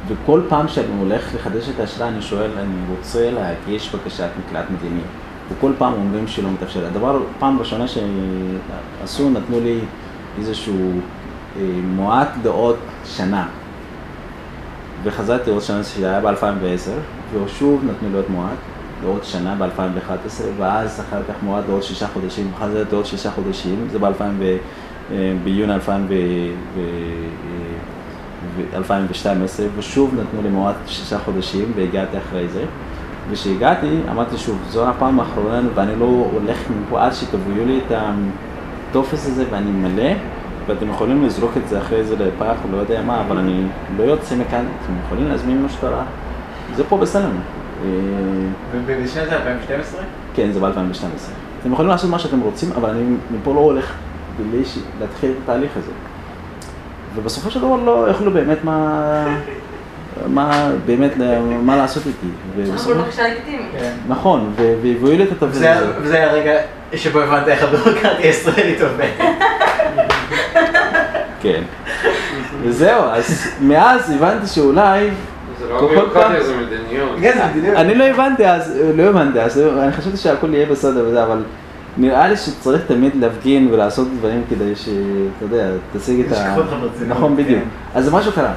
וכל 0.08 0.42
פעם 0.50 0.68
שאני 0.68 1.00
הולך 1.00 1.36
לחדש 1.36 1.70
את 1.70 1.80
האשרה 1.80 2.08
אני 2.08 2.22
שואל, 2.22 2.52
אני 2.58 2.96
רוצה 2.98 3.32
להגיש 3.32 3.96
בקשת 3.96 4.30
מקלט 4.40 4.66
מדיני. 4.70 5.02
וכל 5.50 5.72
פעם 5.78 5.94
אומרים 5.94 6.28
שלא 6.28 6.52
מתאפשר. 6.52 6.86
הדבר, 6.86 7.22
פעם 7.40 7.60
ראשונה 7.60 7.86
שעשו, 7.88 9.30
נתנו 9.30 9.60
לי 9.60 9.80
איזשהו 10.40 10.92
אה, 11.58 11.62
מועט 11.84 12.30
לעוד 12.44 12.76
שנה. 13.06 13.48
וחזרתי 15.04 15.50
עוד 15.50 15.62
שנה 15.62 15.84
שהיה 15.84 16.22
ב-2010, 16.22 16.90
ושוב 17.46 17.84
נתנו 17.84 18.10
לי 18.10 18.16
עוד 18.16 18.26
מועט, 18.30 18.58
לעוד 19.04 19.24
שנה 19.24 19.56
ב-2011, 19.56 20.44
ואז 20.58 21.00
אחר 21.00 21.22
כך 21.24 21.34
מועט 21.44 21.64
לעוד 21.68 21.84
שישה 21.84 22.08
חודשים, 22.08 22.52
וחזרתי 22.54 22.96
עוד 22.96 23.06
שישה 23.06 23.32
חודשים, 23.32 23.88
זה 23.92 24.00
ב-2000, 24.00 24.22
אה, 25.12 25.34
ביוני 25.44 25.74
2012, 28.74 29.66
ושוב 29.78 30.16
נתנו 30.20 30.42
לי 30.42 30.50
מועט 30.50 30.76
שישה 30.88 31.20
חודשים, 31.20 31.72
והגעתי 31.76 32.18
אחרי 32.18 32.48
זה. 32.48 32.66
וכשהגעתי, 33.30 34.00
אמרתי 34.12 34.38
שוב, 34.38 34.60
זו 34.70 34.90
הפעם 34.90 35.20
האחרונה 35.20 35.62
ואני 35.76 36.00
לא 36.00 36.06
הולך 36.06 36.58
מפה 36.70 37.06
עד 37.06 37.14
שתביאו 37.14 37.66
לי 37.66 37.80
את 37.88 37.92
הטופס 37.92 39.28
הזה 39.28 39.46
ואני 39.52 39.72
מלא, 39.72 40.12
ואתם 40.68 40.90
יכולים 40.90 41.26
לזרוק 41.26 41.52
את 41.58 41.68
זה 41.70 41.78
אחרי 41.78 42.04
זה 42.04 42.16
לפח 42.16 42.56
או 42.64 42.72
לא 42.72 42.78
יודע 42.78 43.02
מה, 43.02 43.22
אבל 43.28 43.38
אני 43.38 43.64
לא 43.98 44.04
יוצא 44.04 44.36
מכאן, 44.36 44.66
אתם 44.84 44.94
יכולים 45.06 45.28
להזמין 45.30 45.64
משטרה, 45.64 46.04
זה 46.76 46.84
פה 46.84 46.98
בסלם. 46.98 47.36
ובשנת 48.86 49.30
זה 49.30 49.36
2012? 49.36 50.02
כן, 50.34 50.52
זה 50.52 50.60
ב-2012. 50.60 51.32
אתם 51.62 51.74
יכולים 51.74 51.92
לעשות 51.92 52.10
מה 52.10 52.20
שאתם 52.20 52.40
רוצים, 52.40 52.70
אבל 52.76 52.90
אני 52.90 53.16
מפה 53.32 53.54
לא 53.54 53.60
הולך 53.60 53.94
בלי 54.38 54.66
ש... 54.66 54.78
להתחיל 55.00 55.32
את 55.32 55.36
התהליך 55.44 55.72
הזה. 55.78 55.92
ובסופו 57.16 57.52
של 57.52 57.60
דבר 57.60 57.76
לא 57.76 58.10
יכלו 58.10 58.32
באמת 58.32 58.58
מה... 58.64 59.26
מה 60.28 60.70
באמת, 60.86 61.12
מה 61.64 61.76
לעשות 61.76 62.04
איתי. 62.08 62.28
ובסופו-. 62.56 63.12
כן. 63.80 63.94
נכון, 64.08 64.54
והביאו 64.56 65.18
לי 65.18 65.24
את 65.24 65.32
התבלין 65.32 65.52
וזה 65.52 65.74
הזה. 65.74 65.92
וזה 66.02 66.24
הרגע 66.24 66.52
שבו 66.96 67.20
הבנת 67.20 67.48
איך 67.48 67.64
הביורוקרטיה 67.64 68.18
הישראלית 68.18 68.82
עובדת. 68.82 69.10
כן. 71.44 71.62
וזהו, 72.64 73.04
אז 73.04 73.48
מאז 73.62 74.12
הבנתי 74.12 74.48
שאולי, 74.48 75.10
זה 75.60 75.70
לא 75.70 75.90
ביורוקרטיה, 75.90 76.44
זה 76.44 76.56
מדיניות. 76.58 77.10
כן, 77.22 77.34
זה 77.38 77.46
מדיניות. 77.46 77.78
אני 77.78 77.96
לא 77.96 78.04
הבנתי 78.04 78.48
אז, 78.48 78.80
לא 78.96 79.04
הבנתי 79.04 79.42
אז, 79.42 79.60
אני 79.60 79.92
חשבתי 79.92 80.18
שהכל 80.18 80.54
יהיה 80.54 80.66
בסדר 80.66 81.06
וזה, 81.08 81.24
אבל 81.24 81.44
נראה 81.98 82.28
לי 82.28 82.38
שצריך 82.38 82.82
תמיד 82.88 83.16
להפגין 83.16 83.68
ולעשות 83.72 84.08
דברים 84.18 84.44
כדי 84.50 84.76
שאתה 84.76 84.92
יודע, 85.42 85.70
תשיג 85.98 86.26
את 86.26 86.32
ה... 86.32 86.56
נכון, 87.08 87.36
בדיוק. 87.36 87.60
כן. 87.60 88.00
אז 88.00 88.14
משהו 88.14 88.32
קרה. 88.32 88.54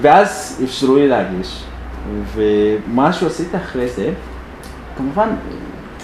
ואז 0.00 0.60
אפשרו 0.64 0.96
לי 0.96 1.08
להגיש, 1.08 1.64
ומה 2.34 3.12
שעשיתי 3.12 3.56
אחרי 3.56 3.88
זה, 3.88 4.10
כמובן, 4.96 5.28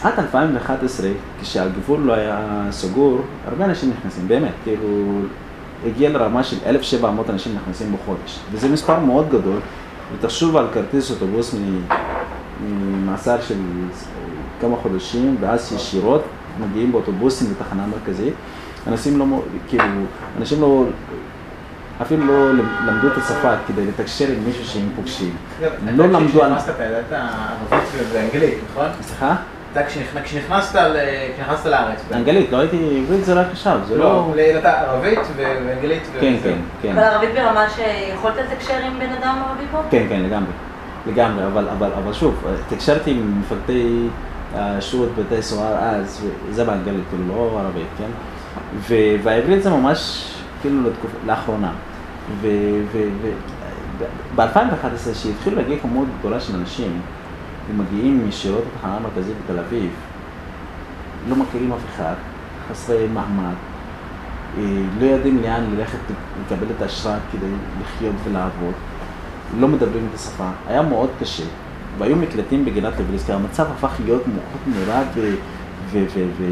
עד 0.06 0.18
2011, 0.18 1.08
כשהגבול 1.42 2.00
לא 2.00 2.12
היה 2.12 2.38
סגור, 2.70 3.20
הרבה 3.46 3.64
אנשים 3.64 3.90
נכנסים, 3.98 4.28
באמת, 4.28 4.52
כאילו, 4.64 4.88
הגיע 5.86 6.10
לרמה 6.10 6.42
של 6.44 6.56
1,700 6.66 7.30
אנשים 7.30 7.54
נכנסים 7.56 7.92
בחודש, 7.96 8.38
וזה 8.52 8.68
מספר 8.68 9.00
מאוד 9.00 9.28
גדול, 9.28 9.58
ותחשוב 10.14 10.56
על 10.56 10.66
כרטיס 10.74 11.10
אוטובוס 11.10 11.54
ממאסר 12.64 13.40
של 13.40 13.54
כמה 14.60 14.76
חודשים, 14.82 15.36
ואז 15.40 15.72
ישירות 15.72 16.22
מגיעים 16.60 16.92
באוטובוסים 16.92 17.48
לתחנה 17.50 17.86
מרכזית, 17.86 18.34
אנשים 18.86 19.18
לא, 19.18 19.24
כאילו, 19.68 19.84
אנשים 20.38 20.60
לא, 20.60 20.84
אפילו 22.02 22.26
לא 22.26 22.52
למדו 22.86 23.06
את 23.08 23.16
השפה 23.16 23.52
כדי 23.66 23.86
לתקשר 23.86 24.28
עם 24.28 24.44
מישהו 24.46 24.64
שהם 24.64 24.88
פוגשים. 24.96 25.34
לא 25.60 25.66
אתה 26.04 26.12
למדו 26.12 26.42
על- 26.42 26.50
כשנכנסת, 26.50 26.68
אתה 26.74 26.84
ידעת 26.84 27.12
ערבית 27.12 27.88
ואנגלית, 28.12 28.58
נכון? 28.70 28.86
סליחה? 29.02 29.36
אתה 29.80 29.86
כשנכנס- 29.86 30.22
כשנכנסת 30.24 30.74
לארץ. 31.66 32.02
אנגלית, 32.14 32.52
לא 32.52 32.58
הייתי, 32.58 33.00
עברית 33.02 33.24
זה 33.24 33.34
רק 33.34 33.46
עכשיו, 33.52 33.78
זה 33.88 33.98
לא, 33.98 34.04
לא... 34.36 34.58
אתה 34.58 34.80
ערבית 34.80 35.18
ואנגלית. 35.36 36.02
ו- 36.14 36.20
כן. 36.20 36.34
כן, 36.42 36.52
כן. 36.82 36.92
אבל 36.92 37.02
ערבית 37.02 37.30
ברמה 37.34 37.66
שיכולת 37.70 38.34
לתקשר 38.36 38.74
עם 38.86 38.98
בן 38.98 39.10
אדם 39.22 39.42
ערבי 39.48 39.64
פה? 39.72 39.78
כן, 39.90 40.06
כן, 40.08 40.20
לגמרי. 40.20 40.50
לגמרי, 41.06 41.46
אבל, 41.46 41.68
אבל, 41.68 41.90
אבל 42.04 42.12
שוב, 42.12 42.34
תקשרתי 42.68 43.10
עם 43.10 43.40
מפקדי 43.40 44.06
השירות 44.54 45.08
בתי 45.18 45.42
סוהר 45.42 45.74
אז, 45.78 46.20
וזה 46.50 46.64
באנגלית, 46.64 47.04
כאילו, 47.10 47.24
לא 47.28 47.60
ערבית, 47.60 47.86
כן? 47.98 48.10
ו- 48.78 48.94
והעברית 49.22 49.62
זה 49.62 49.70
ממש, 49.70 50.28
כאילו, 50.62 50.90
לתקופ... 50.90 51.10
לאחרונה. 51.26 51.70
וב-2011, 52.40 54.42
כשהתחילו 55.12 55.56
להגיע 55.56 55.76
כמות 55.82 56.06
גדולה 56.18 56.40
של 56.40 56.56
אנשים, 56.56 57.00
ומגיעים 57.70 58.28
ישירות 58.28 58.64
לתחנה 58.74 58.96
המרכזית 58.96 59.34
בתל 59.44 59.58
אביב, 59.58 59.90
לא 61.28 61.36
מכירים 61.36 61.72
אף 61.72 61.80
אחד, 61.94 62.14
חסרי 62.70 63.06
מעמד, 63.06 63.54
אה, 64.58 64.62
לא 65.00 65.06
יודעים 65.06 65.42
לאן 65.42 65.64
ללכת 65.74 65.98
לקבל 66.44 66.66
את 66.76 66.82
האשרה 66.82 67.18
כדי 67.32 67.46
לחיות 67.82 68.14
ולעבוד, 68.24 68.74
לא 69.58 69.68
מדברים 69.68 70.06
את 70.10 70.14
השפה, 70.14 70.48
היה 70.68 70.82
מאוד 70.82 71.10
קשה, 71.20 71.44
והיו 71.98 72.16
מקלטים 72.16 72.64
בגינת 72.64 72.92
לבריסקי, 73.00 73.32
המצב 73.32 73.66
הפך 73.70 73.92
להיות 74.04 74.22
מאוד 74.26 74.76
נורא 74.78 75.02
ו... 75.14 75.34
ו, 75.90 76.04
ו, 76.14 76.24
ו 76.38 76.44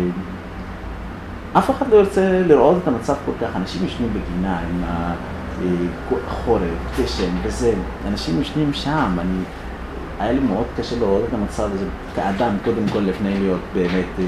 אף 1.58 1.70
אחד 1.70 1.88
לא 1.90 1.96
ירצה 1.96 2.42
לראות 2.46 2.78
את 2.82 2.88
המצב 2.88 3.14
כל 3.26 3.32
כך, 3.40 3.56
אנשים 3.56 3.82
יושבים 3.84 4.08
בגינה 4.08 4.58
עם 4.58 4.84
החורף, 6.26 6.98
גשם 6.98 7.30
וזה, 7.42 7.74
אנשים 8.08 8.38
יושבים 8.38 8.72
שם, 8.72 9.16
אני, 9.18 9.38
היה 10.20 10.32
לי 10.32 10.40
מאוד 10.40 10.66
קשה 10.76 10.96
לראות 10.98 11.22
את 11.28 11.34
המצב 11.34 11.68
הזה 11.72 11.84
כאדם, 12.14 12.56
קודם 12.64 12.88
כל 12.92 12.98
לפני 12.98 13.40
להיות 13.40 13.60
באמת, 13.74 14.06
אה, 14.18 14.24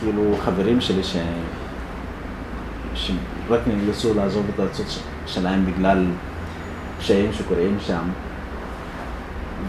כאילו 0.00 0.36
חברים 0.44 0.80
שלי 0.80 1.02
ש... 1.02 1.16
שרק 2.94 3.60
נאלצו 3.66 4.14
לעזוב 4.14 4.46
את 4.54 4.60
הארצות 4.60 4.86
שלהם 5.26 5.66
בגלל 5.66 6.06
קשיים 6.98 7.32
שקורים 7.32 7.76
שם, 7.80 8.02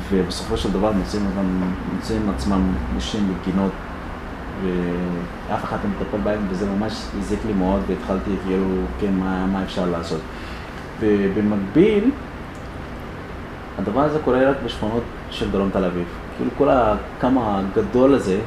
ובסופו 0.09 0.57
של 0.57 0.71
דבר 0.71 0.91
מוצאים 0.91 1.25
אותם, 1.25 1.61
מוצאים 1.95 2.29
עצמם 2.35 2.73
יושבים 2.95 3.33
בגינות, 3.33 3.71
ואף 4.63 5.63
אחד 5.63 5.77
לא 5.83 5.89
מטפל 5.89 6.17
בהם, 6.17 6.39
וזה 6.49 6.65
ממש 6.69 6.93
הזיק 7.19 7.39
לי 7.47 7.53
מאוד, 7.53 7.81
והתחלתי 7.87 8.31
כאילו, 8.45 8.67
כן, 8.99 9.13
מה, 9.13 9.45
מה 9.47 9.63
אפשר 9.63 9.89
לעשות. 9.89 10.21
ובמקביל, 10.99 12.11
הדבר 13.81 14.01
הזה 14.01 14.19
קורה 14.25 14.49
רק 14.49 14.55
בשכונות 14.65 15.03
של 15.31 15.51
דרום 15.51 15.69
תל 15.73 15.85
אביב. 15.85 16.05
כאילו 16.37 16.51
כל 16.57 16.69
הכמה 16.69 17.59
הגדול 17.59 18.13
הזה, 18.13 18.39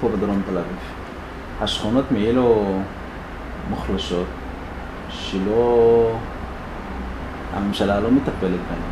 פה 0.00 0.08
בדרום 0.08 0.42
תל 0.46 0.58
אביב. 0.58 0.76
השכונות 1.60 2.04
מאלו 2.12 2.64
מוחלשות, 3.70 4.26
שלא... 5.10 6.10
הממשלה 7.54 8.00
לא 8.00 8.10
מטפלת 8.10 8.40
בהן. 8.40 8.82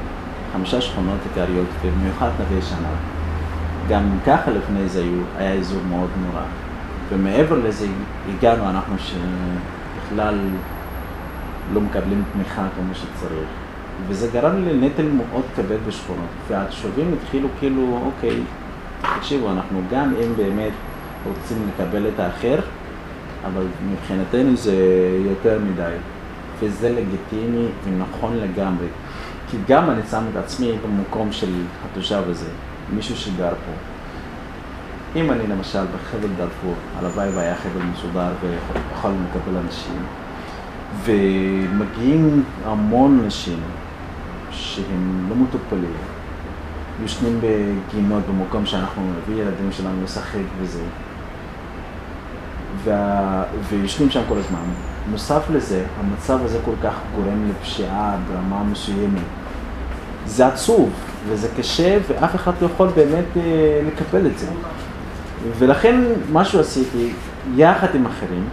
חמישה 0.52 0.80
שכונות 0.80 1.18
עיקריות, 1.28 1.66
ובמיוחד 1.82 2.30
נווה 2.40 2.62
שנה. 2.62 2.88
גם 3.88 4.02
ככה 4.26 4.50
לפני 4.50 4.88
זה 4.88 5.00
היו, 5.00 5.20
היה 5.38 5.54
אזור 5.54 5.80
מאוד 5.88 6.10
נורא. 6.26 6.42
ומעבר 7.08 7.58
לזה 7.58 7.86
הגענו 8.28 8.70
אנחנו 8.70 8.94
שבכלל 8.98 10.38
לא 11.72 11.80
מקבלים 11.80 12.24
תמיכה 12.32 12.62
כמו 12.76 12.94
שצריך. 12.94 13.59
וזה 14.08 14.28
גרם 14.32 14.64
לי 14.64 14.72
לנטל 14.72 15.08
מאוד 15.08 15.44
כבד 15.56 15.78
בשכונות. 15.88 16.30
והתושבים 16.48 17.14
התחילו 17.22 17.48
כאילו, 17.58 18.00
אוקיי, 18.06 18.40
תקשיבו, 19.16 19.50
אנחנו 19.50 19.82
גם 19.90 20.14
אם 20.24 20.32
באמת 20.36 20.72
רוצים 21.26 21.68
לקבל 21.68 22.08
את 22.08 22.20
האחר, 22.20 22.60
אבל 23.46 23.62
מבחינתנו 23.92 24.56
זה 24.56 24.74
יותר 25.30 25.58
מדי. 25.58 25.92
וזה 26.60 26.90
לגיטימי 26.90 27.66
ונכון 27.84 28.36
לגמרי. 28.36 28.86
כי 29.50 29.56
גם 29.68 29.90
אני 29.90 30.00
שם 30.10 30.22
את 30.32 30.36
עצמי 30.36 30.72
במקום 30.84 31.32
של 31.32 31.50
התושב 31.84 32.22
הזה, 32.26 32.48
מישהו 32.94 33.16
שגר 33.16 33.50
פה. 33.50 33.72
אם 35.16 35.30
אני 35.32 35.46
למשל 35.46 35.84
בחבל 35.84 36.28
דארפור, 36.38 36.74
הלוואי 36.98 37.28
והיה 37.28 37.54
חבל 37.54 37.82
מסודר 37.92 38.28
ויכול 38.40 39.10
לקבל 39.10 39.58
אנשים, 39.64 40.02
ומגיעים 41.04 42.44
המון 42.64 43.20
אנשים 43.24 43.58
שהם 44.52 45.26
לא 45.28 45.36
מטופלים, 45.36 45.94
יושנים 47.02 47.40
בגינות 47.40 48.22
במקום 48.28 48.66
שאנחנו 48.66 49.02
נביא 49.02 49.42
ילדים 49.42 49.72
שלנו 49.72 50.04
לשחק 50.04 50.38
וזה, 50.60 50.82
וה... 52.84 53.42
ויושנים 53.68 54.10
שם 54.10 54.20
כל 54.28 54.38
הזמן. 54.38 54.58
נוסף 55.10 55.50
לזה, 55.50 55.84
המצב 56.00 56.44
הזה 56.44 56.58
כל 56.64 56.74
כך 56.82 56.94
גורם 57.16 57.50
לפשיעה 57.50 58.16
ברמה 58.28 58.64
מסוימת. 58.64 59.22
זה 60.26 60.46
עצוב, 60.46 60.90
וזה 61.28 61.48
קשה, 61.56 61.98
ואף 62.08 62.34
אחד 62.34 62.52
לא 62.62 62.66
יכול 62.66 62.88
באמת 62.88 63.24
אה, 63.36 63.42
לקבל 63.86 64.26
את 64.26 64.38
זה. 64.38 64.46
ולכן 65.58 66.00
מה 66.32 66.44
שעשיתי, 66.44 67.12
יחד 67.56 67.94
עם 67.94 68.06
אחרים, 68.06 68.44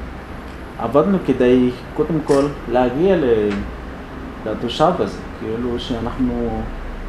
עבדנו 0.79 1.17
כדי 1.25 1.69
קודם 1.93 2.19
כל 2.25 2.45
להגיע 2.71 3.15
ל- 3.15 3.49
לתושב 4.45 4.91
הזה, 4.99 5.17
כאילו 5.39 5.79
שאנחנו 5.79 6.61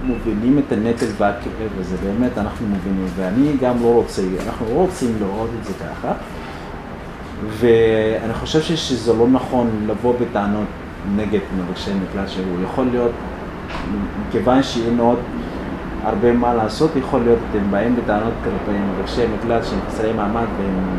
מובילים 0.03 0.59
את 0.59 0.73
הנטל 0.73 1.07
והכאב 1.17 1.79
הזה, 1.81 1.97
באמת 2.05 2.39
אנחנו 2.39 2.67
מובילים, 2.67 3.07
ואני 3.17 3.57
גם 3.61 3.83
לא 3.83 3.95
רוצה, 3.95 4.23
אנחנו 4.47 4.67
לא 4.67 4.75
רוצים 4.75 5.17
לראות 5.21 5.51
את 5.61 5.65
זה 5.65 5.73
ככה, 5.75 6.13
ואני 7.49 8.35
חושב 8.35 8.63
שזה 8.63 9.13
לא 9.13 9.29
נכון 9.29 9.71
לבוא 9.87 10.15
בטענות 10.21 10.67
נגד 11.17 11.41
מבקשי 11.59 11.91
מקלט, 11.95 12.29
שהוא 12.29 12.63
יכול 12.65 12.87
להיות, 12.91 13.13
מכיוון 14.29 14.63
שאין 14.63 14.99
עוד 14.99 15.19
הרבה 16.05 16.33
מה 16.33 16.55
לעשות, 16.55 16.91
יכול 16.97 17.21
להיות, 17.21 17.39
אתם 17.51 17.71
באים 17.71 17.97
בטענות 17.97 18.33
כלפי 18.45 18.79
מבקשי 18.79 19.23
מקלט 19.39 19.65
שהם 19.65 19.79
חסרי 19.89 20.13
מעמד 20.13 20.47
והם 20.59 20.97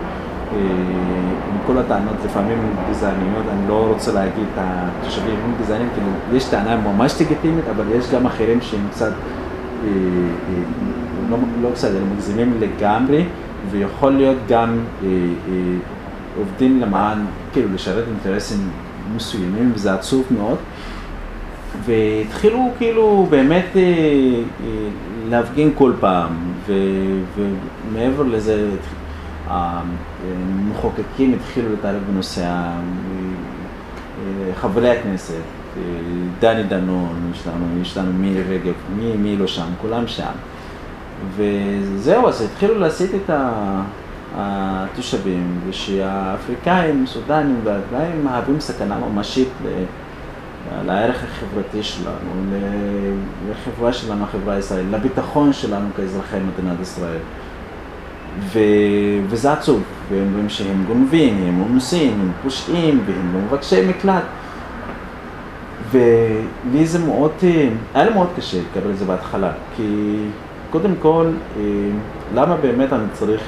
עם 0.51 1.57
כל 1.67 1.77
הטענות 1.77 2.15
לפעמים 2.25 2.75
גזעניות, 2.89 3.45
אני 3.53 3.67
לא 3.67 3.87
רוצה 3.93 4.11
להגיד 4.13 4.43
את 4.53 4.57
התושבים 4.57 5.35
הם 5.45 5.53
גזענים, 5.61 5.87
כאילו 5.93 6.07
יש 6.33 6.45
טענה 6.45 6.77
ממש 6.77 7.21
לגיטימית, 7.21 7.65
אבל 7.75 7.85
יש 7.95 8.11
גם 8.11 8.25
אחרים 8.25 8.61
שהם 8.61 8.87
קצת, 8.91 9.11
אה, 9.11 9.89
אה, 9.89 10.63
לא, 11.29 11.37
לא 11.61 11.69
קצת, 11.73 11.87
הם 11.87 12.13
מגזימים 12.15 12.57
לגמרי, 12.59 13.25
ויכול 13.71 14.11
להיות 14.11 14.37
גם 14.49 14.79
אה, 15.03 15.07
אה, 15.07 15.53
עובדים 16.37 16.81
למען, 16.81 17.17
כאילו 17.53 17.67
לשרת 17.73 18.03
אינטרסים 18.07 18.69
מסוימים, 19.15 19.71
וזה 19.75 19.93
עצוב 19.93 20.25
מאוד. 20.31 20.57
והתחילו 21.85 22.71
כאילו 22.77 23.27
באמת 23.29 23.65
אה, 23.75 23.81
אה, 23.81 24.89
להפגין 25.29 25.71
כל 25.77 25.91
פעם, 25.99 26.31
ומעבר 27.35 28.23
לזה 28.23 28.69
המחוקקים 29.49 31.33
התחילו 31.33 31.69
להתערב 31.69 32.01
בנושא, 32.11 32.45
אה, 32.45 32.79
חברי 34.55 34.89
הכנסת, 34.89 35.33
אה, 35.77 35.81
דני 36.39 36.63
דנון, 36.63 37.31
יש 37.33 37.47
לנו, 37.47 37.81
יש 37.81 37.97
לנו 37.97 38.13
מירי 38.13 38.43
רגב, 38.43 38.73
מי, 38.95 39.17
מי 39.17 39.37
לא 39.37 39.47
שם, 39.47 39.67
כולם 39.81 40.07
שם. 40.07 40.31
וזהו, 41.35 42.27
אז 42.27 42.41
התחילו 42.41 42.79
להסיט 42.79 43.11
את 43.15 43.29
התושבים, 44.35 45.59
ושהאפריקאים, 45.69 47.05
סודנים 47.07 47.59
והאפריקאים 47.63 48.25
מהווים 48.25 48.59
סכנה 48.59 48.99
ממשית 48.99 49.49
לערך 50.85 51.23
החברתי 51.23 51.83
שלנו, 51.83 52.55
לחברה 53.51 53.93
שלנו, 53.93 54.23
החברה 54.23 54.53
הישראלית, 54.53 54.91
לביטחון 54.91 55.53
שלנו 55.53 55.89
כאזרחי 55.97 56.37
מדינת 56.37 56.81
ישראל. 56.81 57.19
ו... 58.39 58.59
וזה 59.27 59.53
עצוב, 59.53 59.83
והם 60.09 60.27
אומרים 60.27 60.49
שהם 60.49 60.83
גונבים, 60.87 61.43
הם 61.47 61.61
אונוסים, 61.61 62.19
הם 62.21 62.31
פושעים, 62.43 63.03
והם 63.05 63.33
לא 63.33 63.39
מבקשי 63.39 63.87
מקלט. 63.87 64.23
ולי 65.91 66.85
זה 66.85 66.99
מאוד, 66.99 67.31
אה, 67.43 67.69
היה 67.93 68.03
לי 68.05 68.13
מאוד 68.13 68.27
קשה 68.37 68.57
לקבל 68.61 68.91
את 68.91 68.97
זה 68.97 69.05
בהתחלה, 69.05 69.51
כי 69.75 70.15
קודם 70.71 70.91
כל, 71.01 71.25
אה, 71.57 71.63
למה 72.35 72.55
באמת 72.57 72.93
אני 72.93 73.03
צריך 73.13 73.41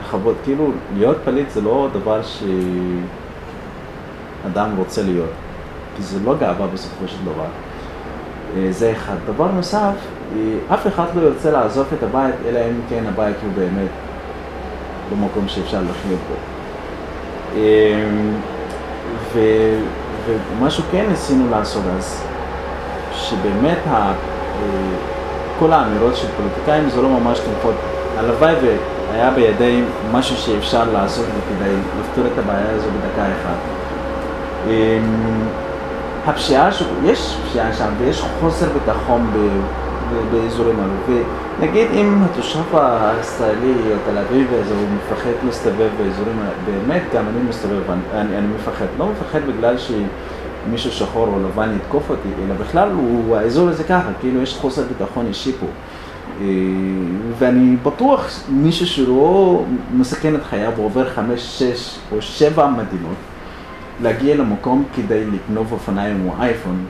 לחוות, 0.00 0.36
כאילו, 0.44 0.70
להיות 0.96 1.16
פליט 1.24 1.50
זה 1.50 1.60
לא 1.60 1.88
דבר 1.92 2.20
שאדם 4.42 4.70
רוצה 4.76 5.02
להיות, 5.02 5.30
כי 5.96 6.02
זה 6.02 6.18
לא 6.24 6.34
גאווה 6.40 6.66
בסופו 6.66 7.08
של 7.08 7.24
דבר. 7.24 7.46
אה, 8.56 8.66
זה 8.70 8.92
אחד. 8.92 9.16
דבר 9.26 9.52
נוסף, 9.52 9.94
אף 10.74 10.86
אחד 10.86 11.06
לא 11.14 11.22
ירצה 11.22 11.50
לעזוב 11.50 11.86
את 11.98 12.02
הבית, 12.02 12.34
אלא 12.48 12.58
אם 12.58 12.80
כן 12.88 13.04
הבית 13.08 13.36
הוא 13.42 13.52
באמת 13.54 13.90
במקום 15.10 15.48
שאפשר 15.48 15.78
לחיות 15.80 16.20
בו. 16.28 16.34
אה, 17.56 18.04
ו, 19.34 19.40
ומשהו 20.58 20.84
כן 20.92 21.04
ניסינו 21.10 21.50
לעשות 21.50 21.82
אז, 21.98 22.22
שבאמת 23.12 23.78
ה, 23.90 23.92
אה, 23.92 24.12
כל 25.58 25.72
האמירות 25.72 26.16
של 26.16 26.26
פוליטיקאים 26.36 26.90
זה 26.90 27.02
לא 27.02 27.08
ממש 27.08 27.38
תומכות. 27.38 27.74
הלוואי 28.18 28.54
והיה 29.12 29.30
בידי 29.30 29.82
משהו 30.12 30.36
שאפשר 30.36 30.84
לעשות 30.92 31.26
כדי 31.48 31.70
לפתור 32.00 32.24
את 32.32 32.38
הבעיה 32.38 32.70
הזו 32.70 32.86
בדקה 32.88 33.22
אחת. 33.22 33.56
אה, 34.68 34.98
הפשיעה, 36.26 36.72
ש- 36.72 36.82
יש 37.04 37.36
פשיעה 37.48 37.72
שם 37.72 37.88
ויש 37.98 38.22
חוסר 38.40 38.66
ביטחון 38.72 39.30
ב, 39.34 39.38
באזורים 40.32 40.76
האלו. 40.80 41.22
ונגיד 41.58 41.86
אם 41.94 42.22
התושב 42.24 42.62
הישראלי 42.74 43.72
או 43.72 43.96
תל 44.06 44.18
אביב 44.18 44.48
הזה 44.52 44.74
הוא 44.74 44.88
מפחד 44.96 45.30
להסתובב 45.46 45.88
באזורים 45.98 46.40
באמת 46.64 47.02
גם 47.14 47.24
אני 47.28 47.48
מסתובב, 47.48 47.90
אני, 47.90 48.38
אני, 48.38 48.46
מפחד. 48.56 48.86
לא 48.98 49.06
מפחד 49.06 49.40
בגלל 49.46 49.76
שמישהו 49.78 50.92
שחור 50.92 51.28
או 51.28 51.40
לבן 51.48 51.76
יתקוף 51.76 52.10
אותי, 52.10 52.28
אלא 52.44 52.54
בכלל 52.54 52.90
הוא, 52.90 53.36
האזור 53.36 53.68
הזה 53.68 53.84
ככה, 53.84 54.08
כאילו 54.20 54.42
יש 54.42 54.56
חוסר 54.56 54.82
ביטחון 54.82 55.26
אישי 55.26 55.52
פה. 55.52 55.66
אה, 56.40 56.46
ואני 57.38 57.76
בטוח 57.76 58.28
מישהו 58.48 58.86
שלא 58.86 59.64
מסכן 59.94 60.34
את 60.34 60.44
חייו 60.44 60.72
ועובר 60.76 61.10
חמש, 61.10 61.40
שש 61.58 61.98
או 62.12 62.22
שבע 62.22 62.66
מדינות, 62.66 63.16
להגיע 64.02 64.36
למקום 64.36 64.84
כדי 64.96 65.24
לקנוב 65.26 65.72
אופניים 65.72 66.28
או 66.28 66.42
אייפון, 66.42 66.84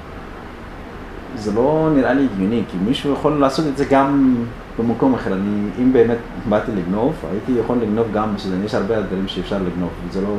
זה 1.37 1.53
לא 1.53 1.89
נראה 1.95 2.13
לי 2.13 2.29
הגיוני, 2.35 2.63
כי 2.71 2.77
מישהו 2.87 3.13
יכול 3.13 3.33
לעשות 3.41 3.67
את 3.67 3.77
זה 3.77 3.85
גם 3.85 4.35
במקום 4.79 5.15
אחר. 5.15 5.33
אני, 5.33 5.69
אם 5.83 5.93
באמת 5.93 6.17
באתי 6.49 6.73
לגנוב, 6.77 7.15
הייתי 7.31 7.53
יכול 7.65 7.77
לגנוב 7.83 8.07
גם 8.13 8.35
בסודן, 8.35 8.65
יש 8.65 8.75
הרבה 8.75 9.01
דברים 9.03 9.29
שאפשר 9.29 9.57
לגנוב, 9.57 9.91
זה 10.13 10.21
לא, 10.21 10.35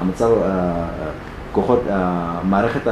המצב, 0.00 0.30
ה- 0.44 0.88
כוחות, 1.52 1.82
ה- 1.90 2.40
מערכת, 2.44 2.90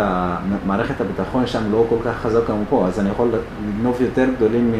מערכת 0.67 1.01
הביטחון 1.01 1.47
שם 1.47 1.73
לא 1.73 1.85
כל 1.89 1.97
כך 2.05 2.17
חזק 2.23 2.41
כמו 2.47 2.57
פה, 2.71 2.87
אז 2.87 3.01
אני 3.01 3.11
יכול 3.11 3.29
לגנוב 3.69 3.97
יותר 4.01 4.27
גדולים 4.37 4.73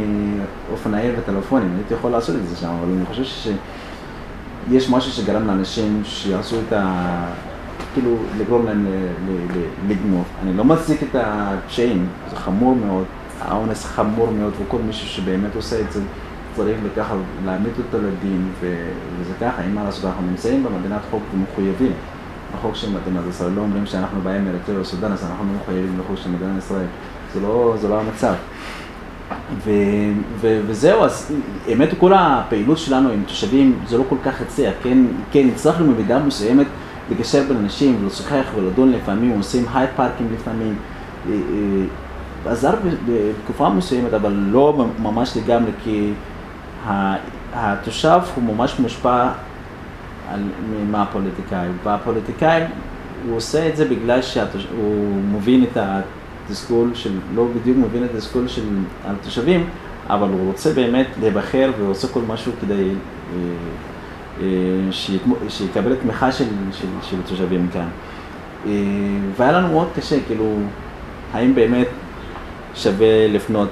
מאופניים 0.71 1.15
וטלפונים, 1.19 1.69
הייתי 1.77 1.95
יכול 1.95 2.11
לעשות 2.11 2.37
את 2.37 2.49
זה 2.49 2.57
שם, 2.57 2.69
אבל 2.69 2.93
אני 2.97 3.07
חושב 3.07 3.25
שיש 3.25 4.91
משהו 4.91 5.13
שגרם 5.13 5.47
לאנשים 5.47 6.01
שיעשו 6.05 6.57
את 6.69 6.73
ה... 6.73 7.27
כאילו 7.97 8.17
לגרום 8.39 8.67
להם 8.67 8.87
ל- 8.87 9.91
לגנוב. 9.93 10.25
אני 10.43 10.57
לא 10.57 10.65
מצדיק 10.65 11.03
את 11.03 11.15
הפשעים, 11.15 12.07
זה 12.31 12.37
חמור 12.37 12.77
מאוד, 12.87 13.05
האונס 13.41 13.85
חמור 13.85 14.31
מאוד, 14.31 14.53
וכל 14.67 14.79
מישהו 14.87 15.09
שבאמת 15.09 15.55
עושה 15.57 15.81
את 15.81 15.93
זה 15.93 16.01
צריך 16.57 16.77
לקחת, 16.93 17.15
להעמיד 17.45 17.73
אותו 17.79 17.99
לדין, 17.99 18.49
וזה 18.61 19.33
ככה, 19.41 19.63
אין 19.63 19.75
מה 19.75 19.85
לעשות, 19.85 20.05
אנחנו 20.05 20.27
נמצאים 20.31 20.65
במדינת 20.65 21.01
חוק 21.11 21.23
ומחויבים 21.35 21.93
לחוק 22.55 22.75
של 22.75 22.87
מדינת 22.91 23.23
ישראל, 23.31 23.53
לא 23.53 23.61
אומרים 23.61 23.87
שאנחנו 23.87 24.21
באים 24.21 24.45
מאריתריאה 24.45 24.81
או 24.81 24.85
אז 25.13 25.25
אנחנו 25.31 25.45
מחויבים 25.63 25.99
לחוק 26.01 26.17
של 26.17 26.31
מדינת 26.31 26.59
ישראל, 26.59 26.87
זה 27.35 27.41
לא, 27.41 27.75
זה 27.81 27.89
לא 27.89 28.01
המצב. 28.01 28.35
ו, 29.65 29.71
ו, 30.41 30.61
וזהו, 30.67 31.05
אז 31.05 31.33
האמת 31.69 31.89
כל 32.01 32.13
הפעילות 32.15 32.79
שלנו 32.79 33.11
עם 33.11 33.23
תושבים 33.27 33.79
זה 33.87 33.99
לא 33.99 34.05
כל 34.09 34.17
כך 34.25 34.41
הצליח, 34.41 34.75
כן, 34.83 34.99
כן, 35.33 35.49
הצלחנו 35.55 35.95
במידה 35.95 36.19
מסוימת 36.19 36.67
לגשר 37.11 37.43
בין 37.49 37.57
אנשים 37.57 37.99
ולשוחח 38.03 38.45
ולדון 38.57 38.93
לפעמים, 38.93 39.31
עושים 39.31 39.65
הייד 39.75 39.91
פארקים 39.97 40.29
לפעמים, 40.35 40.75
אה, 41.29 41.35
אה, 41.35 42.53
עזר 42.53 42.75
בתקופה 43.07 43.69
מסוימת, 43.69 44.15
אבל 44.15 44.33
לא 44.33 44.87
ממש 45.03 45.37
לגמרי, 45.37 45.71
כי 45.85 46.13
התושב 47.55 48.21
הוא 48.35 48.45
ממש 48.45 48.81
מושפע 48.81 49.29
על, 50.33 50.41
מהפוליטיקאים, 50.91 51.77
והפוליטיקאים, 51.85 52.65
הוא 53.29 53.37
עושה 53.37 53.69
את 53.69 53.77
זה 53.77 53.85
בגלל 53.85 54.23
שהוא 54.23 55.23
מבין 55.33 55.65
את 55.65 55.77
התסכול 55.77 56.91
של, 56.95 57.13
לא 57.35 57.47
בדיוק 57.61 57.77
מבין 57.77 58.05
את 58.05 58.11
התסכול 58.15 58.49
של 58.49 58.63
התושבים, 59.05 59.69
אבל 60.09 60.29
הוא 60.29 60.47
רוצה 60.47 60.73
באמת 60.73 61.07
להיבחר 61.21 61.71
ועושה 61.79 62.09
כל 62.09 62.21
משהו 62.27 62.53
כדי 62.61 62.91
אה, 62.91 63.39
שיקבל 65.49 65.93
את 65.93 66.01
תמיכה 66.03 66.33
של, 66.33 66.45
של, 66.73 66.87
של 67.03 67.17
התושבים 67.25 67.69
כאן. 67.73 67.89
אה, 68.67 68.73
והיה 69.37 69.53
לנו 69.53 69.69
מאוד 69.69 69.89
קשה, 69.97 70.17
כאילו, 70.27 70.45
האם 71.33 71.55
באמת 71.55 71.87
שווה 72.75 73.29
לפנות 73.29 73.69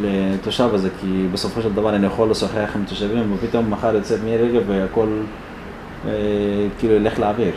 לתושב 0.00 0.68
הזה, 0.72 0.88
כי 1.00 1.26
בסופו 1.32 1.62
של 1.62 1.72
דבר 1.72 1.96
אני 1.96 2.06
יכול 2.06 2.30
לשוחח 2.30 2.70
עם 2.74 2.84
תושבים, 2.88 3.32
ופתאום 3.34 3.70
מחר 3.70 3.94
יוצא 3.94 4.16
רגב 4.24 4.62
והכל 4.66 5.08
אה, 6.06 6.12
כאילו 6.78 6.94
ילך 6.94 7.18
לאוויר. 7.18 7.52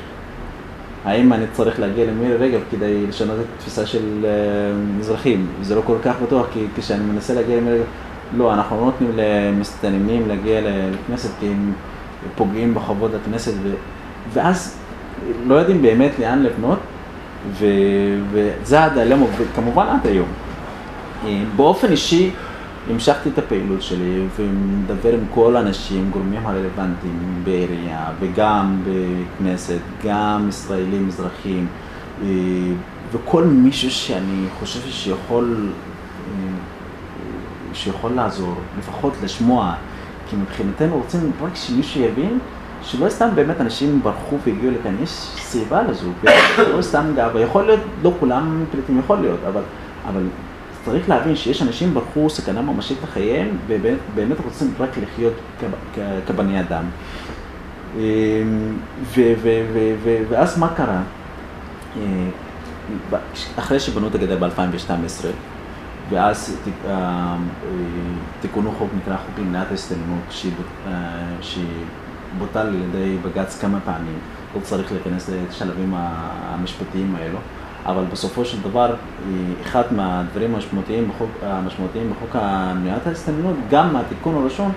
האם 1.06 1.34
אני 1.34 1.46
צריך 1.52 1.80
להגיע 1.80 2.06
למירי 2.06 2.36
רגב 2.36 2.62
כדי 2.72 3.08
לשנות 3.08 3.40
את 3.40 3.46
התפיסה 3.56 3.86
של 3.86 4.26
אה, 4.26 4.32
מזרחים? 5.00 5.48
זה 5.62 5.76
לא 5.76 5.82
כל 5.86 5.98
כך 6.04 6.16
בטוח, 6.24 6.48
כי 6.54 6.66
כשאני 6.76 7.04
מנסה 7.04 7.34
להגיע 7.34 7.58
למירי 7.58 7.76
רגב, 7.76 7.86
לא, 8.38 8.54
אנחנו 8.54 8.78
לא 8.78 8.86
נותנים 8.86 9.12
למסתננים 9.16 10.28
להגיע 10.28 10.62
לכנסת 10.64 11.30
כי 11.40 11.48
הם 11.48 11.74
פוגעים 12.36 12.74
בכבוד 12.74 13.16
הכנסת, 13.16 13.54
ו... 13.64 13.74
ואז 14.34 14.78
לא 15.48 15.56
יודעים 15.56 15.82
באמת 15.82 16.12
לאן 16.20 16.44
לבנות, 16.44 16.80
ו... 17.52 17.66
וזה 18.32 18.84
הדילמה, 18.84 19.26
וכמובן 19.38 19.88
עד 19.88 20.08
היום. 20.08 20.28
אה, 21.26 21.44
באופן 21.56 21.92
אישי 21.92 22.32
המשכתי 22.90 23.30
את 23.30 23.38
הפעילות 23.38 23.82
שלי 23.82 24.28
ומדבר 24.36 25.14
עם 25.14 25.26
כל 25.34 25.56
האנשים, 25.56 26.10
גורמים 26.12 26.46
הרלוונטיים 26.46 27.42
בעירייה 27.44 28.06
וגם 28.20 28.84
בכנסת, 28.86 29.80
גם 30.06 30.46
ישראלים, 30.50 31.08
אזרחים 31.08 31.68
אה, 32.24 32.28
וכל 33.12 33.44
מישהו 33.44 33.92
שאני 33.92 34.46
חושב 34.60 34.80
שיכול, 34.90 35.70
אה, 36.28 36.54
שיכול 37.74 38.12
לעזור, 38.12 38.56
לפחות 38.80 39.14
לשמוע, 39.24 39.74
כי 40.32 40.38
מבחינתנו 40.38 40.98
רוצים 40.98 41.32
רק 41.42 41.56
שמישהו 41.56 42.02
יבין 42.02 42.40
שלא 42.84 43.10
סתם 43.10 43.30
באמת 43.36 43.62
אנשים 43.62 44.00
ברחו 44.04 44.38
והגיעו 44.46 44.72
לכאן, 44.72 44.96
יש 45.04 45.10
סיבה 45.36 45.82
לזו, 45.84 46.10
לא 46.78 46.82
סתם 46.82 47.06
גאווה, 47.16 47.42
יכול 47.42 47.66
להיות, 47.66 47.80
לא 48.04 48.14
כולם 48.20 48.66
פליטים, 48.72 49.00
יכול 49.00 49.18
להיות, 49.18 49.40
אבל, 49.48 49.62
אבל 50.08 50.22
צריך 50.86 51.10
להבין 51.10 51.36
שיש 51.36 51.62
אנשים 51.62 51.94
ברחו 51.94 52.30
סכנה 52.30 52.62
ממשית 52.62 52.98
לחייהם, 53.04 53.58
ובאמת 53.68 53.98
באמת 54.16 54.38
רוצים 54.44 54.74
רק 54.80 54.90
לחיות 54.98 55.34
כבני 56.28 56.60
אדם. 56.60 56.84
ו- 59.04 59.34
ואז 60.30 60.60
מה 60.60 60.70
קרה? 60.76 61.02
אה, 61.98 63.20
אחרי 63.60 63.80
שבנו 63.80 64.08
את 64.08 64.16
הגדר 64.16 64.38
ב-2012, 64.38 65.26
ואז 66.12 66.58
אה, 66.68 66.92
אה, 66.92 67.36
תיקונו 68.42 68.72
חוק 68.72 68.90
נקרא 68.98 69.18
חוק 69.18 69.40
למניעת 69.40 69.72
ההסתננות, 69.72 70.36
שבוטל 71.42 72.60
על 72.60 72.76
ידי 72.76 73.18
בג"ץ 73.22 73.62
כמה 73.62 73.80
פעמים, 73.86 74.20
לא 74.56 74.60
צריך 74.62 74.92
להיכנס 74.92 75.30
לשלבים 75.50 75.94
המשפטיים 75.96 77.16
האלו. 77.16 77.38
אבל 77.86 78.04
בסופו 78.12 78.46
של 78.46 78.62
דבר, 78.62 78.94
אה, 78.94 79.36
אחד 79.64 79.84
מהדברים 79.92 80.56
המשמעותיים 80.56 81.10
בחוק, 81.10 81.30
המשמעותיים 81.42 82.12
בחוק 82.12 82.36
מניעת 82.76 83.08
ההסתננות, 83.08 83.56
גם 83.70 83.94
מהתיקון 83.94 84.36
הראשון, 84.36 84.72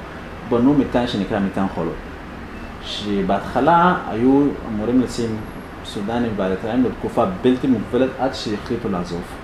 בנו 0.49 0.75
מתקן 0.75 1.07
שנקרא 1.07 1.39
מתקן 1.41 1.67
חולות. 1.75 1.95
שבהתחלה 2.83 3.97
היו 4.11 4.47
אמורים 4.69 5.01
לשים 5.01 5.37
סודנים 5.85 6.33
ואריתראים 6.37 6.85
לתקופה 6.85 7.25
בלתי 7.43 7.67
מוגבלת 7.67 8.11
עד 8.19 8.35
שהחליטו 8.35 8.89
לעזוב. 8.89 9.44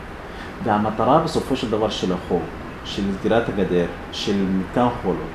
והמטרה 0.64 1.18
בסופו 1.18 1.56
של 1.56 1.70
דבר 1.70 1.90
של 1.90 2.12
החוק, 2.12 2.42
של 2.84 3.02
סגירת 3.18 3.48
הגדר, 3.48 3.86
של 4.12 4.44
מתקן 4.58 4.86
חולות, 5.02 5.30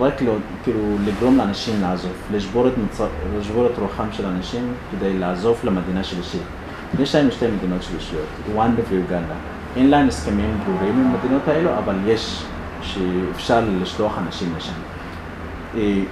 רק 0.00 0.22
לא, 0.22 0.32
כאילו 0.64 0.80
לגרום 1.04 1.38
לאנשים 1.38 1.80
לעזוב, 1.80 2.12
לשבור 2.32 2.68
את, 2.68 2.72
מצר, 2.78 3.06
לשבור 3.38 3.66
את 3.66 3.78
רוחם 3.78 4.06
של 4.12 4.26
אנשים 4.26 4.72
כדי 4.90 5.18
לעזוב 5.18 5.60
למדינה 5.64 6.04
שלישית. 6.04 6.42
יש 7.00 7.14
להם 7.14 7.30
שתי 7.30 7.46
מדינות 7.46 7.82
שלישיות, 7.82 8.26
רואנדה 8.54 8.82
ואוגנדה. 8.90 9.34
אין 9.76 9.90
להם 9.90 10.08
הסכמים 10.08 10.58
ברורים 10.66 11.00
עם 11.00 11.14
המדינות 11.14 11.48
האלו, 11.48 11.70
אבל 11.78 11.94
יש 12.06 12.42
שאפשר 12.82 13.64
לשלוח 13.82 14.18
אנשים 14.18 14.52
לשם. 14.56 14.72
אה, 15.76 16.02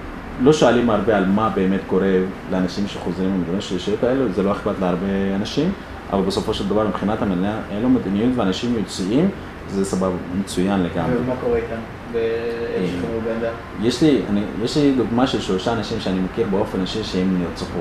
לא 0.42 0.52
שואלים 0.52 0.90
הרבה 0.90 1.16
על 1.16 1.26
מה 1.26 1.50
באמת 1.54 1.80
קורה 1.86 2.12
לאנשים 2.52 2.88
שחוזרים 2.88 3.30
למדינות 3.34 3.58
השלישיות 3.58 4.04
האלו, 4.04 4.32
זה 4.32 4.42
לא 4.42 4.52
אכפת 4.52 4.74
להרבה 4.80 5.34
אנשים, 5.36 5.72
אבל 6.14 6.22
בסופו 6.22 6.54
של 6.54 6.68
דבר 6.68 6.86
מבחינת 6.86 7.22
המדינה 7.22 7.60
אין 7.70 7.82
לו 7.82 7.88
מדיניות 7.88 8.32
ואנשים 8.36 8.74
יוצאים, 8.78 9.28
זה 9.68 9.84
סבבה, 9.84 10.12
מצוין 10.40 10.82
לגמרי. 10.82 11.16
ומה 11.16 11.34
קורה 11.40 11.56
איתם? 11.56 11.76
אה? 12.14 13.50
יש 13.82 14.02
לי, 14.02 14.20
אני, 14.30 14.40
יש 14.62 14.76
לי 14.76 14.92
דוגמה 14.92 15.26
של 15.26 15.40
שלושה 15.40 15.72
אנשים 15.72 16.00
שאני 16.00 16.20
מכיר 16.20 16.46
באופן 16.50 16.80
אישי 16.80 17.04
שהם 17.04 17.42
נרצחו. 17.42 17.80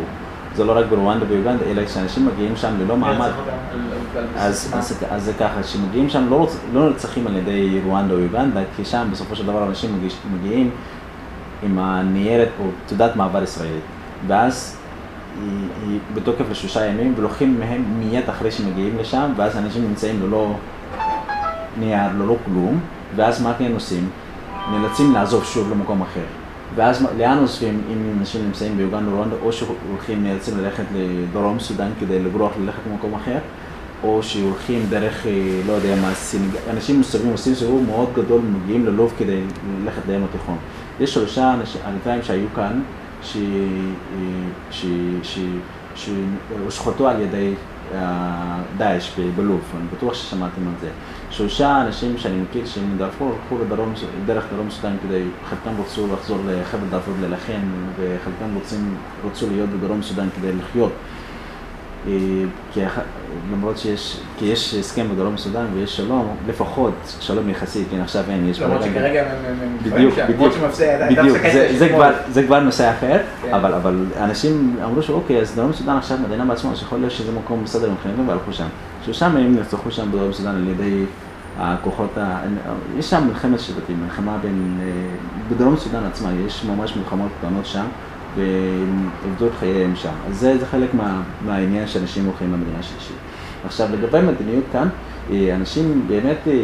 זה 0.56 0.64
לא 0.64 0.78
רק 0.78 0.86
ברואנדה 0.90 1.26
ואוגנדה, 1.30 1.66
אלא 1.66 1.86
כשאנשים 1.86 2.26
מגיעים 2.26 2.56
שם 2.56 2.74
ללא 2.80 2.98
מעמד. 2.98 3.30
אז? 4.38 4.74
אז, 4.74 5.04
אז 5.10 5.24
זה 5.24 5.34
ככה, 5.34 5.64
שמגיעים 5.64 6.10
שם 6.10 6.30
לא, 6.30 6.48
לא 6.74 6.90
נרצחים 6.90 7.28
על 7.28 7.38
ידי 7.38 7.80
רואנדה 7.86 8.14
או 8.14 8.20
אוגנדה, 8.20 8.62
כי 8.76 8.86
שם 8.86 9.08
בסופו 9.12 9.36
של 9.36 9.46
דבר 9.46 9.68
אנשים 9.68 9.98
מגיש, 9.98 10.18
מגיעים 10.34 10.70
עם 11.64 11.80
הניירת 11.80 12.50
או 12.60 12.66
תעודת 12.86 13.16
מעבר 13.16 13.44
ישראלית, 13.44 13.84
ואז 14.28 14.78
היא, 15.42 15.68
היא 15.88 16.00
בתוקף 16.14 16.46
לשלושה 16.52 16.86
ימים, 16.86 17.14
ולוקחים 17.18 17.60
מהם 17.60 17.84
מיד 18.00 18.30
אחרי 18.30 18.52
שמגיעים 18.52 18.98
לשם, 19.00 19.32
ואז 19.36 19.58
אנשים 19.58 19.84
נמצאים 19.84 20.20
ללא 20.24 20.56
נייר, 21.80 22.12
ללא 22.20 22.36
כלום, 22.46 22.80
ואז 23.16 23.42
מה 23.42 23.54
כן 23.58 23.72
עושים? 23.74 24.10
נאלצים 24.72 25.14
לעזוב 25.14 25.44
שוב 25.46 25.72
למקום 25.72 26.02
אחר. 26.02 26.24
ואז 26.76 27.08
לאן 27.18 27.38
עוזבים 27.38 27.82
אם 27.92 28.20
אנשים 28.20 28.46
נמצאים 28.46 28.78
באוגנדה 28.78 29.12
או 29.12 29.16
רואנדה, 29.16 29.36
או 29.44 29.54
שהולכים, 29.54 30.24
נאלצים 30.24 30.58
ללכת 30.58 30.84
לדרום 30.96 31.60
סודאן 31.60 31.90
כדי 32.00 32.20
לברוח 32.20 32.52
ללכת 32.64 32.80
למקום 32.90 33.14
אחר, 33.14 33.38
או 34.04 34.24
שהולכים 34.24 34.86
דרך, 34.90 35.28
אה, 35.28 35.32
לא 35.68 35.74
יודע 35.74 35.96
מה, 36.02 36.14
סינג... 36.14 36.56
אנשים 36.70 37.00
מסתובבים, 37.00 37.32
עושים 37.32 37.56
סיבוב 37.56 37.84
מאוד 37.88 38.10
גדול, 38.16 38.42
מגיעים 38.42 38.86
ללוב 38.86 39.14
כדי 39.18 39.42
ללכת 39.84 40.02
לים 40.08 40.24
התיכון. 40.24 40.58
יש 41.00 41.14
שלושה 41.14 41.54
אנשים, 41.54 41.82
אריתראים 41.88 42.24
שהיו 42.24 42.48
כאן, 42.56 42.82
שהושחטו 45.96 47.10
על 47.10 47.22
ידי 47.22 47.54
אה, 47.94 48.62
דאעש 48.78 49.12
בלוב, 49.36 49.62
אני 49.78 49.88
בטוח 49.98 50.14
ששמעתם 50.14 50.68
על 50.68 50.74
זה. 50.82 50.90
שלושה 51.30 51.82
אנשים 51.82 52.18
שאני 52.18 52.42
מכיר 52.42 52.66
שהם 52.66 52.96
מדארפור 52.96 53.34
הלכו 53.34 53.66
לדרום, 53.66 53.94
דרך 54.26 54.46
דרום 54.56 54.70
סודאן 54.70 54.96
כדי, 55.04 55.24
חלקם 55.50 55.82
רצו 55.82 56.08
לחזור 56.14 56.38
לחבל 56.48 56.88
דארפור 56.90 57.14
להילחם, 57.22 57.62
וחלקם 58.00 58.56
רוצים, 58.56 58.96
רצו 59.26 59.50
להיות 59.50 59.70
בדרום 59.70 60.02
סודאן 60.02 60.28
כדי 60.38 60.54
לחיות. 60.54 60.92
אה, 62.08 62.12
כי 62.74 62.80
למרות 63.54 63.78
שיש, 63.78 64.20
כי 64.40 64.46
יש 64.46 64.74
הסכם 64.74 65.06
בדרום 65.14 65.38
סודאן 65.38 65.66
ויש 65.74 65.98
שלום, 65.98 66.28
לפחות 66.48 66.94
שלום 67.20 67.50
יחסי, 67.50 67.84
כן 67.92 68.02
עכשיו 68.02 68.24
אין, 68.30 68.50
יש 68.50 68.60
למרות 68.62 68.82
בלגן. 68.82 68.94
שכרגע 68.94 69.22
הם- 69.22 69.28
הם 69.48 69.56
הם 69.64 69.78
בדיוק, 69.94 70.16
שם, 70.16 70.24
בדיוק, 70.24 70.40
למרות 70.40 70.54
שמפסיד, 70.54 70.88
הייתה 71.02 71.22
בדיוק, 71.22 71.38
הפסקה 71.38 72.12
זה. 72.30 72.44
כבר, 72.46 72.60
נושא 72.60 72.92
אחר, 72.92 73.18
כן. 73.42 73.54
אבל, 73.54 73.74
אנשים 74.18 74.76
אמרו 74.84 75.02
שאוקיי, 75.02 75.42
אז 75.42 75.56
דרום 75.56 75.74
סודאן 75.74 75.98
עכשיו 75.98 76.18
מדינה 76.28 76.46
בעצמה, 76.46 76.76
שיכול 76.76 77.00
להיות 77.00 77.12
שזה 77.12 77.32
מקום 77.32 77.64
בסדר 77.64 77.92
מבחינתם 77.92 78.28
והלכו 78.30 78.54
שם. 78.54 78.68
שלושה 79.06 79.30
מהם 79.30 79.56
נרצחו 79.56 79.92
שם 79.92 80.12
בדרום 80.12 80.34
סודאן 80.34 80.56
על 80.56 80.68
ידי 80.68 81.04
הכוחות, 81.60 82.18
ה... 82.18 82.40
יש 82.98 83.10
שם 83.10 83.28
מלחמת 83.28 83.60
שבטים, 83.60 84.04
מלחמה 84.06 84.38
בין, 84.42 84.80
אה, 84.82 84.88
בדרום 85.56 85.78
סודאן 85.78 86.04
עצמה, 86.06 86.30
יש 86.48 86.66
ממש 86.66 86.96
מלחמות 86.98 87.30
קטנות 87.40 87.66
שם, 87.66 87.84
והם 88.36 89.10
איבדו 89.26 89.48
את 89.48 89.52
חייהם 89.60 89.96
שם. 89.96 90.14
אז 90.30 90.40
זה, 90.40 90.58
זה 90.58 90.66
חלק 90.66 90.94
מה, 90.94 91.22
מהעניין 91.46 91.88
שאנשים 91.88 92.26
הולכים 92.26 92.54
למדינה 92.54 92.80
השלישית. 92.80 93.16
עכשיו, 93.66 93.88
לגבי 93.94 94.22
מדיניות 94.22 94.64
כאן, 94.72 94.88
אה, 95.32 95.56
אנשים 95.56 96.06
באמת 96.08 96.38
אה, 96.48 96.52
אה, 96.52 96.60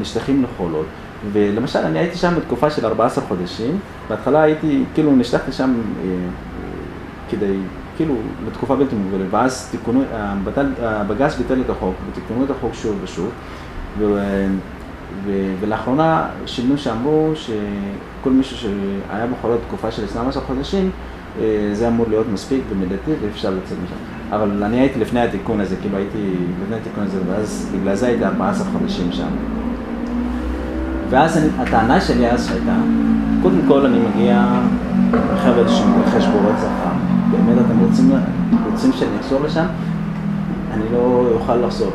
נשלחים 0.00 0.42
לחולות. 0.42 0.86
ולמשל, 1.32 1.78
אני 1.78 1.98
הייתי 1.98 2.16
שם 2.16 2.34
בתקופה 2.36 2.70
של 2.70 2.86
14 2.86 3.24
חודשים, 3.24 3.78
בהתחלה 4.08 4.42
הייתי, 4.42 4.84
כאילו, 4.94 5.16
נשלחתי 5.16 5.52
שם 5.52 5.74
כדי, 7.30 7.56
כאילו, 7.96 8.14
לתקופה 8.46 8.76
בלתי 8.76 8.94
מוגבלת, 8.94 9.26
ואז 9.30 9.68
תיקונו, 9.70 10.02
הבג"ץ 10.82 11.34
ביטל 11.34 11.60
את 11.60 11.70
החוק, 11.70 11.94
ותיקנו 12.10 12.44
את 12.44 12.50
החוק 12.50 12.74
שוב 12.74 12.98
ושוב, 13.02 13.30
ו, 15.26 15.52
ולאחרונה 15.60 16.26
שינו 16.46 16.78
שאמרו 16.78 17.32
שכל 17.34 18.30
מישהו 18.30 18.56
שהיה 18.56 19.26
בחולות 19.26 19.60
תקופה 19.68 19.90
של 19.90 20.06
12 20.06 20.42
חודשים, 20.42 20.90
אה, 21.40 21.70
זה 21.72 21.88
אמור 21.88 22.06
להיות 22.08 22.26
מספיק 22.32 22.62
ומידתי 22.70 23.10
ואפשר 23.22 23.50
לצאת 23.50 23.78
משם. 23.84 23.96
אבל 24.30 24.62
אני 24.64 24.80
הייתי 24.80 25.00
לפני 25.00 25.20
התיקון 25.20 25.60
הזה, 25.60 25.76
כאילו 25.76 25.96
הייתי 25.96 26.32
לפני 26.62 26.76
התיקון 26.76 27.04
הזה, 27.04 27.18
ואז 27.26 27.70
בגלל 27.74 27.94
זה 27.94 28.06
הייתי 28.06 28.24
14 28.24 28.66
חודשים 28.72 29.12
שם. 29.12 29.28
ואז 31.10 31.38
אני, 31.38 31.48
הטענה 31.58 32.00
שלי 32.00 32.30
אז 32.30 32.52
הייתה, 32.52 32.74
קודם 33.42 33.60
כל 33.68 33.86
אני 33.86 33.98
מגיע 33.98 34.60
מחבל 35.34 35.68
שמתרחש 35.68 36.26
בו 36.26 36.38
רצח. 36.48 36.68
באמת 37.30 37.58
אתם 37.66 37.78
רוצים, 37.78 38.12
רוצים 38.72 38.92
שאני 38.92 39.20
אחזור 39.20 39.40
לשם? 39.44 39.64
אני 40.72 40.84
לא 40.92 41.26
אוכל 41.34 41.56
לחזור. 41.56 41.90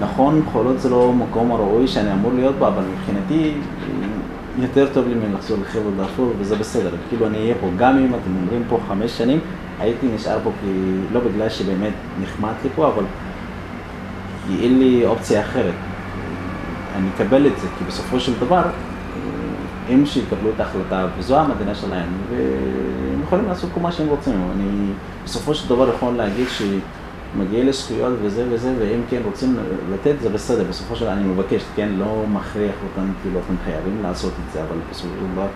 נכון, 0.00 0.42
חולות 0.52 0.80
זה 0.80 0.90
לא 0.90 1.12
מקום 1.12 1.52
הראוי 1.52 1.88
שאני 1.88 2.12
אמור 2.12 2.32
להיות 2.34 2.54
בו, 2.58 2.66
אבל 2.66 2.82
מבחינתי 2.92 3.54
יותר 4.58 4.88
טוב 4.92 5.08
לי 5.08 5.14
מלחזור 5.14 5.58
לחבל 5.62 5.90
דארפור, 5.96 6.32
וזה 6.38 6.56
בסדר. 6.56 6.90
כאילו 7.08 7.26
אני 7.26 7.38
אהיה 7.38 7.54
פה, 7.60 7.66
גם 7.76 7.98
אם 7.98 8.06
אתם 8.06 8.36
אומרים 8.42 8.62
פה 8.68 8.78
חמש 8.88 9.10
שנים, 9.18 9.40
הייתי 9.80 10.06
נשאר 10.14 10.38
פה 10.44 10.50
כי, 10.60 10.66
לא 11.12 11.20
בגלל 11.20 11.48
שבאמת 11.48 11.92
נחמד 12.22 12.52
לי 12.64 12.70
פה, 12.74 12.86
אבל 12.86 13.04
כי 14.46 14.64
אין 14.64 14.78
לי 14.78 15.06
אופציה 15.06 15.40
אחרת. 15.40 15.74
אני 16.96 17.08
אקבל 17.16 17.46
את 17.46 17.52
זה, 17.60 17.66
כי 17.78 17.84
בסופו 17.84 18.20
של 18.20 18.32
דבר, 18.40 18.62
הם 19.88 20.06
שיקבלו 20.06 20.50
את 20.54 20.60
ההחלטה, 20.60 21.06
וזו 21.18 21.38
המדינה 21.38 21.74
שלהם, 21.74 22.08
והם 22.30 23.22
יכולים 23.22 23.48
לעשות 23.48 23.70
כל 23.74 23.80
מה 23.80 23.92
שהם 23.92 24.08
רוצים. 24.08 24.34
אני 24.56 24.92
בסופו 25.24 25.54
של 25.54 25.68
דבר 25.68 25.88
יכול 25.88 26.14
להגיד 26.14 26.46
שמגיע 26.48 26.78
לי 27.52 27.72
זכויות 27.72 28.12
וזה 28.22 28.44
וזה, 28.50 28.74
ואם 28.78 29.00
כן 29.10 29.20
רוצים 29.24 29.56
לתת, 29.92 30.14
זה 30.22 30.28
בסדר, 30.28 30.64
בסופו 30.68 30.96
של 30.96 31.04
דבר 31.04 31.12
אני 31.12 31.24
מבקש, 31.24 31.62
כן, 31.76 31.88
לא 31.98 32.24
מכריח 32.32 32.74
אותם, 32.82 33.08
כאילו 33.22 33.40
אתם 33.46 33.54
חייבים 33.64 34.02
לעשות 34.02 34.32
את 34.46 34.52
זה, 34.52 34.60
אבל 34.62 34.76
בסופו 34.90 35.08
של 35.20 35.32
דבר, 35.32 35.46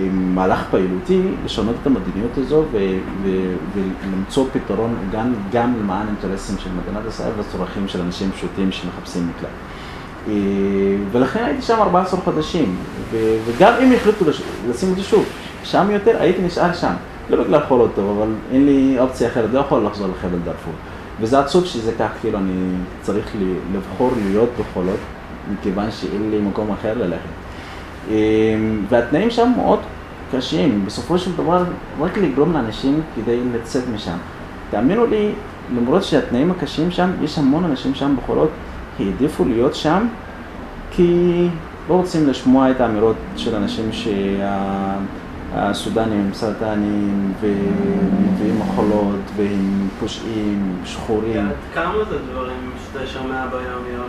עם 0.00 0.34
מהלך 0.34 0.64
פעילותי, 0.70 1.20
לשנות 1.44 1.74
את 1.82 1.86
המדיניות 1.86 2.30
הזו 2.38 2.64
ו- 2.72 2.98
ו- 3.22 3.54
ולמצוא 3.74 4.46
פתרון 4.52 4.94
גם, 5.12 5.34
גם 5.52 5.74
למען 5.80 6.06
אינטרסים 6.06 6.58
של 6.58 6.70
מדינת 6.82 7.02
ישראל 7.08 7.30
והצרכים 7.36 7.88
של 7.88 8.00
אנשים 8.00 8.30
פשוטים 8.30 8.72
שמחפשים 8.72 9.28
מקלט. 9.28 9.48
אה, 10.28 10.32
ולכן 11.12 11.44
הייתי 11.44 11.62
שם 11.62 11.76
14 11.80 12.20
חודשים, 12.20 12.76
ו- 13.10 13.36
וגם 13.46 13.72
אם 13.82 13.92
החליטו 13.92 14.24
לש- 14.30 14.42
לשים 14.70 14.90
אותי 14.90 15.02
שוב, 15.02 15.24
שם 15.64 15.86
יותר, 15.90 16.16
הייתי 16.20 16.42
נשאר 16.42 16.72
שם. 16.72 16.92
לא 17.30 17.44
בגלל 17.44 17.60
חולות 17.68 17.90
טוב, 17.94 18.18
אבל 18.18 18.28
אין 18.52 18.66
לי 18.66 18.96
אופציה 19.00 19.28
אחרת, 19.28 19.50
לא 19.52 19.58
יכול 19.60 19.84
לחזור 19.86 20.08
לחבל 20.18 20.38
דארפור. 20.44 20.72
וזה 21.20 21.40
עצוב 21.40 21.64
שזה 21.64 21.92
כך, 21.98 22.08
כאילו 22.20 22.38
אני 22.38 22.72
צריך 23.00 23.32
לבחור 23.72 24.10
להיות 24.26 24.48
בחולות, 24.60 24.98
מכיוון 25.52 25.90
שאין 25.90 26.30
לי 26.30 26.40
מקום 26.40 26.70
אחר 26.70 26.98
ללכת. 26.98 27.28
אה, 28.10 28.14
והתנאים 28.88 29.30
שם 29.30 29.52
מאוד 29.56 29.80
קשים, 30.32 30.86
בסופו 30.86 31.18
של 31.18 31.36
דבר, 31.36 31.64
רק 32.00 32.18
לגרום 32.18 32.52
לאנשים 32.52 33.00
כדי 33.16 33.40
לצאת 33.54 33.84
משם. 33.94 34.16
תאמינו 34.70 35.06
לי, 35.06 35.32
למרות 35.76 36.04
שהתנאים 36.04 36.50
הקשים 36.50 36.90
שם, 36.90 37.10
יש 37.22 37.38
המון 37.38 37.64
אנשים 37.64 37.94
שם 37.94 38.16
בחולות, 38.16 38.50
העדיפו 38.98 39.44
להיות 39.44 39.74
שם, 39.74 40.06
כי 40.90 41.48
לא 41.88 41.94
רוצים 41.94 42.28
לשמוע 42.28 42.70
את 42.70 42.80
האמירות 42.80 43.16
של 43.36 43.54
אנשים 43.54 43.92
שהסודנים 45.56 46.20
הם 46.20 46.30
סרטנים 46.34 47.32
ומביאים 47.40 48.58
מחולות 48.60 49.20
והם 49.36 49.88
פושעים, 50.00 50.76
שחורים. 50.84 51.48
כמה 51.74 51.92
זה 52.10 52.16
דברים 52.32 52.56
שאתה 52.92 53.06
שומע 53.06 53.46
ביום-יום? 53.50 54.06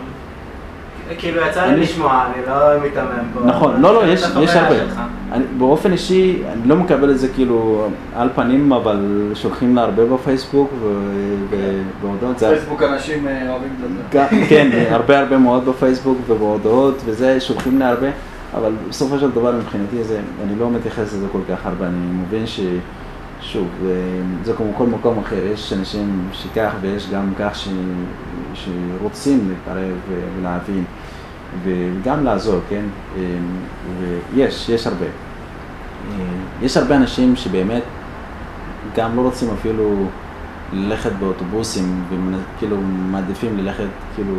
כאילו 1.18 1.40
יצא 1.42 1.64
לי 1.66 1.72
אני- 1.72 1.80
לשמוע, 1.80 2.24
אני 2.26 2.42
לא 2.46 2.80
מיתמם 2.82 3.04
פה. 3.34 3.40
נכון, 3.44 3.80
לא, 3.80 3.94
לא, 3.94 4.06
יש, 4.06 4.22
הרבה. 4.24 4.74
באופן 5.58 5.92
אישי, 5.92 6.42
אני 6.52 6.68
לא 6.68 6.76
מקבל 6.76 7.10
את 7.10 7.18
זה 7.18 7.28
כאילו 7.28 7.86
על 8.16 8.28
פנים, 8.34 8.72
אבל 8.72 8.98
שולחים 9.34 9.76
לה 9.76 9.82
הרבה 9.82 10.04
בפייסבוק 10.04 10.70
ו- 10.80 11.02
ו- 11.50 11.82
והודעות. 12.02 12.38
זה- 12.38 12.48
פייסבוק 12.48 12.82
אנשים 12.82 13.28
אה, 13.28 13.50
אוהבים 13.50 13.68
את 13.84 13.90
זה. 14.12 14.26
כן, 14.48 14.68
הרבה 14.90 15.18
הרבה 15.18 15.38
מאוד 15.38 15.64
בפייסבוק 15.66 16.18
ובהודעות 16.28 17.02
וזה, 17.04 17.40
שולחים 17.40 17.78
לי 17.78 17.84
הרבה, 17.84 18.06
אבל 18.54 18.72
בסופו 18.88 19.18
של 19.18 19.30
דבר 19.30 19.52
מבחינתי 19.52 20.04
זה, 20.04 20.20
אני 20.44 20.58
לא 20.58 20.70
מתייחס 20.70 21.14
לזה 21.14 21.26
כל 21.32 21.40
כך 21.48 21.66
הרבה, 21.66 21.86
אני 21.86 21.96
מבין 21.96 22.46
ש... 22.46 22.60
שוב, 23.40 23.68
אה, 23.86 23.90
זה 24.44 24.52
כמו 24.52 24.66
כל 24.76 24.86
מקום 24.86 25.18
אחר, 25.18 25.46
יש 25.52 25.72
אנשים 25.72 26.28
שכך 26.32 26.72
ויש 26.80 27.10
גם 27.10 27.32
כך 27.38 27.54
ש... 27.54 27.68
שרוצים 28.54 29.48
להתערב 29.48 29.96
ולהבין 30.38 30.84
וגם 31.64 32.24
לעזור, 32.24 32.60
כן? 32.68 32.84
אה, 33.16 33.22
ויש, 34.00 34.68
יש 34.68 34.86
הרבה. 34.86 35.06
אה, 35.06 36.24
יש 36.62 36.76
הרבה 36.76 36.96
אנשים 36.96 37.36
שבאמת 37.36 37.82
גם 38.96 39.16
לא 39.16 39.20
רוצים 39.20 39.48
אפילו 39.58 40.06
ללכת 40.72 41.12
באוטובוסים, 41.12 42.04
וכאילו 42.08 42.76
מעדיפים 43.10 43.58
ללכת, 43.58 43.86
כאילו, 44.14 44.34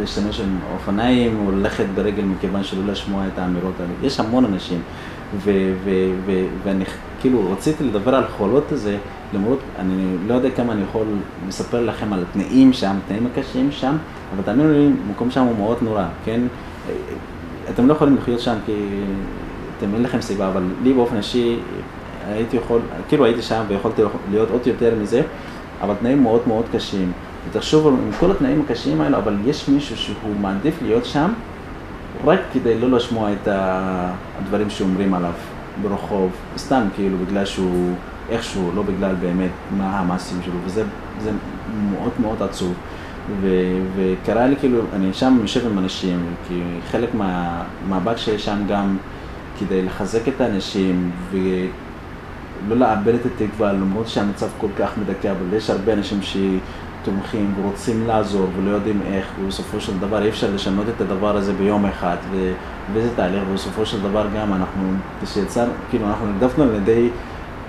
להשתמש 0.00 0.40
עם 0.40 0.58
אופניים 0.74 1.46
או 1.46 1.52
ללכת 1.52 1.84
ברגל 1.94 2.22
מכיוון 2.22 2.64
שלא 2.64 2.92
לשמוע 2.92 3.26
את 3.26 3.38
האמירות 3.38 3.74
האלה. 3.80 3.92
יש 4.02 4.20
המון 4.20 4.44
אנשים, 4.44 4.80
ו- 5.36 5.74
ו- 5.84 6.14
ו- 6.26 6.46
ואני 6.64 6.84
כאילו 7.20 7.52
רציתי 7.52 7.84
לדבר 7.84 8.14
על 8.14 8.24
חולות 8.36 8.72
הזה, 8.72 8.96
למרות, 9.34 9.58
אני 9.78 10.16
לא 10.26 10.34
יודע 10.34 10.50
כמה 10.50 10.72
אני 10.72 10.82
יכול 10.82 11.06
לספר 11.48 11.84
לכם 11.84 12.12
על 12.12 12.22
התנאים 12.30 12.72
שם, 12.72 12.96
התנאים 13.04 13.26
הקשים 13.26 13.72
שם, 13.72 13.96
אבל 14.34 14.42
תאמינו 14.42 14.72
לי, 14.72 14.88
המקום 15.08 15.30
שם 15.30 15.40
הוא 15.40 15.56
מאוד 15.56 15.78
נורא, 15.82 16.04
כן? 16.24 16.40
אתם 17.70 17.86
לא 17.86 17.92
יכולים 17.92 18.16
לחיות 18.16 18.40
שם 18.40 18.54
כי 18.66 18.72
אתם 19.78 19.94
אין 19.94 20.02
לכם 20.02 20.20
סיבה, 20.20 20.48
אבל 20.48 20.62
לי 20.82 20.92
באופן 20.92 21.16
אישי 21.16 21.58
הייתי 22.32 22.56
יכול, 22.56 22.80
כאילו 23.08 23.24
הייתי 23.24 23.42
שם 23.42 23.62
ויכולתי 23.68 24.02
להיות 24.30 24.50
עוד 24.50 24.66
יותר 24.66 24.94
מזה, 25.02 25.22
אבל 25.80 25.94
תנאים 26.00 26.22
מאוד 26.22 26.40
מאוד 26.46 26.64
קשים. 26.72 27.12
ותחשוב 27.50 27.86
עם 27.86 28.10
כל 28.20 28.30
התנאים 28.30 28.62
הקשים 28.64 29.00
האלו, 29.00 29.16
אבל 29.18 29.36
יש 29.46 29.68
מישהו 29.68 29.96
שהוא 29.96 30.36
מעדיף 30.40 30.74
להיות 30.82 31.04
שם 31.04 31.30
רק 32.24 32.40
כדי 32.52 32.78
לא 32.78 32.96
לשמוע 32.96 33.32
את 33.32 33.48
הדברים 33.50 34.70
שאומרים 34.70 35.14
עליו 35.14 35.32
ברחוב, 35.82 36.32
סתם 36.56 36.82
כאילו 36.94 37.16
בגלל 37.26 37.44
שהוא 37.44 37.94
איכשהו, 38.30 38.70
לא 38.74 38.82
בגלל 38.82 39.14
באמת 39.14 39.50
מה 39.76 39.98
המעשים 39.98 40.38
שלו, 40.44 40.54
וזה 40.64 40.82
מאוד 41.92 42.12
מאוד 42.20 42.42
עצוב. 42.42 42.74
ו- 43.40 43.80
וקרה 43.96 44.46
לי 44.46 44.56
כאילו, 44.56 44.80
אני 44.92 45.12
שם 45.12 45.38
יושב 45.40 45.66
עם 45.66 45.78
אנשים, 45.78 46.26
כי 46.48 46.60
חלק 46.90 47.08
מהמאבק 47.14 48.16
שיש 48.16 48.44
שם 48.44 48.58
גם 48.68 48.96
כדי 49.58 49.82
לחזק 49.82 50.28
את 50.28 50.40
האנשים 50.40 51.10
ולא 52.68 52.76
לאבד 52.76 53.14
את 53.14 53.26
התקווה, 53.26 53.72
למרות 53.72 54.08
שהמצב 54.08 54.46
כל 54.60 54.66
כך 54.78 54.90
מדכא, 54.98 55.28
אבל 55.28 55.56
יש 55.56 55.70
הרבה 55.70 55.92
אנשים 55.92 56.20
שתומכים 56.22 57.54
ורוצים 57.60 58.06
לעזור 58.06 58.46
ולא 58.56 58.70
יודעים 58.70 59.00
איך, 59.12 59.26
ובסופו 59.42 59.80
של 59.80 59.98
דבר 59.98 60.22
אי 60.22 60.28
אפשר 60.28 60.46
לשנות 60.54 60.86
את 60.96 61.00
הדבר 61.00 61.36
הזה 61.36 61.52
ביום 61.52 61.86
אחד, 61.86 62.16
ו- 62.30 62.52
וזה 62.92 63.08
תהליך, 63.16 63.42
ובסופו 63.50 63.86
של 63.86 64.02
דבר 64.02 64.26
גם 64.36 64.52
אנחנו, 64.52 64.82
כשיצא, 65.24 65.64
כאילו 65.90 66.06
אנחנו 66.06 66.26
נרדפנו 66.26 66.64
על 66.64 66.74
ידי 66.74 67.08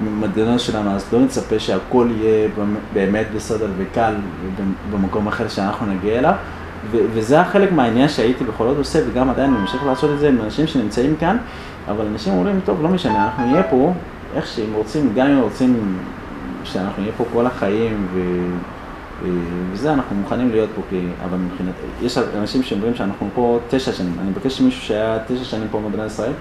במדינה 0.03 0.59
שלנו, 0.59 0.91
אז 0.91 1.13
לא 1.13 1.19
נצפה 1.19 1.59
שהכל 1.59 2.07
יהיה 2.15 2.49
באמת 2.93 3.27
בסדר 3.35 3.67
וקל 3.77 4.13
במקום 4.91 5.27
אחר 5.27 5.47
שאנחנו 5.47 5.85
נגיע 5.85 6.19
אליו. 6.19 6.33
ו- 6.91 7.05
וזה 7.13 7.41
החלק 7.41 7.71
מהעניין 7.71 8.09
שהייתי 8.09 8.43
בכל 8.43 8.67
זאת 8.67 8.77
עושה, 8.77 8.99
וגם 9.07 9.29
עדיין 9.29 9.51
ממשיך 9.51 9.85
לעשות 9.85 10.11
את 10.11 10.19
זה 10.19 10.29
עם 10.29 10.37
אנשים 10.43 10.67
שנמצאים 10.67 11.15
כאן, 11.19 11.37
אבל 11.87 12.05
אנשים 12.05 12.33
אומרים, 12.33 12.59
טוב, 12.65 12.83
לא 12.83 12.89
משנה, 12.89 13.25
אנחנו 13.25 13.45
נהיה 13.45 13.63
פה, 13.63 13.93
איך 14.35 14.47
שהם 14.47 14.73
רוצים, 14.73 15.13
גם 15.15 15.27
אם 15.27 15.39
רוצים 15.39 15.97
שאנחנו 16.63 17.01
נהיה 17.01 17.13
פה 17.17 17.25
כל 17.33 17.45
החיים, 17.45 18.07
ו- 18.13 18.55
וזה, 19.73 19.93
אנחנו 19.93 20.15
מוכנים 20.15 20.51
להיות 20.51 20.69
פה, 20.75 20.81
כי, 20.89 21.07
אבל 21.25 21.37
מבחינת, 21.37 21.73
יש 22.01 22.17
אנשים 22.17 22.63
שאומרים 22.63 22.95
שאנחנו 22.95 23.27
פה 23.35 23.59
תשע 23.69 23.91
שנים, 23.91 24.13
אני 24.21 24.29
מבקש 24.29 24.57
שמישהו 24.57 24.81
שהיה 24.81 25.17
תשע 25.27 25.43
שנים 25.43 25.67
פה 25.71 25.79
במדינת 25.79 26.05
ישראל, 26.05 26.31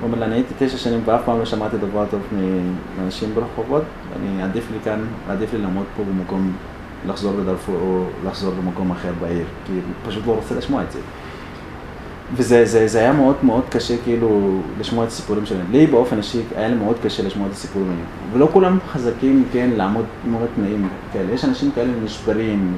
הוא 0.00 0.06
אומר 0.06 0.18
לי, 0.18 0.24
אני 0.24 0.34
הייתי 0.34 0.54
תשע 0.58 0.76
שנים 0.76 1.00
ואף 1.04 1.20
פעם 1.24 1.38
לא 1.38 1.44
שמעתי 1.44 1.76
דבר 1.76 2.04
טוב 2.10 2.20
מאנשים 2.98 3.34
ברחובות, 3.34 3.82
אני 4.16 4.42
עדיף 4.42 4.70
לי 4.72 4.78
כאן, 4.84 5.00
עדיף 5.28 5.52
לי 5.52 5.58
לעמוד 5.58 5.86
פה 5.96 6.02
במקום, 6.04 6.52
לחזור 7.06 7.32
לדארפור 7.40 7.76
או 7.80 8.04
לחזור 8.26 8.54
למקום 8.62 8.90
אחר 8.90 9.12
בעיר, 9.20 9.44
כי 9.66 9.72
פשוט 10.06 10.26
לא 10.26 10.32
רוצה 10.32 10.54
לשמוע 10.54 10.82
את 10.82 10.92
זה. 10.92 10.98
וזה 12.34 12.64
זה, 12.64 12.88
זה 12.88 12.98
היה 12.98 13.12
מאוד 13.12 13.36
מאוד 13.42 13.62
קשה 13.68 13.94
כאילו 14.04 14.60
לשמוע 14.80 15.04
את 15.04 15.08
הסיפורים 15.08 15.46
שלהם. 15.46 15.66
לי 15.72 15.86
באופן 15.86 16.18
אישי 16.18 16.40
היה 16.56 16.68
לי 16.68 16.74
מאוד 16.74 16.96
קשה 17.02 17.22
לשמוע 17.22 17.46
את 17.46 17.52
הסיפורים 17.52 17.88
האלה. 17.88 18.00
ולא 18.32 18.48
כולם 18.52 18.78
חזקים, 18.92 19.44
כן, 19.52 19.70
לעמוד 19.76 20.04
מול 20.26 20.42
תנאים 20.54 20.88
כאלה. 21.12 21.32
יש 21.32 21.44
אנשים 21.44 21.70
כאלה 21.74 21.92
נשברים 22.04 22.74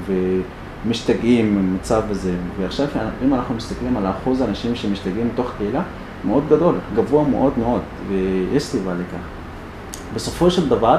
ומשתגעים 0.86 1.57
במצב 1.57 2.03
הזה. 2.11 2.32
ועכשיו 2.61 2.86
אם 3.24 3.34
אנחנו 3.34 3.55
מסתכלים 3.55 3.96
על 3.96 4.07
אחוז 4.07 4.40
האנשים 4.40 4.74
שמשתגעים 4.74 5.28
מתוך 5.32 5.53
קהילה, 5.59 5.82
מאוד 6.24 6.44
גדול, 6.48 6.74
גבוה 6.96 7.28
מאוד 7.28 7.53
מאוד, 7.59 7.80
ויש 8.09 8.62
סיבה 8.62 8.92
לכך. 8.94 9.24
בסופו 10.14 10.50
של 10.50 10.68
דבר, 10.68 10.98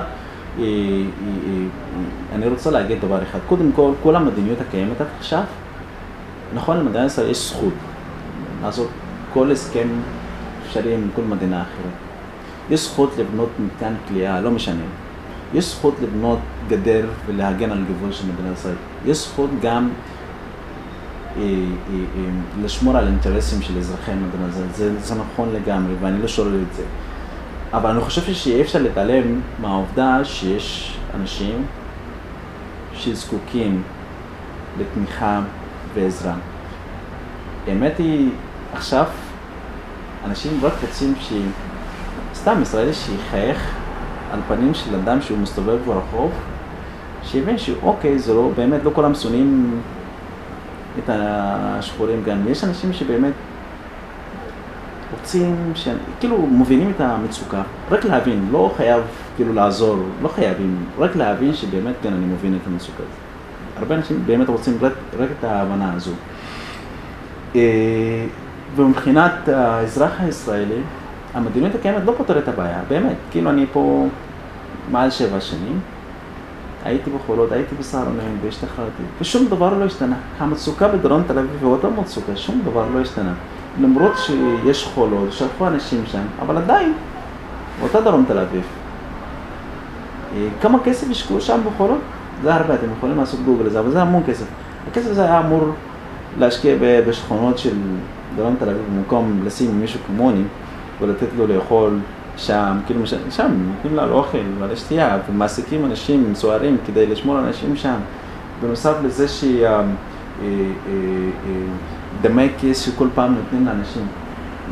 אני 2.33 2.47
רוצה 2.49 2.71
להגיד 2.71 3.01
דבר 3.01 3.23
אחד. 3.23 3.39
קודם 3.47 3.71
כל, 3.75 3.91
כל 4.03 4.15
המדיניות 4.15 4.61
הקיימת 4.61 4.97
עכשיו, 5.19 5.43
נכון 6.53 6.77
למדינת 6.77 7.05
ישראל 7.05 7.29
יש 7.29 7.49
זכות 7.49 7.73
לעשות 8.63 8.87
כל 9.33 9.51
הסכם 9.51 9.87
אפשרי 10.65 10.93
עם 10.93 11.07
כל 11.15 11.21
מדינה 11.21 11.61
אחרת. 11.61 11.93
יש 12.69 12.79
זכות 12.79 13.13
לבנות 13.17 13.49
מתקן 13.59 13.93
כליאה, 14.07 14.41
לא 14.41 14.51
משנה. 14.51 14.83
יש 15.53 15.65
זכות 15.65 15.95
לבנות 16.01 16.39
גדר 16.67 17.09
ולהגן 17.25 17.71
על 17.71 17.83
גבול 17.89 18.11
של 18.11 18.23
מדינת 18.27 18.57
ישראל. 18.57 18.75
יש 19.05 19.17
זכות 19.17 19.49
גם 19.61 19.89
אה, 21.37 21.41
אה, 21.41 21.47
אה, 21.89 22.63
לשמור 22.63 22.97
על 22.97 23.07
אינטרסים 23.07 23.61
של 23.61 23.77
אזרחי 23.77 24.11
המדינה, 24.11 24.49
זה, 24.49 24.65
זה, 24.73 24.99
זה 24.99 25.15
נכון 25.15 25.49
לגמרי 25.53 25.93
ואני 26.01 26.21
לא 26.21 26.27
שולל 26.27 26.61
את 26.69 26.75
זה. 26.75 26.83
אבל 27.73 27.89
אני 27.89 28.01
חושב 28.01 28.33
שאי 28.33 28.61
אפשר 28.61 28.81
להתעלם 28.81 29.41
מהעובדה 29.61 30.25
שיש 30.25 30.97
אנשים 31.13 31.65
שזקוקים 32.93 33.83
לתמיכה 34.79 35.41
ועזרה. 35.93 36.35
האמת 37.67 37.97
היא, 37.97 38.29
עכשיו 38.73 39.05
אנשים 40.25 40.59
רק 40.61 40.73
רוצים 40.81 41.13
ש... 41.19 41.33
סתם 42.35 42.61
ישראלי 42.61 42.93
שיחייך 42.93 43.75
על 44.31 44.39
פנים 44.47 44.73
של 44.73 44.95
אדם 44.95 45.21
שהוא 45.21 45.37
מסתובב 45.37 45.77
ברחוב, 45.85 46.31
שיבין 47.23 47.57
שאוקיי, 47.57 48.19
זה 48.19 48.33
לא, 48.33 48.51
באמת 48.55 48.83
לא 48.83 48.91
כולם 48.93 49.15
שונאים 49.15 49.81
את 50.99 51.09
השחורים 51.09 52.23
גם. 52.23 52.47
יש 52.47 52.63
אנשים 52.63 52.93
שבאמת 52.93 53.33
רוצים, 55.19 55.71
ש... 55.75 55.87
כאילו 56.19 56.47
מבינים 56.47 56.91
את 56.95 57.01
המצוקה, 57.01 57.61
רק 57.91 58.05
להבין, 58.05 58.47
לא 58.51 58.73
חייב 58.77 59.03
כאילו 59.35 59.53
לעזור, 59.53 59.97
לא 60.21 60.27
חייבים, 60.27 60.85
רק 60.99 61.15
להבין 61.15 61.53
שבאמת 61.53 61.95
כן 62.03 62.13
אני 62.13 62.25
מבין 62.25 62.57
את 62.61 62.67
המצוקה 62.67 63.03
הזאת. 63.03 63.77
הרבה 63.77 63.95
אנשים 63.95 64.23
באמת 64.25 64.49
רוצים 64.49 64.77
רק, 64.81 64.93
רק 65.19 65.29
את 65.39 65.43
ההבנה 65.43 65.93
הזו. 65.93 66.11
ומבחינת 68.75 69.47
האזרח 69.47 70.11
הישראלי, 70.19 70.81
המדיניות 71.33 71.75
הקיימת 71.75 72.03
לא 72.05 72.13
פותרת 72.17 72.43
את 72.43 72.47
הבעיה, 72.47 72.79
באמת. 72.87 73.15
כאילו 73.31 73.49
אני 73.49 73.65
פה 73.73 74.07
מעל 74.91 75.09
שבע 75.09 75.39
שנים, 75.39 75.79
הייתי 76.85 77.09
בחולות, 77.09 77.51
הייתי 77.51 77.75
בסהרונים 77.79 78.37
והשתחררתי, 78.43 79.03
ושום 79.21 79.45
דבר 79.45 79.77
לא 79.77 79.85
השתנה. 79.85 80.15
המצוקה 80.39 80.87
בדרום 80.87 81.23
תל 81.27 81.39
אביב 81.39 81.57
היא 81.61 81.69
אותה 81.69 81.89
מצוקה, 81.89 82.35
שום 82.35 82.61
דבר 82.65 82.85
לא 82.93 82.99
השתנה. 82.99 83.33
למרות 83.81 84.11
שיש 84.17 84.83
חולות, 84.93 85.33
שלחו 85.33 85.67
אנשים 85.67 86.03
שם, 86.05 86.23
אבל 86.41 86.57
עדיין, 86.57 86.93
באותה 87.79 88.01
דרום 88.01 88.25
תל 88.27 88.39
אביב. 88.39 88.63
כמה 90.61 90.77
כסף 90.83 91.11
השקעו 91.11 91.41
שם 91.41 91.59
בחולות? 91.65 91.99
זה 92.43 92.55
הרבה, 92.55 92.73
אתם 92.73 92.87
יכולים 92.97 93.17
לעשות 93.17 93.39
גוגל 93.45 93.65
לזה, 93.65 93.79
אבל 93.79 93.91
זה 93.91 94.01
המון 94.01 94.23
כסף. 94.27 94.45
הכסף 94.91 95.09
הזה 95.09 95.23
היה 95.23 95.39
אמור 95.39 95.69
להשקיע 96.39 96.75
בשכונות 97.07 97.57
של 97.57 97.77
דרום 98.35 98.55
תל 98.59 98.69
אביב, 98.69 98.81
במקום 98.97 99.41
לשים 99.45 99.79
מישהו 99.79 99.99
כמוני 100.07 100.43
ולתת 101.01 101.27
לו 101.37 101.47
לאכול 101.47 101.99
שם, 102.37 102.77
כאילו 102.85 103.07
שם 103.29 103.51
נותנים 103.75 103.95
לה 103.95 104.03
אוכל 104.03 104.37
ועל 104.59 104.75
שתייה 104.75 105.17
ומעסיקים 105.29 105.85
אנשים 105.85 106.35
סוערים 106.35 106.77
כדי 106.87 107.05
לשמור 107.05 107.39
אנשים 107.39 107.75
שם. 107.75 107.95
בנוסף 108.61 108.93
לזה 109.03 109.27
שהיא 109.27 109.67
דמי 112.21 112.49
כיס 112.57 112.79
שכל 112.79 113.07
פעם 113.15 113.35
נותנים 113.35 113.65
לאנשים. 113.65 114.07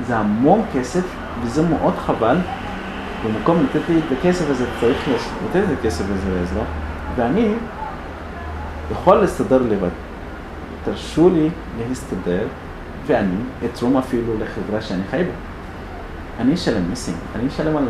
זה 0.07 0.17
המון 0.17 0.61
כסף 0.73 1.15
וזה 1.43 1.61
מאוד 1.61 1.93
חבל. 2.05 2.37
במקום 3.25 3.57
לתת 3.63 3.89
לי 3.89 3.97
את 3.97 4.17
הכסף 4.19 4.49
הזה, 4.49 4.65
צריך 4.79 5.07
לתת 5.49 5.63
את 5.63 5.77
הכסף 5.79 6.03
הזה 6.03 6.39
לאזרח, 6.39 6.67
ואני 7.15 7.53
יכול 8.91 9.17
להסתדר 9.17 9.61
לבד. 9.69 9.89
תרשו 10.85 11.29
לי 11.29 11.49
להסתדר, 11.89 12.43
ואני 13.07 13.35
אתרום 13.65 13.97
אפילו 13.97 14.33
לחברה 14.39 14.81
שאני 14.81 15.01
חי 15.11 15.23
בה. 15.23 15.31
אני 16.39 16.53
אשלם 16.53 16.89
מיסים, 16.89 17.15
אני 17.35 17.47
אשלם 17.47 17.77
על, 17.77 17.83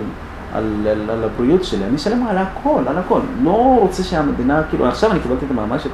על, 0.53 0.87
על, 0.87 1.09
על 1.09 1.23
הבריאות 1.23 1.63
שלי, 1.63 1.85
אני 1.85 1.95
אשלם 1.95 2.27
על 2.27 2.37
הכל, 2.37 2.83
על 2.87 2.97
הכל. 2.97 3.19
לא 3.43 3.77
רוצה 3.81 4.03
שהמדינה, 4.03 4.63
כאילו 4.69 4.87
עכשיו 4.87 5.11
אני 5.11 5.19
קיבלתי 5.19 5.45
את 5.45 5.51
המעמד 5.51 5.79
שלי, 5.79 5.91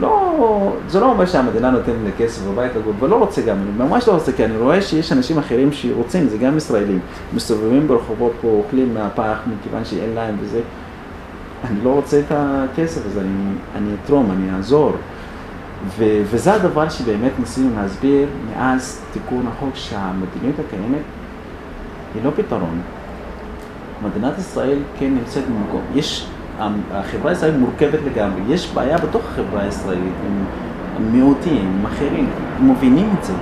לא, 0.00 0.72
זה 0.88 1.00
לא 1.00 1.06
אומר 1.06 1.26
שהמדינה 1.26 1.70
נותנת 1.70 1.94
לי 2.04 2.10
כסף 2.18 2.42
בבית 2.46 2.72
לגור, 2.76 2.92
ולא 3.00 3.16
רוצה 3.16 3.42
גם, 3.42 3.56
אני 3.56 3.88
ממש 3.88 4.08
לא 4.08 4.12
רוצה, 4.12 4.32
כי 4.32 4.44
אני 4.44 4.56
רואה 4.56 4.82
שיש 4.82 5.12
אנשים 5.12 5.38
אחרים 5.38 5.72
שרוצים, 5.72 6.28
זה 6.28 6.38
גם 6.38 6.56
ישראלים, 6.56 6.98
מסתובבים 7.34 7.88
ברחובות 7.88 8.32
פה, 8.40 8.48
אוכלים 8.48 8.94
מהפח 8.94 9.38
מכיוון 9.46 9.84
שאין 9.84 10.10
להם 10.14 10.36
וזה. 10.40 10.60
אני 11.64 11.84
לא 11.84 11.90
רוצה 11.90 12.20
את 12.20 12.24
הכסף 12.30 13.06
הזה, 13.06 13.20
אני, 13.20 13.52
אני 13.76 13.94
אתרום, 14.04 14.30
אני 14.30 14.56
אעזור. 14.56 14.92
ו, 15.86 16.04
וזה 16.24 16.54
הדבר 16.54 16.88
שבאמת 16.88 17.32
ניסינו 17.38 17.70
להסביר 17.76 18.28
מאז 18.50 19.00
תיקון 19.12 19.46
החוק 19.46 19.74
שהמדיניות 19.74 20.56
הקיימת 20.58 21.02
היא 22.14 22.24
לא 22.24 22.30
פתרון. 22.36 22.80
מדינת 24.02 24.38
ישראל 24.38 24.78
כן 24.98 25.14
נמצאת 25.14 25.44
במקום. 25.44 25.80
יש, 25.94 26.26
החברה 26.92 27.30
הישראלית 27.30 27.56
מורכבת 27.58 27.98
לגמרי, 28.06 28.40
יש 28.48 28.70
בעיה 28.74 28.98
בתוך 28.98 29.22
החברה 29.24 29.62
הישראלית 29.62 30.14
עם 30.26 30.44
מיעוטים, 31.12 31.72
עם 31.78 31.86
אחרים, 31.86 32.30
מבינים 32.60 33.14
את 33.18 33.24
זה. 33.24 33.32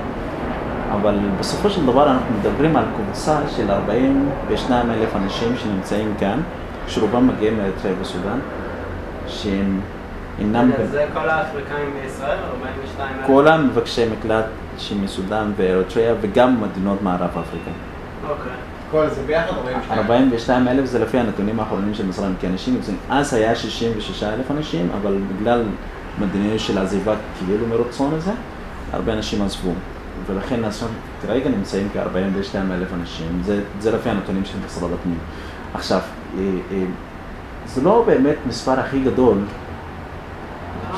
אבל 0.92 1.18
בסופו 1.40 1.70
של 1.70 1.86
דבר 1.86 2.12
אנחנו 2.12 2.34
מדברים 2.38 2.76
על 2.76 2.84
קבוצה 2.96 3.38
של 3.56 3.70
42 3.70 4.90
אלף 4.90 5.16
אנשים 5.16 5.56
שנמצאים 5.56 6.14
כאן, 6.18 6.40
שרובם 6.86 7.28
מגיעים 7.28 7.56
מאריתריאה 7.56 7.94
וסודאן, 8.00 8.38
שהם 9.26 9.80
אינם... 10.38 10.70
זה 10.90 11.06
כל 11.12 11.28
האפריקאים 11.28 11.90
בישראל, 12.02 12.38
42 12.50 13.18
אלף? 13.18 13.26
כל 13.26 13.48
המבקשי 13.48 14.04
מקלט 14.18 14.44
שמסודאן 14.78 15.52
ואריתריאה 15.56 16.14
וגם 16.20 16.60
מדינות 16.60 17.02
מערב 17.02 17.30
אפריקה. 17.30 17.70
אוקיי. 18.28 18.52
כל 18.90 19.08
זה 19.08 19.22
ביחד 19.26 19.48
42. 19.48 19.98
42 20.00 20.68
אלף 20.68 20.84
זה 20.84 20.98
לפי 20.98 21.18
הנתונים 21.18 21.60
האחרונים 21.60 21.94
של 21.94 22.06
משרד 22.06 22.30
כי 22.40 22.46
אנשים 22.46 22.76
יוצאים, 22.76 22.96
אז 23.10 23.34
היה 23.34 23.54
66 23.54 24.22
אלף 24.22 24.50
אנשים, 24.50 24.88
אבל 25.02 25.18
בגלל 25.32 25.64
מדיניות 26.20 26.60
של 26.60 26.78
עזיבה 26.78 27.14
כאילו 27.38 27.66
מרצון 27.66 28.14
הזה, 28.14 28.32
הרבה 28.92 29.12
אנשים 29.12 29.42
עזבו. 29.42 29.72
ולכן 30.26 30.64
עכשיו 30.64 30.88
כרגע 31.26 31.50
נמצאים 31.50 31.88
כ-42 31.92 32.56
אלף 32.72 32.92
אנשים, 32.92 33.42
זה, 33.44 33.60
זה 33.80 33.92
לפי 33.92 34.10
הנתונים 34.10 34.44
של 34.44 34.58
משרד 34.66 34.90
הפנים. 34.92 35.18
עכשיו, 35.74 36.00
אה, 36.38 36.42
אה, 36.72 36.84
זה 37.66 37.82
לא 37.82 38.04
באמת 38.06 38.36
מספר 38.46 38.80
הכי 38.80 39.00
גדול 39.00 39.38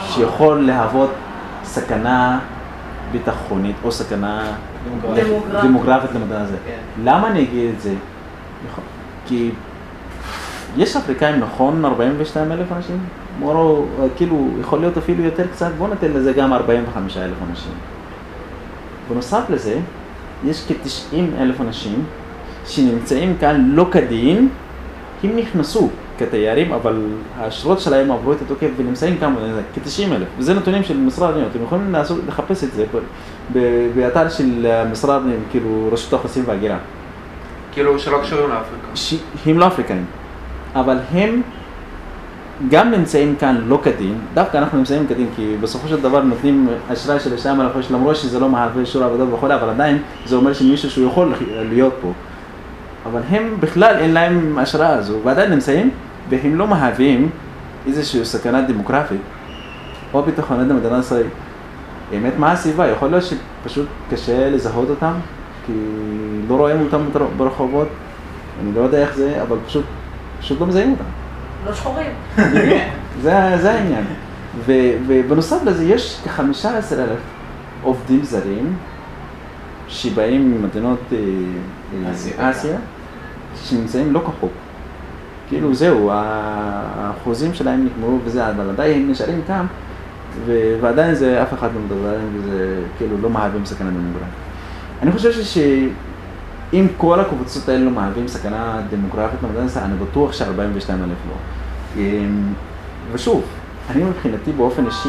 שיכול 0.06 0.60
להוות 0.66 1.10
סכנה 1.64 2.38
ביטחונית 3.12 3.76
או 3.84 3.92
סכנה 3.92 4.52
דמוגרפית. 5.62 6.10
למדע 6.14 6.40
הזה. 6.40 6.56
כן. 6.66 6.78
למה 7.04 7.28
אני 7.28 7.42
אגיד 7.42 7.70
את 7.74 7.80
זה? 7.80 7.94
כי 9.26 9.50
יש 10.76 10.96
אפריקאים, 10.96 11.40
נכון, 11.40 11.84
42 11.84 12.52
אלף 12.52 12.72
אנשים? 12.72 12.98
מורו, 13.38 13.86
כאילו, 14.16 14.48
יכול 14.60 14.80
להיות 14.80 14.96
אפילו 14.96 15.24
יותר 15.24 15.46
קצת, 15.52 15.70
בואו 15.78 15.90
ניתן 15.90 16.12
לזה 16.12 16.32
גם 16.32 16.52
45 16.52 17.16
אלף 17.16 17.36
אנשים. 17.50 17.72
בנוסף 19.10 19.50
לזה, 19.50 19.78
יש 20.44 20.64
כ-90 20.68 21.16
אלף 21.40 21.60
אנשים 21.60 22.04
שנמצאים 22.66 23.36
כאן 23.40 23.70
לא 23.70 23.86
כדין, 23.92 24.48
הם 25.24 25.36
נכנסו 25.36 25.88
כתיירים, 26.20 26.72
אבל 26.72 27.02
האשרות 27.38 27.80
שלהם 27.80 28.10
עברו 28.10 28.32
את 28.32 28.42
התוקף 28.42 28.68
ונמצאים 28.76 29.18
כאן 29.18 29.34
כ-90 29.74 30.12
אלף. 30.12 30.28
וזה 30.38 30.54
נתונים 30.54 30.82
של 30.82 30.96
משרד 30.96 31.30
הפנים, 31.30 31.46
אתם 31.50 31.62
יכולים 31.64 31.92
לעשות, 31.92 32.18
לחפש 32.28 32.64
את 32.64 32.72
זה 32.72 32.84
באתר 33.94 34.28
של 34.28 34.66
משרד 34.90 35.20
הפנים, 35.20 35.42
כאילו 35.50 35.88
רשות 35.92 36.12
האוכלוסין 36.12 36.42
וההגירה. 36.46 36.78
כאילו 37.72 37.98
שלא 37.98 38.18
קשורים 38.22 38.48
לאפריקה. 38.48 38.86
שהם 38.94 39.58
לא 39.58 39.66
אפריקאים, 39.66 40.04
אבל 40.74 40.98
הם 41.12 41.42
גם 42.68 42.90
נמצאים 42.90 43.36
כאן 43.36 43.60
לא 43.66 43.80
כדין, 43.82 44.18
דווקא 44.34 44.56
אנחנו 44.56 44.78
נמצאים 44.78 45.06
כדין 45.06 45.26
כי 45.36 45.56
בסופו 45.60 45.88
של 45.88 46.00
דבר 46.00 46.22
נותנים 46.22 46.68
אשראי 46.92 47.20
של 47.20 47.30
אלף 47.30 47.40
שקל, 47.40 47.94
למרות 47.94 48.16
שזה 48.16 48.38
לא 48.38 48.48
מהווה 48.48 48.80
אישור 48.80 49.04
עבודה 49.04 49.34
וכו', 49.34 49.46
אבל 49.46 49.70
עדיין 49.70 49.98
זה 50.26 50.36
אומר 50.36 50.52
שמישהו 50.52 50.90
שהוא 50.90 51.06
יכול 51.06 51.32
להיות 51.70 51.94
פה. 52.02 52.12
אבל 53.06 53.20
הם 53.30 53.56
בכלל 53.60 53.96
אין 53.98 54.12
להם 54.12 54.58
אשרה 54.58 54.88
הזו, 54.88 55.18
ועדיין 55.24 55.50
נמצאים, 55.50 55.90
והם 56.30 56.56
לא 56.56 56.66
מהווים 56.66 57.30
איזושהי 57.86 58.24
סכנה 58.24 58.62
דמוגרפית 58.62 59.20
או 60.14 60.22
ביטחונית 60.22 60.68
למדינת 60.68 61.00
ישראל. 61.04 61.26
באמת, 62.10 62.32
מה 62.38 62.52
הסיבה? 62.52 62.88
יכול 62.88 63.08
להיות 63.08 63.24
שפשוט 63.24 63.86
קשה 64.10 64.50
לזהות 64.50 64.90
אותם, 64.90 65.12
כי 65.66 65.72
לא 66.48 66.54
רואים 66.54 66.80
אותם 66.80 67.00
בר- 67.12 67.26
ברחובות, 67.36 67.88
אני 68.62 68.72
לא 68.74 68.80
יודע 68.80 68.98
איך 68.98 69.14
זה, 69.16 69.42
אבל 69.42 69.56
פשוט, 69.66 69.84
פשוט 70.40 70.60
לא 70.60 70.66
מזהים 70.66 70.90
אותם. 70.90 71.04
לא 71.66 71.74
שחורים. 71.74 72.10
זה, 73.22 73.56
זה 73.60 73.70
העניין. 73.72 74.04
ו, 74.66 74.72
ובנוסף 75.06 75.56
לזה, 75.64 75.84
יש 75.84 76.20
כ-15 76.24 76.66
אלף 76.92 77.18
עובדים 77.82 78.22
זרים 78.24 78.76
שבאים 79.88 80.50
ממדינות 80.60 80.98
אה, 81.12 81.18
אה, 82.06 82.12
אסיה. 82.12 82.50
אסיה, 82.50 82.76
שנמצאים 83.64 84.12
לא 84.12 84.18
כחוק. 84.20 84.52
כאילו 85.50 85.74
זהו, 85.74 86.10
ה- 86.10 86.14
האחוזים 86.96 87.54
שלהם 87.54 87.84
נגמרו 87.86 88.18
וזה, 88.24 88.50
אבל 88.50 88.70
עדיין 88.70 89.02
הם 89.02 89.10
נשארים 89.10 89.40
כאן, 89.46 89.66
ועדיין 90.80 91.14
זה, 91.14 91.42
אף 91.42 91.54
אחד 91.54 91.68
לא 91.74 91.80
מדבר 91.80 92.08
עליהם, 92.08 92.28
וזה 92.36 92.80
כאילו 92.98 93.16
לא 93.20 93.30
מהווים 93.30 93.66
סכנה 93.66 93.90
דמוגרפית. 93.90 94.28
אני 95.02 95.12
חושב 95.12 95.30
שאם 95.42 96.86
כל 96.96 97.20
הקבוצות 97.20 97.68
האלה 97.68 97.84
לא 97.84 97.90
מהווים 97.90 98.28
סכנה 98.28 98.80
דמוגרפית 98.90 99.38
למדינת 99.42 99.76
אני 99.76 99.94
בטוח 100.10 100.32
ש-42 100.32 100.44
אלף 100.90 101.18
לא. 101.28 101.34
אמ, 101.96 102.52
ושוב, 103.12 103.42
אני 103.90 104.04
מבחינתי 104.04 104.52
באופן 104.52 104.86
אישי, 104.86 105.08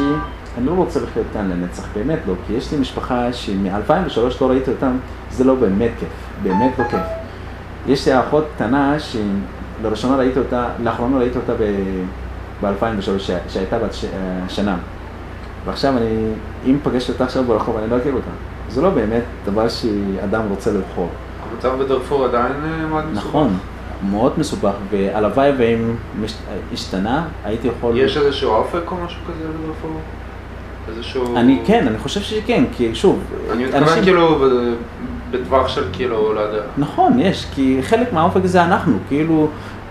אני 0.58 0.66
לא 0.66 0.72
רוצה 0.72 1.00
לחיות 1.00 1.26
כאן 1.32 1.50
לנצח, 1.50 1.84
באמת 1.94 2.18
לא, 2.28 2.34
כי 2.46 2.52
יש 2.52 2.72
לי 2.72 2.78
משפחה 2.78 3.32
שמ-2003 3.32 4.18
לא 4.40 4.50
ראיתי 4.50 4.70
אותם, 4.70 4.96
זה 5.30 5.44
לא 5.44 5.54
באמת 5.54 5.90
כיף, 6.00 6.08
באמת 6.42 6.78
לא 6.78 6.84
כיף. 6.84 7.00
יש 7.86 8.08
לי 8.08 8.20
אחות 8.20 8.44
קטנה 8.56 8.96
שלראשונה 9.82 10.16
ראיתי 10.16 10.38
אותה, 10.38 10.68
לאחרונה 10.82 11.18
ראיתי 11.18 11.38
אותה 11.38 11.52
ב-2003, 12.62 13.10
שהייתה 13.48 13.78
בת 13.78 13.94
ש- 13.94 14.04
אה, 14.04 14.10
שנה. 14.48 14.76
ועכשיו 15.64 15.96
אני, 15.96 16.26
אם 16.66 16.78
פגשת 16.82 17.10
אותה 17.10 17.24
עכשיו 17.24 17.44
ברחוב, 17.44 17.76
אני 17.76 17.90
לא 17.90 17.96
אכיר 17.98 18.12
אותה. 18.14 18.30
זה 18.68 18.82
לא 18.82 18.90
באמת 18.90 19.22
דבר 19.46 19.68
שאדם 19.68 20.42
רוצה 20.50 20.70
לבחור. 20.72 21.08
המצב 21.52 21.82
בדארפור 21.82 22.24
עדיין 22.24 22.52
אה, 22.64 22.86
מאוד 22.86 23.04
מסובך. 23.12 23.26
נכון, 23.26 23.56
מאוד 24.10 24.32
מסובך, 24.38 24.72
והלוואי 24.90 25.50
ואם 25.58 25.94
מש- 26.20 26.34
השתנה, 26.72 27.24
הייתי 27.44 27.68
יכול... 27.68 27.96
יש 27.98 28.16
איזשהו 28.16 28.50
אופק 28.50 28.90
או 28.90 28.96
משהו 29.06 29.20
כזה 29.28 29.44
בדארפור? 29.48 30.00
איזשהו... 30.88 31.36
אני 31.36 31.60
כן, 31.66 31.86
אני 31.88 31.98
חושב 31.98 32.20
שכן, 32.20 32.64
כי 32.76 32.94
שוב, 32.94 33.22
אני 33.52 33.64
מתכוון 33.64 34.02
כאילו 34.02 34.44
בטווח 35.32 35.68
של 35.68 35.84
כאילו, 35.92 36.32
לא 36.34 36.40
יודע. 36.40 36.62
נכון, 36.78 37.18
יש, 37.18 37.46
כי 37.54 37.78
חלק 37.82 38.12
מהאופק 38.12 38.40
זה 38.44 38.64
אנחנו, 38.64 38.98
כאילו, 39.08 39.48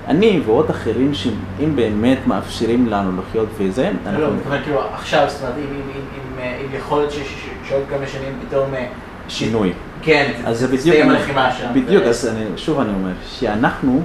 אני 0.07 0.41
ועוד 0.45 0.69
אחרים 0.69 1.13
שאם 1.13 1.75
באמת 1.75 2.17
מאפשרים 2.27 2.87
לנו 2.87 3.21
לחיות 3.21 3.47
וזה, 3.57 3.83
לא, 3.83 4.09
אנחנו... 4.09 4.25
אני 4.25 4.35
מתכוון 4.35 4.61
כאילו 4.63 4.79
עכשיו, 4.93 5.25
זאת 5.27 5.41
אומרת, 5.41 5.55
אם- 5.57 5.63
אם- 5.63 5.81
אם- 5.95 6.39
אם- 6.39 6.65
אם 6.71 6.77
יכול 6.77 6.99
להיות 6.99 7.11
ש- 7.11 7.15
ש- 7.15 7.69
שעוד 7.69 7.83
כמה 7.89 8.07
שנים 8.07 8.33
פתאום... 8.47 8.73
אה, 8.73 8.85
שינוי. 9.27 9.73
כן, 10.01 10.31
אז 10.45 10.59
זה 10.59 10.67
בדיוק... 10.67 10.95
הלחימה 11.09 11.51
שם. 11.51 11.67
בדיוק, 11.73 12.03
אז 12.03 12.27
אני, 12.27 12.45
שוב 12.57 12.79
אני 12.79 12.89
אומר, 12.89 13.11
שאנחנו, 13.29 14.01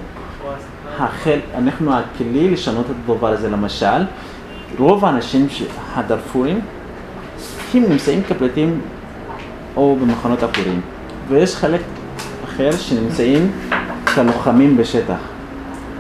החל, 0.99 1.39
אנחנו 1.59 1.91
הכלי 1.95 2.51
לשנות 2.51 2.87
את 2.87 3.11
הדבר 3.11 3.29
הזה, 3.29 3.51
למשל, 3.51 4.03
רוב 4.79 5.05
האנשים, 5.05 5.47
הדארפורים, 5.95 6.61
הם 7.75 7.83
נמצאים 7.89 8.23
כפליטים 8.29 8.81
או 9.77 9.97
במחנות 10.01 10.43
עקורים, 10.43 10.81
ויש 11.29 11.57
חלק 11.57 11.81
אחר 12.45 12.71
שנמצאים 12.73 13.51
כלוחמים 14.15 14.77
בשטח. 14.77 15.19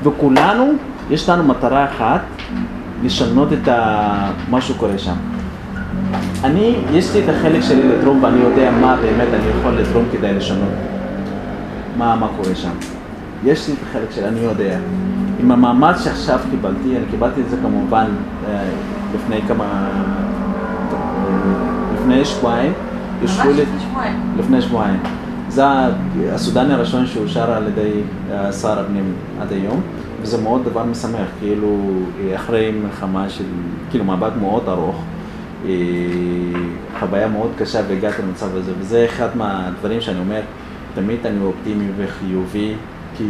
וכולנו, 0.02 0.72
יש 1.10 1.28
לנו 1.28 1.44
מטרה 1.44 1.84
אחת, 1.84 2.20
לשנות 3.04 3.52
את 3.52 3.68
ה... 3.68 4.30
מה 4.50 4.60
שקורה 4.60 4.98
שם. 4.98 5.14
אני, 6.44 6.76
יש 6.92 7.14
לי 7.14 7.24
את 7.24 7.28
החלק 7.28 7.62
שלי 7.62 7.88
לתרום 7.88 8.22
ואני 8.22 8.40
יודע 8.40 8.70
מה 8.70 8.96
באמת 8.96 9.28
אני 9.34 9.60
יכול 9.60 9.72
לתרום 9.72 10.04
כדי 10.12 10.34
לשנות. 10.34 10.72
מה, 11.98 12.16
מה 12.16 12.28
קורה 12.36 12.54
שם. 12.54 12.70
יש 13.44 13.68
לי 13.68 13.74
את 13.74 13.78
החלק 13.88 14.10
שלי, 14.10 14.28
אני 14.28 14.40
יודע. 14.40 14.78
עם 15.40 15.52
המאמץ 15.52 16.04
שעכשיו 16.04 16.40
קיבלתי, 16.50 16.96
אני 16.96 17.04
קיבלתי 17.10 17.40
את 17.40 17.50
זה 17.50 17.56
כמובן 17.62 18.06
אה, 18.48 18.64
לפני 19.14 19.40
כמה... 19.48 19.88
לפני 21.94 22.24
שבועיים. 22.24 22.72
ממש 23.20 23.30
אישרו 23.30 23.50
לי- 23.52 23.62
לפני 23.62 23.80
שבועיים. 23.80 24.20
לפני 24.38 24.62
שבועיים. 24.62 24.98
זה 25.48 25.62
הסודני 26.32 26.72
הראשון 26.74 27.06
שאושר 27.06 27.50
על 27.52 27.66
ידי 27.68 27.90
אה, 28.32 28.52
שר 28.52 28.80
הפנים 28.80 29.12
עד 29.40 29.52
היום, 29.52 29.80
וזה 30.22 30.42
מאוד 30.42 30.64
דבר 30.64 30.84
משמח, 30.84 31.26
כאילו 31.40 31.78
אחרי 32.36 32.70
מלחמה 32.84 33.28
של, 33.30 33.44
כאילו 33.90 34.04
מאבק 34.04 34.30
מאוד 34.40 34.68
ארוך, 34.68 35.02
אה, 35.66 35.70
חוויה 37.00 37.28
מאוד 37.28 37.50
קשה 37.58 37.80
והגעתי 37.88 38.22
למצב 38.22 38.56
הזה, 38.56 38.72
וזה 38.78 39.04
אחד 39.04 39.28
מהדברים 39.36 40.00
שאני 40.00 40.18
אומר, 40.18 40.40
תמיד 40.94 41.18
אני 41.26 41.38
אופטימי 41.44 41.84
וחיובי, 41.96 42.74
כי 43.16 43.24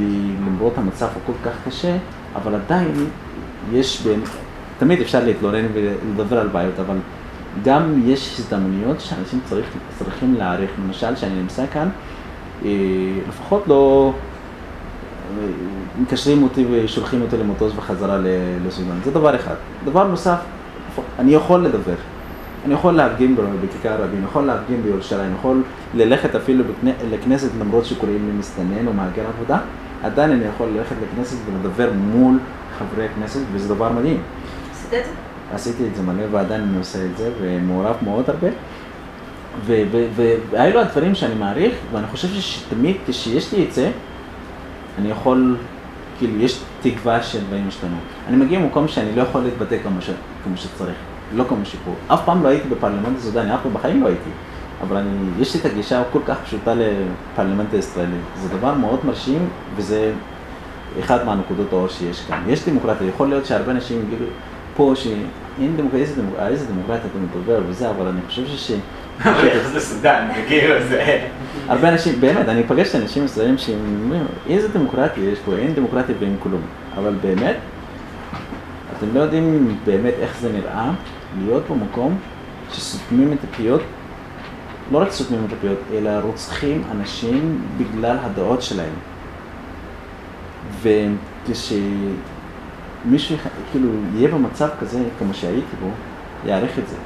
למרות 0.46 0.78
המצב 0.78 1.06
הוא 1.14 1.22
כל 1.26 1.50
כך 1.50 1.56
קשה, 1.68 1.96
אבל 2.36 2.54
עדיין 2.54 2.92
יש 3.72 4.02
בין, 4.06 4.20
תמיד 4.78 5.00
אפשר 5.00 5.24
להתלונן 5.24 5.64
ולדבר 5.74 6.38
על 6.38 6.48
בעיות, 6.48 6.74
אבל 6.86 6.96
גם 7.64 8.02
יש 8.04 8.40
הזדמנויות 8.40 9.00
שאנשים 9.00 9.40
צריך, 9.44 9.66
צריכים 9.98 10.34
להעריך. 10.34 10.70
למשל, 10.84 11.14
כשאני 11.14 11.34
נמצא 11.40 11.64
כאן, 11.72 11.88
אה, 12.64 12.70
לפחות 13.28 13.62
לא 13.68 14.12
אה, 15.40 15.46
מקשרים 16.02 16.42
אותי 16.42 16.66
ושולחים 16.70 17.22
אותי 17.22 17.36
למטוס 17.36 17.72
בחזרה 17.72 18.18
ל- 18.18 18.26
לסודאן. 18.66 18.96
זה 19.04 19.10
דבר 19.10 19.36
אחד. 19.36 19.54
דבר 19.84 20.06
נוסף, 20.08 20.38
אני 21.18 21.34
יכול 21.34 21.64
לדבר. 21.64 21.94
אני 22.64 22.74
יכול 22.74 22.94
להפגין 22.94 23.36
בכיכר 23.64 24.02
רבין, 24.02 24.24
יכול 24.24 24.44
להפגין 24.44 24.82
בירושלים, 24.82 25.34
יכול 25.38 25.62
ללכת 25.94 26.34
אפילו 26.34 26.64
בכנ- 26.64 27.04
לכנסת 27.14 27.50
למרות 27.60 27.84
שקוראים 27.84 28.26
לי 28.30 28.38
מסתנן 28.38 28.86
או 28.86 28.92
מהגר 28.92 29.22
עבודה, 29.36 29.58
עדיין 30.02 30.30
אני 30.30 30.44
יכול 30.44 30.68
ללכת 30.76 30.94
לכנסת 31.02 31.36
ולדבר 31.46 31.90
מול 31.92 32.38
חברי 32.78 33.04
הכנסת, 33.04 33.40
וזה 33.52 33.74
דבר 33.74 33.92
מדהים. 33.92 34.20
עשיתי 35.54 35.86
את 35.86 35.96
זה 35.96 36.02
מלא 36.02 36.22
ועדיין 36.30 36.62
אני 36.62 36.78
עושה 36.78 37.04
את 37.04 37.16
זה, 37.16 37.30
ומעורב 37.40 37.96
מאוד 38.02 38.30
הרבה. 38.30 38.48
ו- 39.66 39.82
ו- 39.92 40.06
ו- 40.16 40.34
והאלו 40.50 40.80
הדברים 40.80 41.14
שאני 41.14 41.34
מעריך, 41.34 41.74
ואני 41.92 42.06
חושב 42.06 42.28
שתמיד 42.40 42.96
כשיש 43.08 43.52
לי 43.52 43.64
את 43.68 43.72
זה, 43.72 43.90
אני 44.98 45.10
יכול, 45.10 45.56
כאילו, 46.18 46.40
יש 46.40 46.60
תקווה 46.82 47.22
שדברים 47.22 47.68
ישתנו. 47.68 47.96
אני 48.28 48.36
מגיע 48.36 48.58
ממקום 48.58 48.88
שאני 48.88 49.16
לא 49.16 49.22
יכול 49.22 49.40
להתבטא 49.40 49.76
כמו, 49.82 50.02
ש- 50.02 50.10
כמו 50.44 50.56
שצריך, 50.56 50.96
לא 51.34 51.44
כמו 51.48 51.64
שפה. 51.64 51.90
אף 52.14 52.24
פעם 52.24 52.42
לא 52.42 52.48
הייתי 52.48 52.68
בפרלמנט 52.68 53.18
הסודני, 53.18 53.54
אף 53.54 53.60
פעם 53.62 53.74
בחיים 53.74 54.02
לא 54.02 54.06
הייתי. 54.06 54.30
אבל 54.82 54.96
אני, 54.96 55.10
יש 55.38 55.54
לי 55.54 55.60
את 55.60 55.66
הגישה 55.66 56.00
הכל 56.00 56.18
כך 56.26 56.36
פשוטה 56.44 56.74
לפרלמנט 56.74 57.74
הישראלי. 57.74 58.16
זה 58.42 58.48
דבר 58.48 58.74
מאוד 58.74 58.98
מרשים, 59.04 59.48
וזה 59.76 60.12
אחד 61.00 61.24
מהנקודות 61.26 61.66
האור 61.72 61.88
שיש 61.88 62.20
כאן. 62.28 62.42
יש 62.48 62.68
דמוקרטיה, 62.68 63.06
יכול 63.06 63.28
להיות 63.28 63.46
שהרבה 63.46 63.72
אנשים 63.72 63.98
יגידו 64.06 64.24
פה 64.76 64.92
שאין 64.94 65.76
דמוקרטיה, 65.76 66.00
איזה 66.00 66.22
דמוקרטיה, 66.22 66.48
איזה 66.48 66.66
דמוקרטיה 66.66 67.10
אתה 67.10 67.18
מדבר 67.18 67.60
וזה, 67.68 67.90
אבל 67.90 68.06
אני 68.06 68.20
חושב 68.26 68.46
שש... 68.46 68.72
איך 69.26 69.68
זה 69.68 69.80
סודן, 69.80 70.28
כאילו 70.48 70.74
זה... 70.88 71.26
הרבה 71.68 71.88
אנשים, 71.88 72.20
באמת, 72.20 72.48
אני 72.48 72.62
פגשתי 72.62 72.98
אנשים 72.98 73.24
ישראלים 73.24 73.58
שאומרים, 73.58 74.24
איזה 74.48 74.68
דמוקרטיה 74.68 75.30
יש 75.30 75.38
פה, 75.38 75.56
אין 75.56 75.74
דמוקרטיה 75.74 76.14
ואין 76.18 76.36
כלום. 76.42 76.60
אבל 76.96 77.14
באמת, 77.22 77.56
אתם 78.98 79.06
לא 79.14 79.20
יודעים 79.20 79.76
באמת 79.84 80.14
איך 80.20 80.36
זה 80.40 80.52
נראה 80.52 80.90
להיות 81.38 81.62
במקום 81.70 82.18
שסותמים 82.72 83.32
את 83.32 83.38
הפיות, 83.44 83.82
לא 84.92 84.98
רק 84.98 85.10
סותמים 85.10 85.40
את 85.48 85.52
הפיות, 85.52 85.78
אלא 85.94 86.10
רוצחים 86.22 86.82
אנשים 86.90 87.62
בגלל 87.76 88.16
הדעות 88.22 88.62
שלהם. 88.62 88.94
וכשמישהו 90.82 91.76
יח- 93.14 93.46
כאילו 93.70 93.88
יהיה 94.14 94.28
במצב 94.28 94.68
כזה, 94.80 95.02
כמו 95.18 95.34
שהייתי 95.34 95.76
בו, 95.82 95.90
יעריך 96.44 96.78
את 96.78 96.88
זה. 96.88 96.96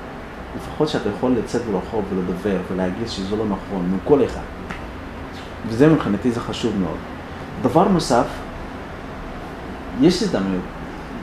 לפחות 0.56 0.88
שאתה 0.88 1.08
יכול 1.08 1.32
לצאת 1.38 1.62
ברחוב 1.72 2.04
ולדבר 2.14 2.56
ולהגיד 2.72 3.08
שזה 3.08 3.36
לא 3.36 3.44
נכון, 3.44 3.90
מכל 3.96 4.24
אחד. 4.24 4.40
וזה 5.68 5.88
מבחינתי 5.88 6.30
זה 6.30 6.40
חשוב 6.40 6.72
מאוד. 6.80 6.96
דבר 7.62 7.88
נוסף, 7.88 8.26
יש 10.00 10.22
הזדמנות, 10.22 10.60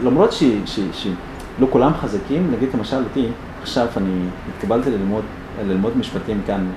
למרות 0.03 0.31
שלא 0.31 1.67
כולם 1.69 1.91
חזקים, 2.01 2.51
נגיד 2.51 2.69
למשל 2.73 2.97
אותי, 2.97 3.27
עכשיו 3.61 3.87
אני 3.97 4.25
התקבלתי 4.55 4.91
ללמוד, 4.91 5.23
ללמוד 5.65 5.97
משפטים 5.97 6.41
כאן 6.47 6.67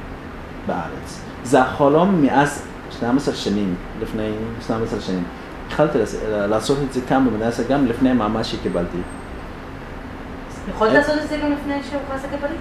בארץ. 0.66 1.20
זה 1.44 1.62
החלום 1.62 2.22
מאז 2.22 2.62
12 2.90 3.34
שנים, 3.34 3.74
לפני 4.02 4.30
12 4.66 5.00
שנים. 5.00 5.22
התחלתי 5.70 5.98
לעש- 5.98 6.14
לעשות 6.48 6.78
את 6.88 6.92
זה 6.92 7.00
כאן 7.08 7.24
במדינה, 7.26 7.50
גם 7.68 7.86
לפני 7.86 8.10
המעמד 8.10 8.42
שקיבלתי. 8.42 8.98
יכולת 10.70 10.92
לעשות 10.92 11.14
את 11.24 11.28
זה 11.28 11.36
גם 11.36 11.52
לפני 11.52 11.74
שהוכרזת 11.90 12.24
כפליט? 12.24 12.60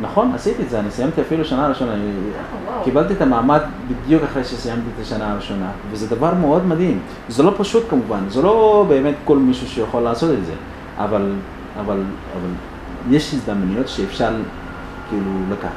נכון, 0.00 0.32
עשיתי 0.34 0.62
את 0.62 0.70
זה, 0.70 0.80
אני 0.80 0.90
סיימתי 0.90 1.20
אפילו 1.20 1.44
שנה 1.44 1.68
ראשונה. 1.68 1.92
אה. 1.92 1.98
קיבלתי 2.84 3.12
את 3.12 3.22
המעמד 3.22 3.60
בדיוק 3.88 4.22
אחרי 4.22 4.44
שסיימתי 4.44 4.86
את 4.96 5.02
השנה 5.02 5.32
הראשונה, 5.32 5.70
וזה 5.90 6.16
דבר 6.16 6.34
מאוד 6.34 6.66
מדהים. 6.66 6.98
זה 7.28 7.42
לא 7.42 7.54
פשוט 7.58 7.90
כמובן, 7.90 8.20
זה 8.28 8.42
לא 8.42 8.84
באמת 8.88 9.14
כל 9.24 9.36
מישהו 9.38 9.66
שיכול 9.68 10.02
לעשות 10.02 10.30
את 10.38 10.46
זה, 10.46 10.52
אבל, 10.98 11.32
אבל, 11.80 12.02
אבל 12.36 12.48
יש 13.10 13.34
הזדמנויות 13.34 13.88
שאפשר 13.88 14.30
כאילו 15.08 15.30
לקחת. 15.50 15.70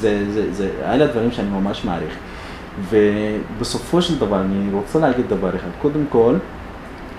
זה, 0.00 0.24
זה, 0.32 0.52
זה, 0.52 0.70
אלה 0.84 1.04
הדברים 1.04 1.30
שאני 1.32 1.48
ממש 1.48 1.84
מעריך. 1.84 2.14
ובסופו 2.80 4.02
של 4.02 4.18
דבר, 4.18 4.40
אני 4.40 4.72
רוצה 4.72 4.98
להגיד 4.98 5.28
דבר 5.28 5.56
אחד. 5.56 5.68
קודם 5.82 6.04
כל, 6.08 6.34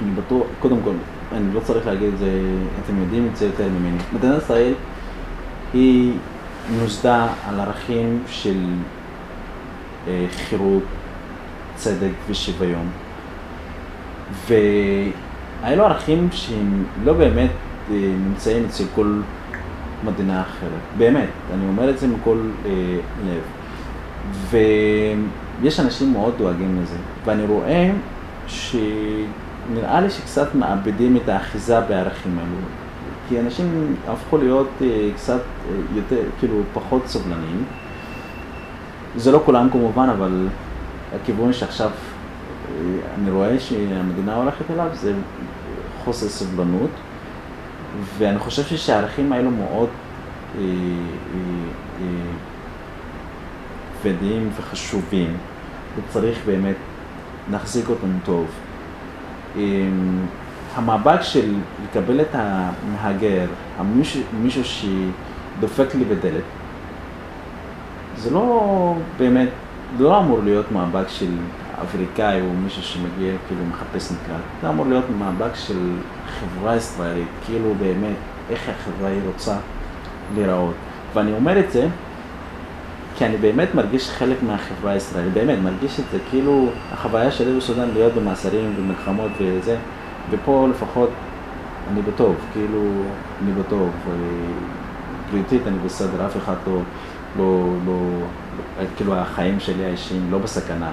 אני 0.01 0.11
בטוח, 0.11 0.47
קודם 0.59 0.77
כל, 0.83 0.93
אני 1.31 1.53
לא 1.53 1.59
צריך 1.59 1.87
להגיד 1.87 2.13
את 2.13 2.17
זה, 2.17 2.41
אתם 2.83 2.99
יודעים 3.01 3.29
את 3.31 3.37
זה 3.37 3.45
יותר 3.45 3.67
ממני. 3.69 3.97
מדינת 4.13 4.43
ישראל 4.43 4.73
היא 5.73 6.13
נוסדה 6.79 7.27
על 7.47 7.59
ערכים 7.59 8.23
של 8.27 8.57
אה, 10.07 10.25
חירות, 10.49 10.83
צדק 11.75 12.11
ושוויון. 12.29 12.89
והאלו 14.47 15.85
ערכים 15.85 16.27
שהם 16.31 16.83
לא 17.03 17.13
באמת 17.13 17.49
אה, 17.91 17.95
נמצאים 18.27 18.65
אצל 18.65 18.83
כל 18.95 19.21
מדינה 20.03 20.41
אחרת. 20.41 20.81
באמת, 20.97 21.29
אני 21.53 21.67
אומר 21.67 21.89
את 21.89 21.99
זה 21.99 22.07
מכל 22.07 22.37
אה, 22.65 22.71
לב. 23.25 23.41
ויש 25.61 25.79
אנשים 25.79 26.13
מאוד 26.13 26.33
דואגים 26.37 26.81
לזה. 26.81 26.97
ואני 27.25 27.45
רואה 27.45 27.91
שנראה 28.47 30.01
לי 30.01 30.09
שקצת 30.09 30.55
מאבדים 30.55 31.17
את 31.17 31.29
האחיזה 31.29 31.81
בערכים 31.81 32.39
האלו. 32.39 32.57
כי 33.29 33.39
אנשים 33.39 33.95
הפכו 34.07 34.37
להיות 34.37 34.69
אה, 34.81 35.09
קצת 35.15 35.41
אה, 35.69 35.75
יותר, 35.95 36.21
כאילו, 36.39 36.61
פחות 36.73 37.07
סובלניים. 37.07 37.63
זה 39.15 39.31
לא 39.31 39.41
כולם 39.45 39.69
כמובן, 39.71 40.09
אבל 40.09 40.47
הכיוון 41.15 41.53
שעכשיו 41.53 41.89
אה, 41.89 42.83
אני 43.15 43.31
רואה 43.31 43.59
שהמדינה 43.59 44.35
הולכת 44.35 44.71
אליו 44.71 44.87
זה 44.93 45.13
חוסר 46.03 46.27
סבלנות, 46.27 46.89
ואני 48.17 48.39
חושב 48.39 48.63
שהערכים 48.63 49.33
האלו 49.33 49.51
מאוד 49.51 49.89
כבדים 54.05 54.49
וחשובים, 54.57 55.37
וצריך 55.97 56.39
באמת 56.45 56.75
להחזיק 57.51 57.89
אותם 57.89 58.07
טוב. 58.25 58.45
אה, 59.57 59.61
המאבק 60.75 61.21
של 61.21 61.53
לקבל 61.83 62.21
את 62.21 62.27
המהגר, 62.33 63.45
המישהו, 63.77 64.21
מישהו 64.41 64.61
שדופק 64.65 65.95
לי 65.95 66.05
בדלת, 66.05 66.43
זה 68.17 68.31
לא 68.31 68.95
באמת, 69.17 69.49
זה 69.97 70.03
לא 70.03 70.19
אמור 70.19 70.39
להיות 70.43 70.71
מאבק 70.71 71.07
של 71.07 71.31
אפריקאי 71.83 72.41
או 72.41 72.53
מישהו 72.63 72.83
שמגיע, 72.83 73.33
כאילו 73.47 73.65
מחפש 73.65 74.11
מקלט. 74.11 74.41
זה 74.61 74.69
אמור 74.69 74.85
להיות 74.85 75.05
מאבק 75.19 75.55
של 75.55 75.91
חברה 76.39 76.75
ישראלית, 76.75 77.27
כאילו 77.45 77.73
באמת, 77.79 78.15
איך 78.49 78.69
החברה 78.69 79.09
היא 79.09 79.21
רוצה 79.27 79.57
להיראות. 80.35 80.73
ואני 81.13 81.33
אומר 81.33 81.59
את 81.59 81.71
זה 81.71 81.87
כי 83.17 83.25
אני 83.25 83.37
באמת 83.37 83.75
מרגיש 83.75 84.09
חלק 84.09 84.43
מהחברה 84.43 84.91
הישראלית, 84.91 85.33
באמת, 85.33 85.59
מרגיש 85.63 85.99
את 85.99 86.05
זה, 86.11 86.17
כאילו 86.29 86.69
החוויה 86.91 87.31
שלי 87.31 87.57
בסודאן 87.57 87.89
להיות 87.93 88.13
במאסרים 88.13 88.73
ומלחמות 88.77 89.31
וזה, 89.39 89.77
ופה 90.29 90.67
לפחות 90.71 91.09
אני 91.91 92.01
בטוב, 92.01 92.35
כאילו, 92.53 92.81
אני 93.43 93.51
בטוב. 93.51 93.89
בריאותית 95.31 95.61
אני 95.67 95.77
בסדר, 95.85 96.25
אף 96.25 96.37
אחד 96.37 96.55
לא, 96.67 96.79
לא, 97.37 97.67
לא 97.85 97.97
כאילו 98.95 99.15
החיים 99.15 99.59
שלי 99.59 99.85
האישיים 99.85 100.31
לא 100.31 100.37
בסכנה. 100.37 100.91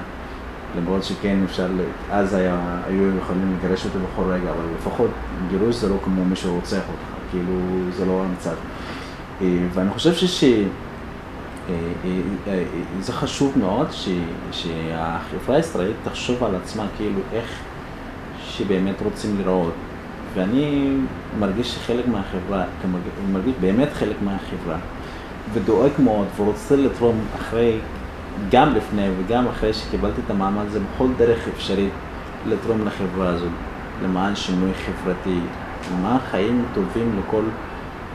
למרות 0.76 1.04
שכן 1.04 1.38
אפשר, 1.44 1.68
אז 2.10 2.34
היה, 2.34 2.80
היו 2.86 3.16
יכולים 3.16 3.56
לגרש 3.58 3.84
אותי 3.84 3.98
בכל 3.98 4.22
רגע, 4.22 4.50
אבל 4.50 4.64
לפחות 4.78 5.10
גירוש 5.50 5.76
זה 5.76 5.88
לא 5.88 5.96
כמו 6.04 6.24
מי 6.24 6.36
שרוצח 6.36 6.76
אותך, 6.88 7.30
כאילו 7.30 7.52
זה 7.96 8.06
לא 8.06 8.24
המצב. 8.24 8.54
אה, 9.42 9.46
ואני 9.74 9.90
חושב 9.90 10.14
שש... 10.14 10.44
אה, 11.68 11.74
אה, 12.04 12.52
אה, 12.52 12.62
זה 13.00 13.12
חשוב 13.12 13.58
מאוד 13.58 13.86
שהחברה 14.52 15.56
הישראלית 15.56 15.96
תחשוב 16.04 16.44
על 16.44 16.54
עצמה 16.54 16.86
כאילו 16.96 17.20
איך 17.32 17.58
שבאמת 18.44 18.94
רוצים 19.04 19.38
לראות. 19.38 19.72
ואני 20.34 20.96
מרגיש 21.38 21.74
שחלק 21.74 22.08
מהחברה, 22.08 22.64
מרגיש 23.32 23.54
באמת 23.60 23.88
חלק 23.92 24.16
מהחברה, 24.22 24.76
ודואג 25.52 25.90
מאוד 25.98 26.26
ורוצה 26.36 26.76
לתרום 26.76 27.20
אחרי, 27.36 27.78
גם 28.50 28.74
לפני 28.74 29.08
וגם 29.18 29.46
אחרי 29.48 29.72
שקיבלתי 29.72 30.20
את 30.26 30.30
המעמד 30.30 30.66
הזה, 30.66 30.80
בכל 30.80 31.06
דרך 31.16 31.48
אפשרית 31.48 31.92
לתרום 32.46 32.86
לחברה 32.86 33.28
הזאת, 33.28 33.52
למען 34.04 34.36
שינוי 34.36 34.70
חברתי, 34.74 35.38
למען 35.92 36.18
חיים 36.30 36.64
טובים 36.74 37.18
לכל 37.18 37.42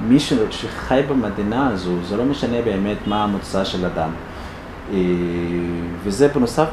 מי 0.01 0.19
שחי 0.49 1.01
במדינה 1.09 1.67
הזו, 1.67 1.91
זה 2.03 2.17
לא 2.17 2.25
משנה 2.25 2.61
באמת 2.61 2.97
מה 3.07 3.23
המוצא 3.23 3.63
של 3.63 3.85
אדם. 3.85 4.09
אה, 4.93 4.97
וזה 6.03 6.27
בנוסף 6.27 6.67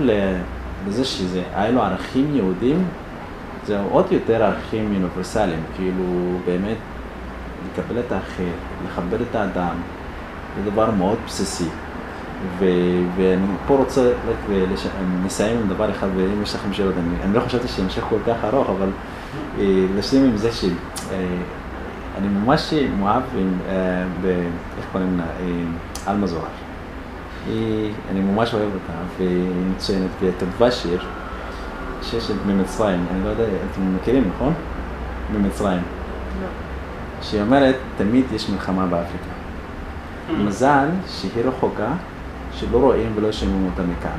לזה 0.86 1.04
שזה, 1.04 1.42
היה 1.54 1.70
לו 1.70 1.82
ערכים 1.82 2.36
יהודים, 2.36 2.84
זה 3.66 3.80
עוד 3.90 4.06
יותר 4.10 4.44
ערכים 4.44 4.94
אוניברסליים, 4.94 5.62
כאילו 5.76 6.04
באמת 6.46 6.76
לקבל 7.72 8.00
את 8.00 8.12
האחר, 8.12 8.52
לכבד 8.86 9.20
את 9.20 9.34
האדם, 9.34 9.76
זה 10.56 10.70
דבר 10.70 10.90
מאוד 10.90 11.18
בסיסי. 11.26 11.68
ואני 12.58 13.46
פה 13.66 13.76
רוצה 13.76 14.12
רק 14.28 14.36
לש... 14.72 14.86
נסיים 15.24 15.58
עם 15.58 15.68
דבר 15.68 15.90
אחד, 15.90 16.06
ואם 16.16 16.42
יש 16.42 16.54
לכם 16.54 16.72
שאלות, 16.72 16.94
אני, 16.98 17.24
אני 17.24 17.34
לא 17.34 17.40
חשבתי 17.40 17.68
שנמשך 17.68 18.02
כל 18.08 18.18
כך 18.26 18.44
ארוך, 18.44 18.68
אבל 18.70 18.88
אה, 19.58 19.64
לשים 19.96 20.24
עם 20.24 20.36
זה 20.36 20.52
ש... 20.52 20.64
אני 22.18 22.28
ממש 22.28 22.74
מאוהב 22.98 23.22
עם, 23.38 23.58
אה, 23.68 24.04
ב... 24.22 24.26
איך 24.78 24.86
קוראים 24.92 25.18
לה? 25.18 25.24
אה, 25.24 26.12
עלמה 26.12 26.26
זוהר. 26.26 26.44
היא, 27.46 27.92
אני 28.10 28.20
ממש 28.20 28.54
אוהב 28.54 28.70
אותה, 28.74 28.98
והיא 29.18 29.50
מצוינת, 29.74 30.10
וכתבה 30.20 30.70
שיר, 30.70 31.04
שיר 32.02 32.20
של 32.20 32.34
ממצרים, 32.46 33.06
אני 33.10 33.24
לא 33.24 33.28
יודע, 33.28 33.44
אתם 33.44 33.96
מכירים, 33.96 34.30
נכון? 34.34 34.52
ממצרים. 35.32 35.82
לא. 36.40 36.46
שהיא 37.22 37.40
אומרת, 37.40 37.76
תמיד 37.96 38.24
יש 38.32 38.50
מלחמה 38.50 38.86
באפריקה. 38.86 39.34
מזל 40.30 40.88
שהיא 41.08 41.44
רחוקה, 41.44 41.92
שלא 42.52 42.78
רואים 42.78 43.12
ולא 43.14 43.32
שומעים 43.32 43.70
אותה 43.70 43.82
מכאן. 43.82 44.18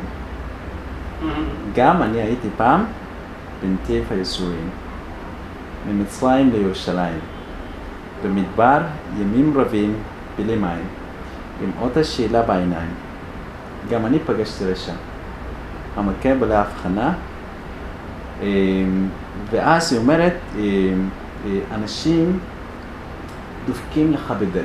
גם 1.75 2.01
אני 2.03 2.21
הייתי 2.21 2.47
פעם 2.57 2.83
בנתיב 3.61 4.05
הייסורים, 4.09 4.69
ממצרים 5.89 6.51
לירושלים, 6.51 7.19
במדבר 8.25 8.77
ימים 9.19 9.57
רבים 9.57 9.93
בלי 10.37 10.55
מים, 10.55 10.83
עם 11.63 11.71
אותה 11.81 12.03
שאלה 12.03 12.41
בעיניים. 12.41 12.93
גם 13.89 14.05
אני 14.05 14.19
פגשתי 14.19 14.65
רשע, 14.65 14.93
המכה 15.95 16.35
בלה 16.39 16.61
הבחנה, 16.61 17.13
אמ, 18.41 19.07
ואז 19.51 19.93
היא 19.93 20.01
אומרת, 20.01 20.33
אמ, 20.55 20.61
אה, 21.45 21.59
אנשים 21.75 22.39
דופקים 23.67 24.11
לך 24.11 24.33
בדלת. 24.39 24.63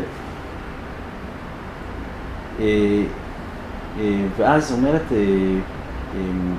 אה, 2.60 3.02
אה, 4.00 4.24
ואז 4.36 4.72
אומרת, 4.72 5.12
אה, 5.12 5.16
אמ, 6.14 6.54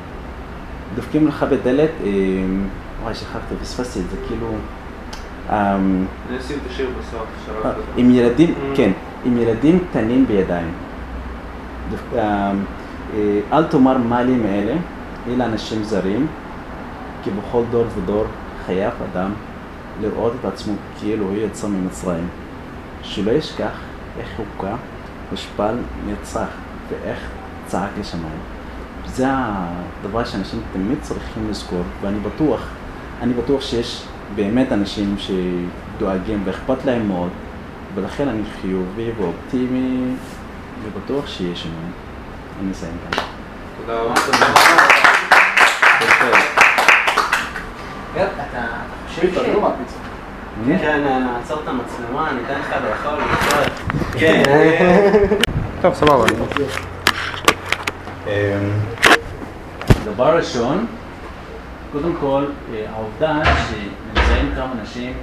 דופקים 0.96 1.28
לך 1.28 1.46
בדלת, 1.52 1.92
אמ, 2.04 2.64
וואי, 3.04 3.16
שכחתי, 3.16 3.56
פספסתי 3.62 4.00
את 4.00 4.10
זה, 4.10 4.18
כאילו... 4.28 4.48
אמ, 5.52 5.58
אני 6.30 6.38
אשים 6.38 6.58
את 6.66 6.72
השיר 6.72 6.90
בסוף, 7.00 7.26
אה. 7.66 7.72
עם 7.98 8.12
ילדים, 8.12 8.54
Mm. 8.54 8.78
כן, 8.78 8.92
עם 9.26 9.38
ילדים 9.38 9.80
קטנים 9.90 10.26
בידיים. 10.28 10.74
דווקא, 11.92 12.52
אה, 13.14 13.40
אל 13.54 13.64
תאמר 13.64 13.98
מה 13.98 14.24
לי 14.24 14.36
מאלה, 14.36 14.74
אלה 15.28 15.46
אנשים 15.46 15.84
זרים, 15.84 16.28
כי 17.24 17.30
בכל 17.32 17.62
דור 17.72 17.86
ודור 17.98 18.26
חייב 18.66 18.94
אדם 19.14 19.32
לראות 20.02 20.34
את 20.40 20.46
עצמו 20.46 20.74
כאילו 21.00 21.26
הוא 21.26 21.36
יצא 21.38 21.68
ממצרים. 21.68 22.28
שלא 23.04 23.32
ישכח 23.32 23.80
איך 24.20 24.28
הוכה, 24.38 24.76
הושפל, 25.32 25.76
נרצח, 26.06 26.48
ואיך 26.90 27.20
צעק 27.66 27.90
לשמיים. 28.00 28.40
זה 29.06 29.26
הדבר 29.30 30.24
שאנשים 30.26 30.60
תמיד 30.74 30.98
צריכים 31.02 31.50
לזכור, 31.50 31.82
ואני 32.02 32.20
בטוח, 32.20 32.68
אני 33.22 33.34
בטוח 33.34 33.62
שיש 33.62 34.06
באמת 34.36 34.72
אנשים 34.72 35.16
שדואגים 35.18 36.42
ואכפת 36.46 36.86
להם 36.86 37.08
מאוד, 37.08 37.30
ולכן 37.96 38.28
אני 38.28 38.42
חיובי 38.62 39.12
ואופטימי, 39.18 40.14
ובטוח 40.84 41.28
שיש 41.28 41.62
שינוי. 41.62 41.78
אני 42.62 42.72
אסיים 42.72 42.94
כאן. 43.12 43.24
תודה 43.82 44.00
רבה. 44.00 44.14
אתה 44.14 44.28
חושב 49.08 49.34
ש... 49.34 49.38
כן, 50.68 51.04
נעצור 51.04 51.58
את 51.64 51.68
המצלמה, 51.68 52.30
אני 52.30 52.40
אתן 52.46 52.60
לך 52.60 52.76
לאכול, 52.84 53.20
לצורך. 53.32 53.70
כן. 54.14 54.44
טוב, 55.82 55.94
סבבה. 55.94 56.26
דבר 60.06 60.38
ראשון, 60.38 60.86
קודם 61.92 62.14
כל, 62.20 62.46
אה, 62.74 62.86
העובדה 62.94 63.42
שנמצאים 64.42 64.56
כמה 64.56 64.72
אנשים 64.82 65.14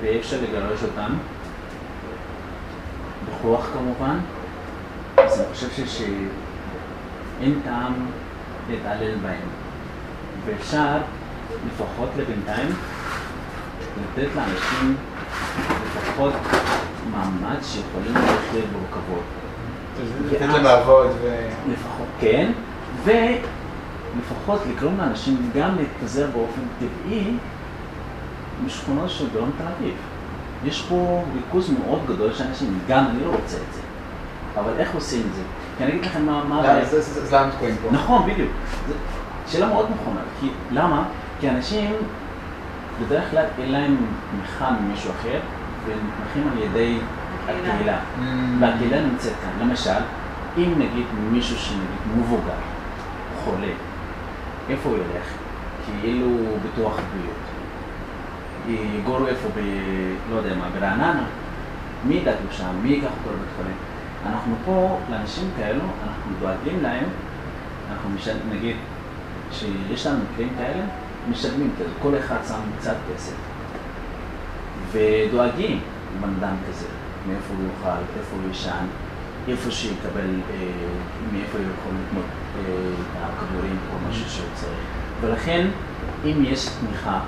ואי 0.00 0.18
אפשר 0.18 0.36
לגרש 0.42 0.82
אותם, 0.82 1.12
בכוח 3.28 3.66
כמובן, 3.72 4.18
אז 5.16 5.40
אני 5.40 5.54
חושב 5.54 5.86
שאין 5.86 7.60
טעם 7.64 7.92
להתעלל 8.70 9.16
בהם. 9.22 9.48
ואפשר, 10.44 10.98
לפחות 11.66 12.08
לבינתיים, 12.16 12.68
לתת 14.02 14.28
לאנשים 14.36 14.96
לפחות 15.86 16.32
מעמד 17.10 17.56
שיכולים 17.62 18.14
לחיות 18.14 18.64
בו. 19.08 19.18
לתת 20.30 20.40
להם 20.40 20.64
לעבוד 20.64 21.10
ו... 21.22 21.48
לפחות, 21.72 22.06
כן, 22.20 22.52
ולפחות 23.04 24.60
לגרום 24.70 24.98
לאנשים 24.98 25.50
גם 25.54 25.76
להתפזר 25.76 26.26
באופן 26.32 26.60
טבעי 26.78 27.34
משכונות 28.66 29.10
של 29.10 29.30
דרום 29.30 29.50
תל 29.58 29.64
אביב. 29.78 29.94
יש 30.64 30.82
פה 30.88 31.22
ריכוז 31.36 31.70
מאוד 31.70 32.00
גדול 32.08 32.32
של 32.32 32.44
אנשים, 32.44 32.78
גם 32.88 33.04
אני 33.10 33.24
לא 33.24 33.30
רוצה 33.30 33.56
את 33.56 33.74
זה. 33.74 33.80
אבל 34.60 34.72
איך 34.78 34.94
עושים 34.94 35.22
את 35.30 35.34
זה? 35.34 35.42
כי 35.78 35.84
אני 35.84 35.92
אגיד 35.92 36.04
לכם 36.04 36.26
מה... 36.26 36.32
מה 36.32 36.54
למה- 36.56 36.60
הבעיה. 36.68 36.84
זה- 36.84 37.00
זה- 37.00 37.26
זה 37.26 37.36
למה 37.36 37.50
תקועים 37.50 37.76
פה? 37.82 37.88
נכון, 37.92 38.30
בדיוק. 38.30 38.50
שאלה 39.46 39.66
מאוד 39.68 39.86
נכונה. 40.00 40.20
כי, 40.40 40.48
למה? 40.70 41.02
כי 41.40 41.50
אנשים 41.50 41.90
בדרך 43.02 43.30
כלל 43.30 43.44
אין 43.58 43.72
להם 43.72 43.96
תמיכה 44.30 44.70
ממישהו 44.80 45.10
אחר, 45.20 45.38
והם 45.86 45.98
נתמכים 45.98 46.52
על 46.52 46.58
ידי 46.62 46.98
הקהילה. 47.48 47.98
Mm. 47.98 48.22
והקהילה 48.60 49.00
נמצאת 49.00 49.32
כאן. 49.42 49.68
למשל, 49.68 50.00
אם 50.58 50.72
נגיד 50.76 51.06
מישהו 51.30 51.56
שנגיד 51.56 51.82
מבוגר, 52.18 52.52
חולה, 53.44 53.72
איפה 54.68 54.88
הוא 54.88 54.98
ילך? 54.98 55.26
כי 55.86 56.08
אין 56.08 56.20
לו 56.20 56.26
ביטוח 56.62 56.92
בריאות. 56.92 57.36
יגורו 58.68 59.26
איפה? 59.26 59.48
ב... 59.48 59.60
לא 60.30 60.36
יודע 60.36 60.54
מה, 60.54 60.68
ברעננה? 60.74 61.24
מי 62.04 62.14
ידאג 62.14 62.34
שם? 62.50 62.76
מי 62.82 62.88
ייקח 62.88 63.06
אותו 63.06 63.36
לבית 63.36 63.48
חולים? 63.56 63.76
אנחנו 64.26 64.54
פה, 64.64 64.98
לאנשים 65.10 65.50
כאלו, 65.56 65.82
אנחנו 66.04 66.32
דואגים 66.40 66.82
להם, 66.82 67.04
אנחנו 67.90 68.10
משל... 68.10 68.36
נגיד, 68.50 68.76
שיש 69.52 70.06
לנו 70.06 70.18
מקרים 70.32 70.48
כאלה, 70.58 70.84
משלמים 71.30 71.70
כזה, 71.78 71.90
כל 72.02 72.12
אחד 72.18 72.36
שם 72.48 72.60
קצת 72.78 72.96
כסף. 73.14 73.34
ודואגים 74.92 75.80
לבן 76.16 76.34
אדם 76.38 76.54
כזה, 76.68 76.86
מאיפה 77.28 77.54
הוא 77.58 77.64
יאכל, 77.64 78.02
איפה 78.18 78.36
הוא 78.42 78.50
ישן, 78.50 78.86
איפה 79.48 79.70
שיקבל, 79.70 80.20
אה, 80.50 80.56
מאיפה 81.32 81.58
הוא 81.58 81.66
יכול 81.78 81.92
לקנות 82.06 82.24
אה, 82.56 83.24
הכדורים 83.24 83.76
או 83.92 84.08
משהו 84.08 84.30
שהוא 84.30 84.48
צריך. 84.54 84.78
ולכן, 85.20 85.66
אם 86.24 86.44
יש 86.44 86.68
תמיכה 86.80 87.20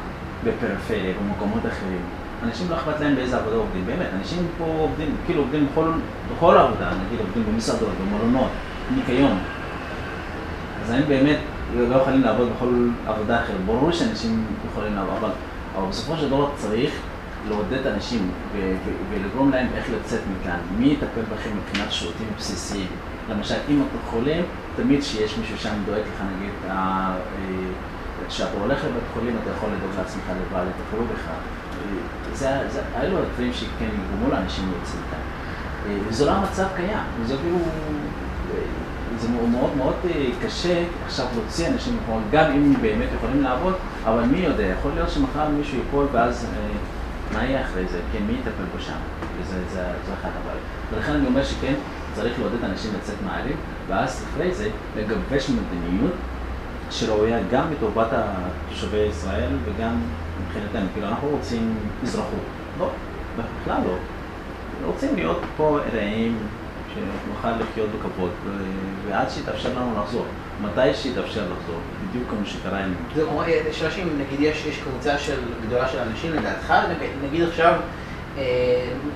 בפריפריה, 0.44 1.14
במקומות 1.20 1.62
אחרים, 1.66 2.00
אנשים 2.42 2.66
לא 2.70 2.76
אכפת 2.76 3.00
להם 3.00 3.14
באיזה 3.14 3.36
עבודה 3.36 3.56
עובדים, 3.56 3.86
באמת, 3.86 4.06
אנשים 4.18 4.46
פה 4.58 4.64
עובדים, 4.64 5.14
כאילו 5.26 5.42
עובדים 5.42 5.66
בכל, 5.72 5.90
בכל 6.36 6.56
עבודה, 6.56 6.90
נגיד 7.06 7.20
עובדים 7.20 7.44
במסעדות, 7.52 7.88
במלונות, 8.00 8.50
ניקיון. 8.94 9.38
אז 10.84 10.90
הם 10.90 11.02
באמת 11.08 11.38
לא 11.76 11.94
יכולים 11.94 12.20
לעבוד 12.20 12.48
בכל 12.56 12.88
עבודה 13.06 13.40
אחרת. 13.42 13.60
ברור 13.66 13.92
שאנשים 13.92 14.44
יכולים 14.70 14.94
לעבוד, 14.94 15.14
אבל, 15.18 15.30
אבל 15.76 15.88
בסופו 15.88 16.16
של 16.16 16.28
דבר 16.28 16.50
צריך 16.56 16.92
לעודד 17.48 17.86
אנשים 17.86 18.30
ולגרום 19.10 19.50
להם 19.50 19.66
איך 19.76 19.86
לצאת 19.90 20.20
מכאן. 20.40 20.58
מי 20.78 20.86
יטפל 20.86 21.22
בכם 21.34 21.50
מבחינת 21.56 21.92
שירותים 21.92 22.26
בסיסיים? 22.38 22.86
למשל, 23.30 23.54
אם 23.68 23.82
אתה 23.82 24.10
חולה, 24.10 24.40
תמיד 24.76 25.02
שיש 25.02 25.38
מישהו 25.38 25.58
שם 25.58 25.74
דואג 25.86 25.98
לך, 26.00 26.22
נגיד, 26.36 26.70
אה, 26.70 27.14
כשאתה 28.28 28.60
הולך 28.60 28.84
לבית 28.84 29.08
חולים, 29.14 29.36
אתה 29.42 29.50
יכול 29.50 29.68
לדאוג 29.68 29.90
לעצמך 29.98 30.22
לבד, 30.28 30.64
יטפלו 30.70 31.04
בך. 31.04 31.30
זה, 32.34 32.80
אלו 33.00 33.18
הדברים 33.18 33.52
שכן 33.52 33.84
יגרמו 33.84 34.30
לאנשים 34.30 34.64
להוציא 34.72 34.98
מכאן. 35.06 35.18
אה, 35.86 35.98
וזה 36.08 36.26
לא 36.26 36.30
המצב 36.30 36.66
קיים, 36.76 37.04
וזה 37.20 37.36
כאילו, 37.42 37.56
אה, 37.56 38.62
זה 39.20 39.28
מאוד 39.28 39.48
מאוד, 39.48 39.76
מאוד 39.76 39.94
אה, 40.04 40.26
קשה 40.42 40.84
עכשיו 41.06 41.26
להוציא 41.34 41.68
אנשים 41.68 41.96
מפה, 41.96 42.18
גם 42.30 42.50
אם 42.52 42.74
באמת 42.82 43.08
יכולים 43.16 43.42
לעבוד, 43.42 43.74
אבל 44.04 44.22
מי 44.24 44.38
יודע, 44.38 44.64
יכול 44.64 44.90
להיות 44.94 45.10
שמחר 45.10 45.48
מישהו 45.48 45.78
ייפול 45.78 46.06
ואז 46.12 46.46
מה 47.32 47.44
יהיה 47.44 47.64
אחרי 47.64 47.86
זה, 47.86 48.00
כן, 48.12 48.18
מי 48.26 48.32
יטפל 48.32 48.64
בו 48.76 48.80
שם, 48.80 48.96
וזה 49.40 49.58
זה, 49.72 49.82
זה 50.06 50.12
אחת 50.20 50.30
הבעיות. 50.42 50.62
ולכן 50.92 51.12
אני 51.12 51.26
אומר 51.26 51.44
שכן, 51.44 51.74
צריך 52.14 52.38
לעודד 52.38 52.64
אנשים 52.64 52.90
לצאת 52.98 53.16
מהערים, 53.26 53.56
ואז 53.88 54.24
אחרי 54.32 54.54
זה 54.54 54.68
לגבש 54.96 55.50
מדיניות 55.50 56.12
שראויה 56.90 57.38
גם 57.52 57.64
לטובת 57.72 58.08
תושבי 58.68 58.96
ישראל 58.96 59.48
וגם 59.64 60.00
מבחינתנו, 60.46 60.86
כאילו 60.94 61.08
אנחנו 61.08 61.28
רוצים 61.28 61.74
אזרחות, 62.02 62.44
לא, 62.78 62.90
בכלל 63.36 63.80
לא. 63.86 63.94
רוצים 64.86 65.16
להיות 65.16 65.40
פה 65.56 65.78
ארעיים, 65.92 66.38
שנוכל 66.94 67.50
לחיות 67.50 67.88
בכבוד, 67.90 68.30
ועד 69.08 69.30
שיתאפשר 69.30 69.68
לנו 69.68 69.92
לחזור. 70.02 70.24
מתי 70.62 70.94
שיתאפשר 70.94 71.40
לחזור, 71.40 71.78
בדיוק 72.08 72.30
כמו 72.30 72.46
שקרה 72.46 72.78
עם... 72.78 72.94
זה 73.14 73.24
כמו, 73.24 73.42
שאלה 73.72 73.90
שאם 73.90 74.08
נגיד 74.18 74.40
יש, 74.40 74.66
יש 74.66 74.78
קבוצה 74.78 75.18
של, 75.18 75.36
גדולה 75.66 75.88
של 75.88 75.98
אנשים, 75.98 76.32
לדעתך, 76.32 76.74
נגיד, 77.24 77.48
עכשיו 77.48 77.74
אה, 78.38 78.42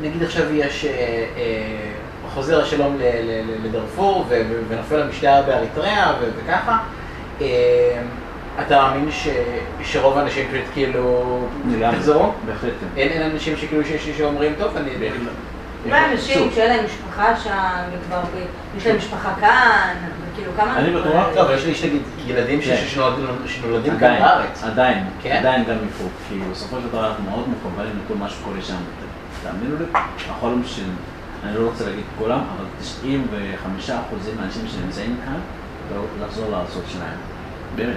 נגיד 0.02 0.22
עכשיו 0.22 0.54
יש 0.54 0.84
אה, 0.84 0.90
אה, 1.36 1.92
חוזר 2.34 2.62
השלום 2.62 2.96
ל- 2.96 3.02
ל- 3.02 3.42
ל- 3.50 3.66
לדארפור 3.66 4.24
ו- 4.28 4.42
ו- 4.50 4.62
ונופל 4.68 5.02
המשטר 5.02 5.42
באריתריאה 5.46 6.12
וככה, 6.20 6.78
אתה 8.60 8.80
מאמין 8.82 9.10
ש- 9.10 9.28
שרוב 9.82 10.18
האנשים 10.18 10.48
פשוט 10.48 10.64
כאילו. 10.74 11.38
יחזרו? 11.78 12.32
בהחלט 12.46 12.72
כן. 12.80 12.86
אין 13.00 13.08
אין 13.08 13.30
אנשים 13.30 13.56
שכאילו 13.56 13.84
ש- 13.84 13.88
ש- 13.88 14.18
שאומרים, 14.18 14.52
טוב, 14.58 14.76
אני... 14.76 14.90
אולי 15.86 16.12
אנשים. 16.12 16.50
שאין 16.54 16.76
להם 16.76 16.84
משפחה 16.84 17.36
שם, 17.36 17.50
וכבר 17.92 18.20
יש 18.76 18.86
להם 18.86 18.96
משפחה 18.96 19.34
כאן, 19.40 19.94
וכאילו 20.32 20.52
כמה... 20.56 20.78
אני 20.78 20.90
בטוח, 20.90 21.26
טוב, 21.34 21.50
יש 21.50 21.82
לי 21.82 21.88
נגיד 21.88 22.02
ילדים 22.26 22.60
כן. 22.60 22.76
שנולדים 23.46 23.98
כאן 23.98 24.18
בארץ. 24.20 24.64
עדיין, 24.64 25.04
כן? 25.22 25.36
עדיין 25.36 25.64
גם 25.64 25.74
מפה, 25.86 26.04
כי 26.28 26.34
בסופו 26.52 26.76
של 26.80 26.88
דבר 26.88 27.06
אנחנו 27.08 27.30
מאוד 27.30 27.44
מחוברים 27.48 27.90
לכל 28.04 28.14
מה 28.18 28.28
שקורה 28.28 28.56
שם. 28.62 28.74
תאמינו 29.42 29.76
לי, 29.78 29.84
החלום 30.30 30.62
של, 30.66 30.82
אני 31.44 31.54
לא 31.54 31.68
רוצה 31.68 31.84
להגיד 31.86 32.04
כולם, 32.18 32.38
אבל 32.38 32.64
95 32.80 33.90
אחוזים 33.90 34.34
מהאנשים 34.40 34.62
שנמצאים 34.68 35.16
כאן, 35.24 35.34
לחזור 36.24 36.50
לארצות 36.50 36.84
שלהם. 36.88 37.18
באמת. 37.76 37.96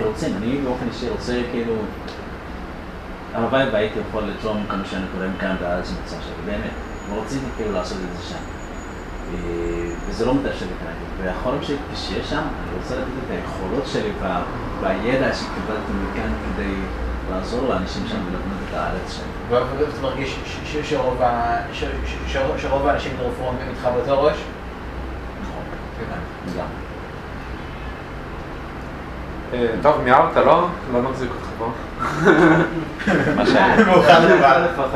רוצים, 0.00 0.36
אני 0.36 0.58
באופן 0.64 0.86
אישי 0.88 1.08
רוצה 1.08 1.40
כאילו, 1.52 1.74
הלוואי 3.34 3.68
והייתי 3.72 3.98
יכול 4.08 4.22
לתרום 4.24 4.64
כמה 4.68 4.82
שאני 4.90 5.04
קוראים 5.12 5.32
כאן 5.40 5.56
בארץ 5.60 5.92
מצב 6.04 6.16
שלי, 6.22 6.52
באמת. 6.52 6.70
ורציתי 7.10 7.46
כאילו 7.56 7.72
לעשות 7.72 7.98
את 7.98 8.16
זה 8.16 8.28
שם. 8.28 8.36
אה, 9.34 9.38
וזה 10.08 10.26
לא 10.26 10.34
מתאפשר 10.34 10.66
לי 10.66 10.72
כרגע. 10.80 10.92
והחלום 11.32 11.58
שלי 11.62 11.76
כשיהיה 11.94 12.24
שם, 12.24 12.36
אני 12.36 12.78
רוצה 12.82 12.94
לתת 12.94 13.04
את 13.26 13.30
היכולות 13.30 13.86
שלי 13.86 14.10
וה- 14.20 14.42
והידע 14.80 15.34
שקיבלתי 15.34 15.92
מכאן 16.10 16.32
כדי 16.44 16.74
לעזור 17.30 17.68
לאנשים 17.68 18.02
שם 18.08 18.16
ולבנות 18.26 18.58
את 18.70 18.74
הארץ 18.74 19.12
שלי. 19.12 19.24
ואתה 19.48 20.02
מרגיש 20.02 20.36
שרוב 20.84 21.22
האנשים 22.86 23.12
בדארפור 23.16 23.48
הם 23.48 23.56
איתך 23.70 23.84
באותו 23.94 24.22
ראש? 24.22 24.36
נכון, 25.42 25.62
הבנתי. 26.02 26.81
אה, 29.52 29.66
טוב, 29.82 30.00
מיהרת, 30.04 30.36
לא? 30.36 30.68
לא 30.92 31.02
נחזיק 31.02 31.30
אותך 31.30 31.46
פה. 31.58 31.70
מה 33.36 33.46
שהיה. 33.46 33.84
מאוחר 33.86 34.26
לבד. 34.26 34.66
לפחות. 34.72 34.90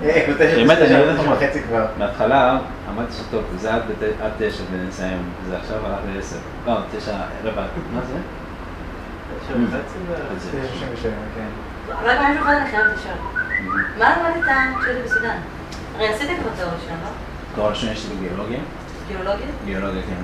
באמת, 0.00 0.78
אני 0.78 1.14
תשע 1.16 1.22
מה. 1.26 1.32
וחצי 1.32 1.62
כבר. 1.62 1.86
בהתחלה 1.98 2.58
אמרתי 2.90 3.12
שטוב, 3.12 3.42
זה 3.56 3.74
עד 3.74 3.82
תשע 4.38 4.62
ונסיים, 4.72 5.22
זה 5.48 5.56
עכשיו 5.56 5.76
הלך 5.86 5.98
לעשר. 6.14 6.36
לא, 6.66 6.74
תשע, 6.96 7.12
רבע, 7.44 7.62
מה 7.94 8.00
זה? 8.08 8.14
תשע 9.44 9.54
וחצי. 9.54 9.98
תשע 10.50 10.86
ושבע, 10.92 11.10
כן. 11.34 11.48
רק 12.04 12.18
משהו 12.20 12.42
אחד 12.42 12.52
אני 12.52 12.70
חייבת 12.70 12.86
לשאול. 12.96 13.14
מה 13.98 14.16
למדת 14.16 14.44
כשהיית 14.80 15.04
בסודאן? 15.04 15.38
הרי 15.96 16.08
עשית 16.08 16.30
כבר 16.40 16.50
תואר 16.56 16.74
ראשון, 16.74 16.96
לא? 17.04 17.08
תואר 17.54 17.70
ראשון 17.70 17.90
יש 17.90 18.06
לי 18.08 18.16
בגיאולוגיה, 18.16 18.58
גיאולוגיה? 19.08 19.46
גיאולוגיה 19.64 20.02
כן. 20.02 20.22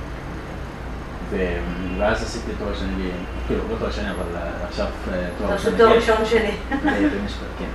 ו- 1.32 1.58
ואז 1.98 2.22
עשיתי 2.22 2.50
תואר 2.58 2.74
שני, 2.74 3.10
כאילו 3.46 3.60
לא 3.70 3.76
תואר 3.78 3.90
שני, 3.90 4.10
אבל 4.10 4.36
אה, 4.36 4.66
עכשיו 4.68 4.86
אה, 5.12 5.28
תואר 5.38 5.58
שני. 5.58 5.76
תואר 5.76 5.88
כן. 5.88 5.96
ראשון 5.96 6.26
שני. 6.26 6.50
כן. 7.58 7.68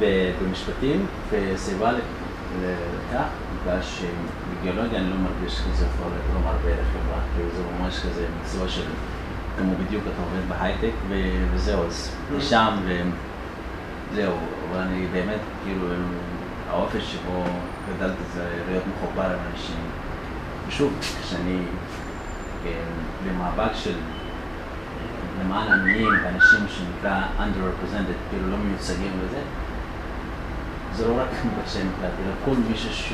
במשפטים, 0.42 1.06
וסיבה 1.30 1.92
לכך, 1.92 3.24
בגלל 3.62 3.78
שבגיאולוגיה 3.82 4.98
אני 4.98 5.10
לא 5.10 5.16
מרגיש 5.16 5.52
שזה 5.58 5.86
יכול 5.94 6.12
לתרום 6.18 6.46
הרבה 6.46 6.70
לחברה, 6.70 7.20
כאילו 7.36 7.48
זה 7.56 7.62
ממש 7.80 7.94
כזה 7.94 8.26
מקצוע 8.40 8.68
של, 8.68 8.84
כמו 9.58 9.72
בדיוק 9.86 10.02
אתה 10.02 10.22
עובד 10.22 10.48
בהייטק, 10.48 10.94
וזהו, 11.54 11.86
אז 11.86 12.10
משם, 12.36 12.76
וזהו, 14.12 14.34
אבל 14.70 14.80
אני 14.80 15.06
באמת, 15.12 15.40
כאילו, 15.64 15.86
האופן 16.70 17.00
שבו 17.00 17.44
גדלתי 17.96 18.22
זה 18.34 18.44
להיות 18.68 18.84
מחובר 18.86 19.24
עם 19.24 19.38
אנשים. 19.52 19.76
ושוב, 20.68 20.92
כשאני 21.00 21.56
אה, 21.56 21.83
במאבק 23.26 23.74
של 23.74 23.94
למען 25.40 25.72
עניים 25.72 26.12
ואנשים 26.24 26.60
שנקרא 26.68 27.22
underrepresented, 27.38 28.30
כאילו 28.30 28.50
לא 28.50 28.56
מיוצגים 28.56 29.12
וזה, 29.20 29.40
זה 30.96 31.08
לא 31.08 31.20
רק 31.20 31.28
מבקשי 31.46 31.78
מקלט, 31.78 32.12
אלא 32.24 32.32
כל 32.44 32.60
מישהו 32.70 32.90
ש... 32.92 33.12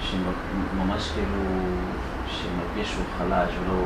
שממש 0.00 1.10
כאילו, 1.14 1.42
שמרגיש 2.30 2.92
שהוא 2.92 3.04
חלש 3.18 3.50
ולא, 3.60 3.82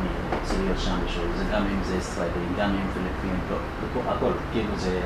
אני 0.00 0.08
רוצה 0.40 0.54
להיות 0.64 0.78
שם 0.78 0.96
בשביל 1.06 1.24
זה, 1.38 1.44
גם 1.52 1.62
אם 1.62 1.82
זה 1.84 1.96
ישראלי, 1.96 2.44
גם 2.58 2.70
אם 2.70 2.86
פיליפיני, 2.94 3.40
לא, 3.50 3.56
הכל, 4.12 4.32
כאילו 4.52 4.76
זה, 4.76 5.00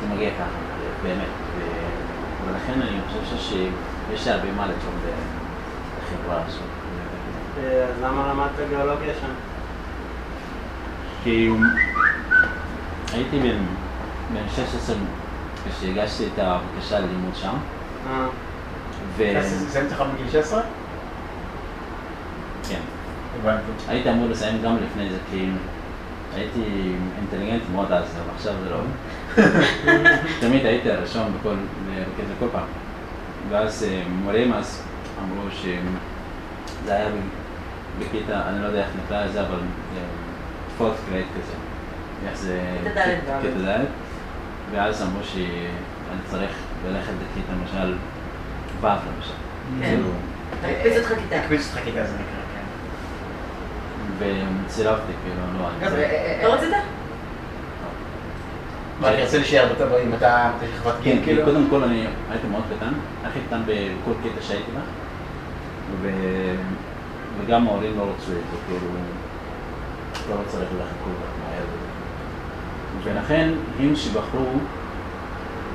זה 0.00 0.14
מגיע 0.14 0.30
ככה, 0.30 0.58
באמת. 1.02 1.32
ו- 1.58 2.46
ולכן 2.46 2.82
אני 2.82 2.98
חושב 3.08 3.36
שיש 3.38 4.28
הרבה 4.28 4.52
מה 4.52 4.66
לתרום 4.66 4.94
בחברה 5.98 6.42
הזאת. 6.46 6.75
אה, 7.58 7.84
אז 7.84 8.02
למה 8.02 8.32
למדת 8.32 8.68
גיאולוגיה 8.68 9.14
שם? 9.20 9.32
כי 11.24 11.50
הייתי 13.12 13.38
בן, 13.38 13.58
בן 14.32 14.48
16 14.56 14.96
כשהגשתי 15.68 16.26
את 16.26 16.38
הבקשה 16.38 16.98
ללימוד 16.98 17.34
שם, 17.34 17.54
אה, 18.10 18.26
ו... 19.16 19.24
סיימת 19.68 19.92
לך 19.92 20.02
בגיל 20.14 20.30
16? 20.30 20.62
כן. 22.68 22.80
הבנתי. 23.40 23.62
הייתי 23.88 24.10
אמור 24.10 24.28
לסיים 24.28 24.62
גם 24.62 24.76
לפני 24.76 25.10
זה, 25.10 25.18
כי 25.30 25.48
הייתי 26.34 26.92
אינטליגנט 27.18 27.62
מאוד 27.72 27.92
אז, 27.92 28.04
אבל 28.04 28.34
עכשיו 28.34 28.54
זה 28.64 28.70
לא. 28.70 28.78
תמיד 30.40 30.66
הייתי 30.66 30.90
הראשון 30.90 31.32
בכל, 31.40 31.54
בקטע 31.86 32.32
כל 32.38 32.46
פעם. 32.52 32.66
ואז 33.50 33.86
אה, 33.88 34.02
מורים 34.08 34.52
אז 34.52 34.82
אמרו 35.22 35.50
שזה 35.50 36.94
היה 36.94 37.08
בקטע, 37.98 38.40
אני 38.48 38.62
לא 38.62 38.66
יודע 38.66 38.78
איך 38.78 38.88
נקרא 39.04 39.24
לזה, 39.24 39.40
אבל 39.40 39.58
fourth 40.78 40.94
grade 41.10 41.26
כזה. 41.36 41.52
איך 42.28 42.36
זה... 42.38 42.60
כיתה 42.82 43.00
ד'. 43.66 43.84
ואז 44.72 45.02
אמרו 45.02 45.24
שאני 45.24 46.20
צריך 46.26 46.50
ללכת 46.88 47.12
לכיתה 47.22 47.52
למשל 47.52 47.94
ו' 48.80 48.86
למשל. 48.86 49.32
כן. 49.80 49.86
כאילו, 49.86 50.08
הקפיץ 50.62 50.96
אותך 50.96 51.08
כיתה. 51.22 51.36
הקפיץ 51.36 51.66
אותך 51.70 51.84
כיתה 51.84 52.06
זה 52.06 52.14
נקרא, 52.14 52.42
כן. 52.54 52.64
וצירפתי, 54.66 55.12
כאילו, 55.24 55.62
לא... 55.62 55.68
אני- 55.68 55.86
אגב, 55.86 55.94
אה, 55.94 56.02
אה, 56.42 56.48
לא 56.48 56.54
רצית? 56.54 56.70
מה, 59.00 59.08
אני 59.08 59.22
רוצה 59.22 59.38
להישאר 59.38 59.72
בטבע 59.72 59.98
אם 60.02 60.14
אתה 60.14 60.50
שכבת 60.76 60.94
כן, 60.94 61.10
גיל, 61.10 61.24
כאילו? 61.24 61.44
קודם 61.44 61.66
כל 61.70 61.84
אני 61.84 62.06
הייתי 62.30 62.46
מאוד 62.46 62.62
קטן, 62.76 62.92
הכי 63.24 63.38
קטן 63.46 63.62
בכל 63.66 64.12
קטע 64.22 64.42
שהייתי 64.42 64.70
בה. 64.72 64.80
וגם 67.38 67.66
ההורים 67.66 67.98
לא 67.98 68.02
רצו 68.02 68.32
את 68.32 68.44
זה, 68.50 68.56
כאילו, 68.66 68.92
לא 70.30 70.36
צריך 70.46 70.68
ללכת 70.72 70.96
כל 71.04 71.10
כך 71.10 71.32
מהר. 71.40 71.64
ולכן, 73.04 73.52
הם 73.80 73.96
שבחרו, 73.96 74.52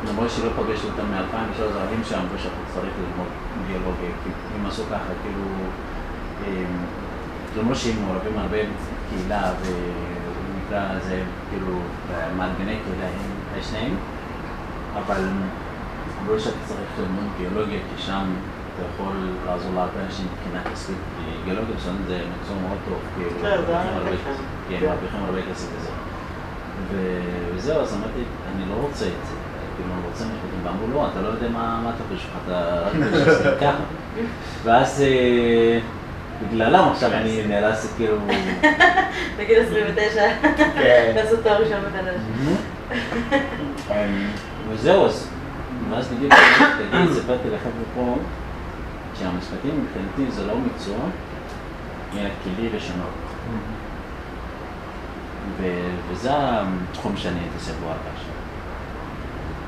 למרות 0.10 0.30
שלא 0.30 0.50
פגשתי 0.50 0.88
אותם 0.88 1.06
מ-2003, 1.12 1.80
ההורים 1.80 2.04
שאמרו 2.04 2.38
שאתה 2.38 2.56
צריך 2.74 2.94
ללמוד 3.00 3.28
ביולוגיה, 3.68 4.10
כי 4.24 4.30
הם 4.60 4.66
עשו 4.66 4.84
ככה, 4.92 5.14
כאילו, 5.24 5.46
הם, 6.48 6.86
למרות 7.60 7.78
שהם 7.78 7.96
מעורבים 8.06 8.38
הרבה 8.38 8.58
בקהילה, 8.58 9.54
ונקרא 9.62 10.94
לזה, 10.94 11.24
כאילו, 11.50 11.80
מארגני 12.38 12.76
קהילה, 12.86 13.08
הם 13.56 13.62
שניהם, 13.62 13.96
אבל 14.96 15.28
אמרו 16.22 16.40
שאתה 16.40 16.58
צריך 16.66 16.90
ללמוד 17.00 17.24
ביולוגיה, 17.38 17.80
כי 17.80 18.02
שם 18.02 18.26
אתה 18.82 19.04
יכול 19.04 19.14
לעזור 19.46 19.72
להרבה 19.76 20.00
אנשים 20.06 20.28
מבחינה 20.32 20.62
כספית, 20.74 20.96
כי 21.18 21.32
גיאולוגיה 21.46 21.76
בסדר 21.76 21.94
זה 22.08 22.20
מקצוע 22.34 22.56
מאוד 22.68 22.78
טוב, 22.90 23.00
כאילו, 23.16 23.30
כן, 23.42 23.48
מרוויחים 23.48 23.94
הרבה- 23.98 24.12
שם. 24.12 24.44
כן, 24.70 24.78
כן. 24.80 24.86
מרוויחים 24.86 25.20
הרבה 25.26 25.40
כסף 25.52 25.68
וזה. 25.78 25.90
וזהו, 27.56 27.82
אז 27.82 27.94
אמרתי, 27.94 28.20
אני 28.56 28.64
לא 28.70 28.76
רוצה 28.82 29.06
את 29.06 29.26
זה, 29.28 29.34
כאילו, 29.76 29.90
אני 29.94 30.02
רוצה 30.12 30.24
משפטים, 30.26 30.60
ואמרו, 30.64 30.88
לא, 30.94 31.08
אתה 31.12 31.22
לא 31.22 31.28
יודע 31.28 31.50
מה 31.50 31.92
אתה 31.96 32.16
חושב, 32.16 32.28
אתה 32.46 32.84
רק 32.86 32.94
שזה 33.26 33.56
ככה. 33.62 33.84
ואז 34.64 35.02
אה, 35.02 35.80
בגללם 36.48 36.88
עכשיו 36.92 37.12
אני 37.14 37.48
נאלץ 37.48 37.94
כאילו... 37.98 38.18
בגיל 39.38 39.60
29, 39.60 40.22
כן. 40.58 41.12
לעשות 41.16 41.40
תואר 41.44 41.62
ראשון 41.64 41.80
בתנ"ך. 41.82 42.22
אמ, 43.92 44.28
וזהו, 44.70 45.06
אז 45.06 45.28
ואז 45.90 46.08
בדיוק 46.08 46.34
תגיד, 46.92 47.14
סיפרתי 47.14 47.48
לחבר'ה 47.50 47.84
פה 47.96 48.16
שהמשפטים 49.22 49.84
מבחינתי 49.84 50.32
זה 50.32 50.48
לא 50.48 50.58
מקצוע, 50.58 50.98
אלא 52.14 52.30
כלי 52.44 52.70
ושונות. 52.74 53.10
ו- 55.58 55.92
וזה 56.10 56.30
התחום 56.34 57.18
שאני 57.18 57.40
אתעסק 57.50 57.74
בו 57.84 57.90
עד 57.90 57.98
עכשיו. 58.14 58.34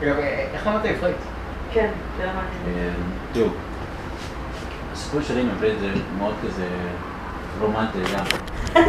אה, 0.03 0.47
איך 0.53 0.67
למדת 0.67 0.85
עברית? 0.85 1.15
כן, 1.73 1.89
שאלה 2.17 2.34
מעניינת. 2.34 2.95
אמ, 2.97 3.03
תראו, 3.34 3.47
הסיפור 4.93 5.21
שלי 5.21 5.41
עם 5.41 5.49
עברית 5.49 5.80
זה 5.80 5.91
מאוד 6.17 6.34
כזה 6.43 6.67
רומנטי 7.59 7.99
גם. 8.13 8.25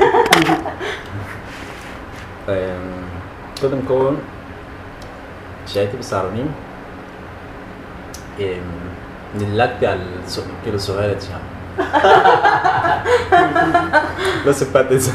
אמ, 2.48 2.52
קודם 3.60 3.78
כל, 3.88 4.14
כשהייתי 5.66 5.96
בסהרונים, 5.96 6.46
נדלקתי 9.34 9.86
על 9.86 9.98
כאילו 10.62 10.78
סוהרת 10.80 11.22
שם. 11.22 11.38
לא 14.46 14.52
סיפרתי 14.52 14.94
את 14.94 15.00
זה. 15.00 15.10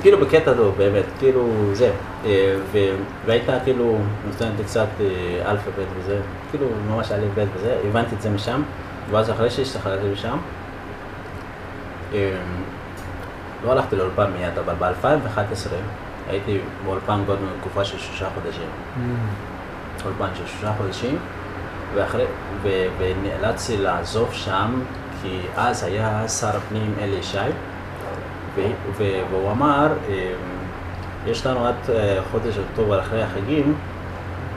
כאילו 0.00 0.18
בקטע 0.20 0.54
טוב, 0.54 0.74
באמת, 0.78 1.04
כאילו 1.18 1.48
זה. 1.72 1.90
אה, 2.24 2.54
ו- 2.72 2.96
והיית 3.26 3.44
כאילו 3.64 3.98
נותן 4.26 4.48
לי 4.58 4.64
קצת 4.64 4.86
אה, 5.00 5.50
אלפא 5.50 5.70
בית 5.76 5.88
וזה, 5.98 6.20
כאילו 6.50 6.66
ממש 6.90 7.12
א' 7.12 7.20
בית 7.34 7.48
וזה, 7.56 7.76
הבנתי 7.88 8.14
את 8.14 8.22
זה 8.22 8.30
משם, 8.30 8.62
ואז 9.10 9.30
אחרי 9.30 9.50
שהשתחררתי 9.50 10.06
משם, 10.12 10.36
אה, 12.14 12.34
לא 13.64 13.72
הלכתי 13.72 13.96
לאולפן 13.96 14.30
מיד, 14.38 14.58
אבל 14.58 14.74
ב-2011 14.78 15.68
הייתי 16.30 16.58
באולפן 16.84 17.22
גודל 17.26 17.40
תקופה 17.60 17.84
של 17.84 17.98
שלושה 17.98 18.28
חודשים. 18.34 18.68
אולפן 20.04 20.34
של 20.34 20.46
שלושה 20.46 20.72
חודשים, 20.78 21.18
ואחרי, 21.94 22.24
ו, 22.62 22.68
ונאלצתי 22.98 23.76
לעזוב 23.76 24.32
שם, 24.32 24.80
כי 25.22 25.40
אז 25.56 25.82
היה 25.82 26.28
שר 26.28 26.56
הפנים 26.56 26.94
אלי 27.00 27.16
ישי, 27.16 27.38
והוא 29.30 29.50
אמר, 29.50 29.86
אמ, 30.08 30.14
יש 31.26 31.46
לנו 31.46 31.66
עד 31.66 31.74
אה, 31.88 32.18
חודש 32.30 32.58
אוקטובר 32.58 33.00
אחרי 33.00 33.22
החגים, 33.22 33.74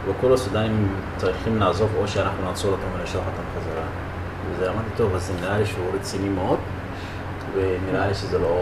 וכל 0.07 0.33
הסודנים 0.33 0.87
צריכים 1.17 1.59
לעזוב, 1.59 1.89
או 1.97 2.07
שאנחנו 2.07 2.45
נעצור 2.45 2.71
אותם 2.71 2.99
ונשלח 2.99 3.21
אותם 3.25 3.59
חזרה. 3.59 3.83
וזה 4.51 4.69
אמרתי, 4.69 4.89
טוב, 4.97 5.15
אז 5.15 5.31
נראה 5.41 5.57
לי 5.57 5.65
שהוא 5.65 5.85
רציני 5.95 6.29
מאוד, 6.29 6.57
ונראה 7.55 8.07
לי 8.07 8.13
שזה 8.13 8.39
לא 8.39 8.55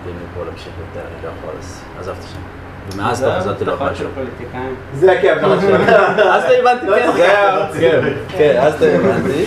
מתאים 0.00 0.16
לי 0.20 0.26
פה 0.34 0.44
להמשיך 0.44 0.72
יותר, 0.78 1.06
אני 1.08 1.22
לא 1.22 1.28
יכול, 1.38 1.54
אז 1.58 1.84
עזבתי 2.00 2.26
שם. 2.26 2.67
ומאז 2.94 3.22
לא 3.24 3.32
חזרתי 3.40 3.64
שוב. 3.64 3.94
של 3.94 4.06
פוליטיקאים. 4.14 4.74
זה 4.94 5.12
הכיף 5.12 5.32
שלך. 5.62 5.88
אז 6.22 6.42
אתה 6.44 6.52
הבנתי, 6.60 6.86
כן, 7.16 7.80
כן, 7.80 8.00
כן, 8.38 8.56
אז 8.60 8.74
אתה 8.74 8.84
הבנתי. 8.86 9.44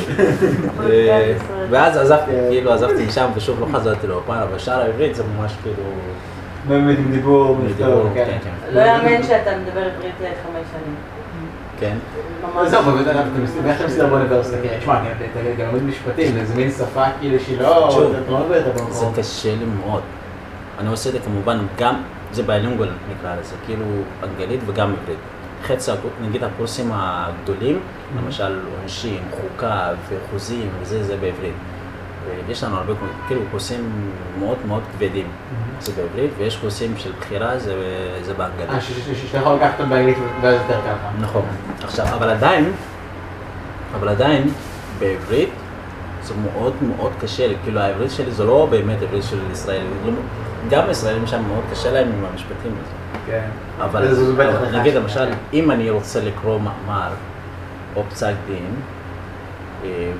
ו- 0.77 1.33
ואז 1.71 1.97
עזבתי, 1.97 2.31
כאילו 2.49 2.71
עזבתי 2.73 3.05
משם 3.07 3.27
ושוב 3.35 3.59
לא 3.59 3.77
חזרתי 3.77 4.07
לאופן, 4.07 4.33
אבל 4.33 4.59
שער 4.59 4.81
העברית 4.81 5.15
זה 5.15 5.23
ממש 5.39 5.51
כאילו... 5.63 5.83
באמת 6.67 6.97
עם 6.97 7.11
דיבור, 7.11 7.57
מכתוב, 7.65 8.09
כן, 8.13 8.25
כן. 8.25 8.37
כן. 8.43 8.73
לא 8.75 8.81
יאמן 8.81 9.23
שאתה 9.23 9.51
מדבר 9.57 9.79
עברית 9.79 9.95
עד 10.19 10.33
חמש 10.43 10.65
שנים. 10.71 10.95
כן. 11.79 11.95
עזוב, 12.59 12.87
אבל 12.89 13.01
אתה 13.11 13.19
מסתכל, 13.43 13.67
איך 13.69 13.77
אתה 13.81 13.87
מסתכל 13.87 14.05
באוניברסיטה? 14.05 14.57
כן, 14.63 14.77
תשמע, 14.79 14.99
אני- 14.99 15.07
אתה 15.09 15.39
אתה 15.39 15.63
גם 15.63 15.67
לומד 15.71 15.83
משפטים, 15.83 16.45
זה 16.45 16.55
מין 16.55 16.71
שפה 16.71 17.03
כאילו 17.19 17.39
שהיא 17.39 17.61
לא... 17.61 17.89
אתה 18.25 18.31
לא 18.31 18.91
זה. 18.91 19.05
קשה 19.17 19.49
לי 19.49 19.65
מאוד. 19.85 20.01
אני 20.79 20.89
עושה 20.89 21.09
את 21.09 21.13
זה 21.13 21.19
כמובן 21.19 21.57
גם, 21.79 21.95
זה 22.31 22.43
ביילינגול 22.43 22.87
נקרא 23.17 23.35
לזה, 23.35 23.55
כאילו 23.65 23.85
אנגלית 24.23 24.59
וגם 24.65 24.93
עברית. 25.01 25.17
חצי, 25.63 25.91
נגיד 26.21 26.43
הקורסים 26.43 26.91
הגדולים, 26.93 27.79
למשל 28.17 28.59
עונשים, 28.79 29.19
חוקה 29.31 29.89
וחוזים 30.09 30.69
וזה, 30.81 31.03
זה 31.03 31.15
בעברית. 31.17 31.53
ויש 32.47 32.63
לנו 32.63 32.75
הרבה, 32.77 32.93
קור- 32.95 33.07
כאילו 33.27 33.41
קורסים 33.51 33.91
מאוד 34.39 34.57
מאוד 34.67 34.81
כבדים, 34.97 35.27
זה 35.79 35.91
בעברית, 35.91 36.31
ויש 36.37 36.55
קורסים 36.57 36.93
של 36.97 37.11
בחירה, 37.19 37.59
זה, 37.59 37.73
זה 38.21 38.33
באנגלית. 38.33 38.69
אה, 38.69 38.81
שאתה 38.81 39.37
יכול 39.37 39.55
לקחת 39.55 39.79
אותם 39.79 39.89
באנגלית 39.89 40.17
ואז 40.41 40.55
יותר 40.61 40.79
לך. 40.79 40.97
נכון. 41.21 41.41
עכשיו, 41.83 42.05
אבל 42.05 42.29
עדיין, 42.29 42.71
אבל 43.99 44.09
עדיין, 44.09 44.47
בעברית 44.99 45.49
זה 46.23 46.33
מאוד 46.53 46.73
מאוד 46.81 47.11
קשה 47.21 47.47
כאילו 47.63 47.79
העברית 47.79 48.11
שלי 48.11 48.31
זה 48.31 48.43
לא 48.43 48.67
באמת 48.69 49.01
עברית 49.01 49.23
של 49.23 49.37
ישראלים, 49.51 49.87
לא- 50.05 50.11
גם 50.69 50.89
ישראלים 50.89 51.27
שם 51.27 51.43
מאוד 51.47 51.63
קשה 51.71 51.91
להם 51.91 52.07
עם 52.07 52.25
המשפטים 52.31 52.71
הזה. 52.83 53.21
כן. 53.25 53.49
אבל 53.81 54.07
נגיד 54.79 54.93
למשל. 54.95 55.29
אם 55.53 55.71
אני 55.71 55.89
רוצה 55.89 56.19
לקרוא 56.23 56.59
מאמר 56.59 57.09
או 57.95 58.03
פסק 58.09 58.33
דין, 58.47 58.75
אה, 59.83 60.11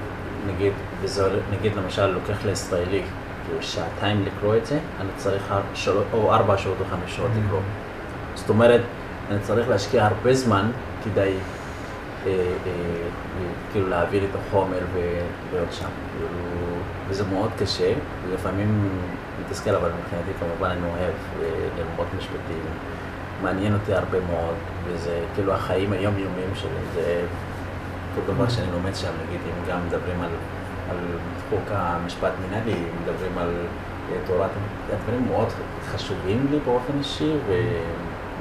נגיד, 0.47 0.71
וזה 1.01 1.29
נגיד 1.51 1.71
למשל 1.75 2.05
לוקח 2.05 2.45
לישראלי 2.45 3.01
כאילו 3.45 3.63
שעתיים 3.63 4.25
לקרוא 4.25 4.55
את 4.55 4.65
זה, 4.65 4.79
אני 5.01 5.09
צריך 5.15 5.53
שלוש- 5.73 6.05
או 6.13 6.33
ארבע 6.33 6.57
שעות 6.57 6.75
או 6.79 6.85
חמש 6.85 7.15
שעות 7.15 7.29
לקרוא. 7.45 7.59
זאת 8.35 8.49
אומרת, 8.49 8.81
אני 9.31 9.39
צריך 9.39 9.69
להשקיע 9.69 10.05
הרבה 10.05 10.33
זמן 10.33 10.71
כדי 11.03 11.33
אה, 12.25 12.31
אה, 12.31 12.71
כאילו 13.71 13.89
להעביר 13.89 14.23
את 14.31 14.35
החומר 14.35 14.79
ולהיות 14.93 15.73
שם. 15.73 15.85
כאילו, 16.11 16.27
וזה 17.07 17.23
מאוד 17.33 17.49
קשה, 17.59 17.93
ולפעמים 18.29 18.89
מתסכל, 19.51 19.75
אבל 19.75 19.89
מבחינתי 19.99 20.31
כמובן 20.39 20.69
אני 20.69 20.81
אוהב 20.81 21.13
אה, 21.41 21.47
ללמוד 21.77 22.07
משפטים. 22.17 22.63
מעניין 23.43 23.73
אותי 23.73 23.93
הרבה 23.93 24.17
מאוד, 24.19 24.55
וזה 24.85 25.19
כאילו 25.35 25.53
החיים 25.53 25.93
היומיומיים 25.93 26.55
שלי, 26.55 26.69
זה 26.93 27.21
כל 28.15 28.33
דבר 28.33 28.49
שאני 28.49 28.71
לומד 28.71 28.95
שם, 28.95 29.11
נגיד, 29.27 29.39
אם 29.45 29.71
גם 29.71 29.79
מדברים 29.87 30.21
על, 30.21 30.29
על 30.89 30.97
חוק 31.49 31.63
המשפט 31.71 32.31
מנהלי, 32.47 32.75
מדברים 33.03 33.37
על 33.37 33.49
אה, 34.11 34.17
תורת, 34.27 34.49
הדברים 34.93 35.27
מאוד 35.27 35.47
חשובים 35.91 36.47
לי 36.51 36.59
באופן 36.65 36.93
אישי, 36.99 37.33
ו, 37.47 37.53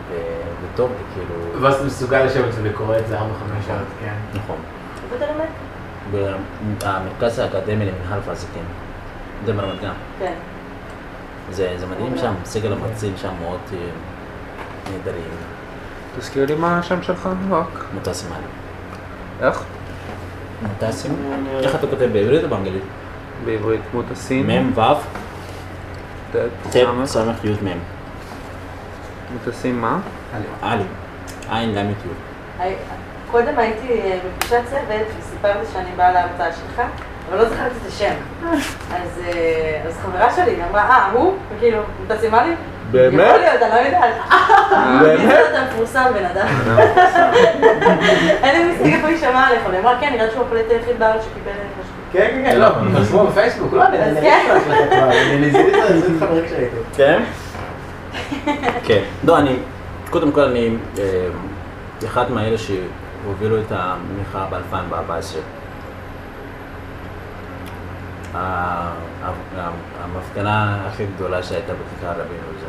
ו, 0.09 0.15
וטוב 0.63 0.91
לי, 0.91 1.05
כאילו, 1.15 1.63
ואז 1.63 1.75
אתה 1.75 1.85
מסוגל 1.85 2.25
לשבת 2.25 2.55
ולקרוא 2.63 2.97
את 2.97 3.09
זה 3.09 3.19
ארבע 3.19 3.35
חמש 3.35 3.67
שעות, 3.67 3.79
כן. 4.01 4.15
נכון. 4.35 4.57
איפה 5.05 5.17
אתה 5.17 5.33
לומד? 5.33 5.51
במרכז 6.13 7.39
האקדמי 7.39 7.85
למנהל 7.87 8.21
ועסקים, 8.27 8.65
זה 9.47 9.53
ברמת 9.53 9.81
גן. 9.81 9.93
כן. 10.19 10.35
זה, 11.51 11.75
זה 11.77 11.87
מדהים 11.87 12.19
שם, 12.19 12.35
סגל 12.45 12.73
המרצים 12.73 13.13
שם 13.17 13.31
מאוד 13.43 13.61
אה, 13.73 13.79
נהדרים, 14.93 15.31
תזכיר 16.19 16.47
לי 16.47 16.55
מה 16.55 16.79
השם 16.79 17.03
שלך 17.03 17.29
רק. 17.51 17.85
מוטסים 17.95 18.33
עלי. 18.33 19.49
איך? 19.49 19.65
מוטסים? 20.63 21.13
איך 21.63 21.75
אתה 21.75 21.87
כותב 21.87 22.09
בעברית 22.13 22.45
או 22.45 22.49
באנגלית? 22.49 22.83
בעברית 23.45 23.81
מוטסין. 23.95 24.51
מ' 24.51 24.79
ו' 24.79 24.81
ט'. 26.33 26.77
סמך 27.05 27.45
י' 27.45 27.49
מ'. 27.49 27.79
מוטסין 29.33 29.81
מה? 29.81 29.99
עלי. 30.63 30.85
עין 31.51 31.75
ל' 31.75 31.93
י'. 32.61 32.75
קודם 33.31 33.59
הייתי 33.59 34.03
בפגישת 34.27 34.61
צוות 34.71 35.07
וסיפרתי 35.19 35.67
שאני 35.73 35.91
באה 35.97 36.13
להרצאה 36.13 36.53
שלך, 36.53 36.83
אבל 37.31 37.39
לא 37.39 37.49
זכרתי 37.49 37.75
את 37.83 37.89
השם. 37.89 38.15
אז, 38.93 39.21
אה, 39.27 39.81
אז 39.87 39.99
חברה 40.03 40.33
שלי 40.33 40.57
אמרה, 40.71 40.83
אה, 40.83 41.11
הוא? 41.13 41.35
וכאילו, 41.57 41.79
אתה 42.07 42.19
סימה 42.19 42.47
לי? 42.47 42.55
באמת? 42.91 43.27
יכול 43.27 43.41
להיות, 43.41 43.63
אני 43.63 43.71
לא 43.71 43.87
יודעת. 43.87 44.15
באמת? 45.03 45.39
אתה 45.51 45.65
מפורסם 45.65 46.05
בן 46.15 46.25
אדם. 46.25 46.47
אין 48.43 48.61
לי 48.61 48.73
מושג 48.73 48.93
איפה 48.93 49.07
היא 49.07 49.19
שמעה 49.19 49.49
עליך, 49.49 49.63
אבל 49.65 49.75
היא 49.75 49.81
אמרה, 49.81 50.01
כן, 50.01 50.13
נראית 50.13 50.33
שהוא 50.33 50.45
הפליט 50.47 50.71
היחיד 50.71 50.99
בארץ 50.99 51.23
שקיבל 51.23 51.51
משהו. 51.51 51.95
כן, 52.13 52.29
כן, 52.31 52.51
כן, 52.51 52.59
לא, 52.59 52.69
פרסמו 52.95 53.27
בפייסבוק, 53.27 53.73
לא, 53.73 53.87
אני 53.87 54.03
אני 54.03 54.21
כן. 54.21 54.41
את 54.57 55.53
זה, 55.53 56.07
את 56.07 56.21
חברים 56.21 56.45
שלי. 56.49 56.67
כן? 56.97 57.23
כן. 58.87 59.03
לא, 59.25 59.39
אני, 59.39 59.57
קודם 60.11 60.33
כל 60.33 60.41
אני 60.41 60.77
אה, 60.99 61.05
אחד 62.05 62.31
מאלה 62.31 62.57
שהובילו 62.59 63.61
את 63.61 63.73
המחאה 63.73 64.47
ב-2014. 64.51 65.60
המפגנה 70.03 70.87
הכי 70.87 71.07
גדולה 71.17 71.43
שהייתה 71.43 71.73
בכיכר 71.73 72.13
רבין 72.13 72.41
וזה. 72.49 72.69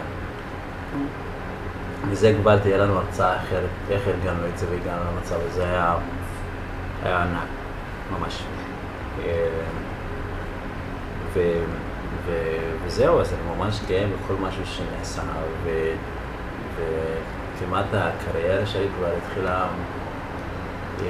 מזה 2.11 2.33
קיבלתי, 2.37 2.69
היה 2.69 2.77
לנו 2.77 2.97
הרצאה 2.97 3.35
אחרת, 3.35 3.69
איך 3.89 4.07
ארגנו 4.07 4.47
את 4.53 4.57
זה 4.57 4.65
והגענו 4.71 5.01
למצב 5.15 5.35
הזה, 5.49 5.63
היה, 5.63 5.95
היה 7.03 7.21
ענק, 7.21 7.47
ממש. 8.11 8.43
אה, 9.25 9.47
ו, 11.33 11.39
ו, 12.25 12.31
וזהו, 12.85 13.21
אז 13.21 13.33
אני 13.33 13.55
ממש 13.57 13.79
גאה 13.87 14.05
בכל 14.07 14.33
משהו 14.33 14.65
שנעשה, 14.65 15.21
ו, 15.63 15.69
וכמעט 16.75 17.85
הקריירה 17.93 18.65
שלי 18.65 18.87
כבר 18.97 19.09
התחילה 19.17 19.67
אה, 21.01 21.05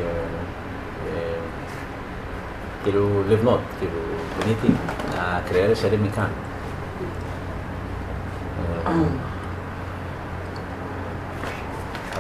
אה, 1.07 1.34
כאילו 2.84 3.22
לבנות, 3.30 3.60
כאילו 3.80 3.98
בניתי 4.40 4.68
הקריירה 5.18 5.76
שלי 5.76 5.98
מכאן. 5.98 6.28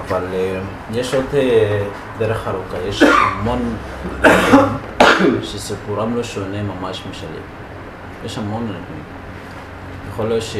אבל 0.07 0.23
אה, 0.33 0.59
יש 0.91 1.13
עוד 1.13 1.25
אה, 1.33 1.83
דרך 2.17 2.47
ארוכה, 2.47 2.77
יש 2.87 3.03
המון 3.03 3.75
שסיפורם 5.43 6.15
לא 6.15 6.23
שונה 6.23 6.63
ממש 6.63 7.03
משלי. 7.09 7.39
יש 8.25 8.37
המון 8.37 8.63
אנשים. 8.63 9.03
יכול 10.09 10.25
להיות 10.25 10.43
ש... 10.43 10.57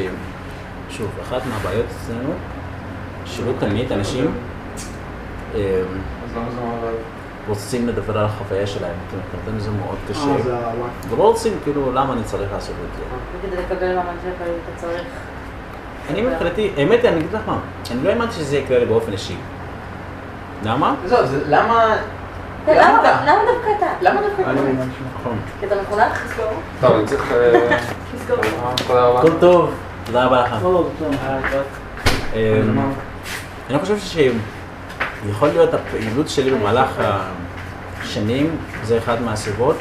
שוב, 0.90 1.12
אחת 1.22 1.42
מהבעיות 1.46 1.86
אצלנו, 2.02 2.34
שלא 3.26 3.52
תמיד 3.60 3.92
אנשים 3.92 4.34
אה, 5.56 5.82
אז 6.26 6.36
למה 6.36 6.52
זה 6.52 6.62
אומר? 6.62 6.94
רוצים 7.48 7.88
לדבר 7.88 8.18
על 8.18 8.26
החוויה 8.26 8.68
שלהם, 8.68 8.96
כי 9.10 9.16
מבחינתם 9.16 9.60
זה 9.60 9.72
מאוד 9.72 9.96
אה, 10.08 10.14
קשה. 10.14 10.50
ולא 11.10 11.24
רוצים, 11.24 11.54
כאילו, 11.64 11.92
למה 11.94 12.14
אני 12.14 12.24
צריך 12.24 12.52
לעשות 12.54 12.76
את 12.92 12.98
זה? 12.98 13.04
וכדי 13.48 13.62
לקבל 13.64 13.96
מעמד 13.96 14.14
של 14.24 14.30
אתה 14.30 14.82
צריך 14.88 15.02
אני 16.10 16.22
מבחינתי, 16.22 16.72
האמת, 16.78 17.06
אני 17.06 17.18
אגיד 17.20 17.34
לך 17.34 17.42
מה, 17.48 17.58
אני 17.92 18.04
לא 18.04 18.10
האמנתי 18.10 18.34
שזה 18.34 18.58
יקרה 18.58 18.80
לי 18.80 18.86
באופן 18.86 19.12
אישי. 19.12 19.36
למה? 20.64 20.96
זהו, 21.06 21.28
זה- 21.28 21.44
למה... 21.48 21.96
כן, 22.66 22.78
למה 22.78 22.90
למה 22.92 23.02
אתה? 23.02 23.22
למה 23.26 23.40
דווקא 23.54 23.70
אתה? 23.78 23.86
למה 24.02 24.22
דווקא 24.22 24.42
אני 24.42 24.54
אתה? 24.54 24.62
מבין 24.62 24.76
מה 24.78 24.84
נכון. 25.20 25.38
כי 25.60 25.66
אתה 25.66 25.76
מחונך 25.82 26.26
לסגור. 26.26 26.52
טוב, 26.82 26.92
אני 26.96 27.06
צריך... 27.06 27.32
אה, 27.32 27.78
לסגור. 28.16 28.38
תודה 28.88 29.06
רבה. 29.06 29.20
הכל 29.20 29.32
טוב, 29.40 29.74
תודה 30.06 30.26
רבה 30.26 30.42
לך. 30.42 30.56
לא, 30.64 30.84
טוב. 31.00 31.16
אמ, 32.34 32.80
אני 33.70 33.80
חושב 33.80 33.98
שיכול 35.26 35.50
להיות 35.50 35.74
הפעילות 35.74 36.30
שלי 36.30 36.52
במהלך 36.52 36.90
השנים, 38.02 38.56
זה 38.84 38.98
אחד 38.98 39.22
מהסיבות. 39.22 39.76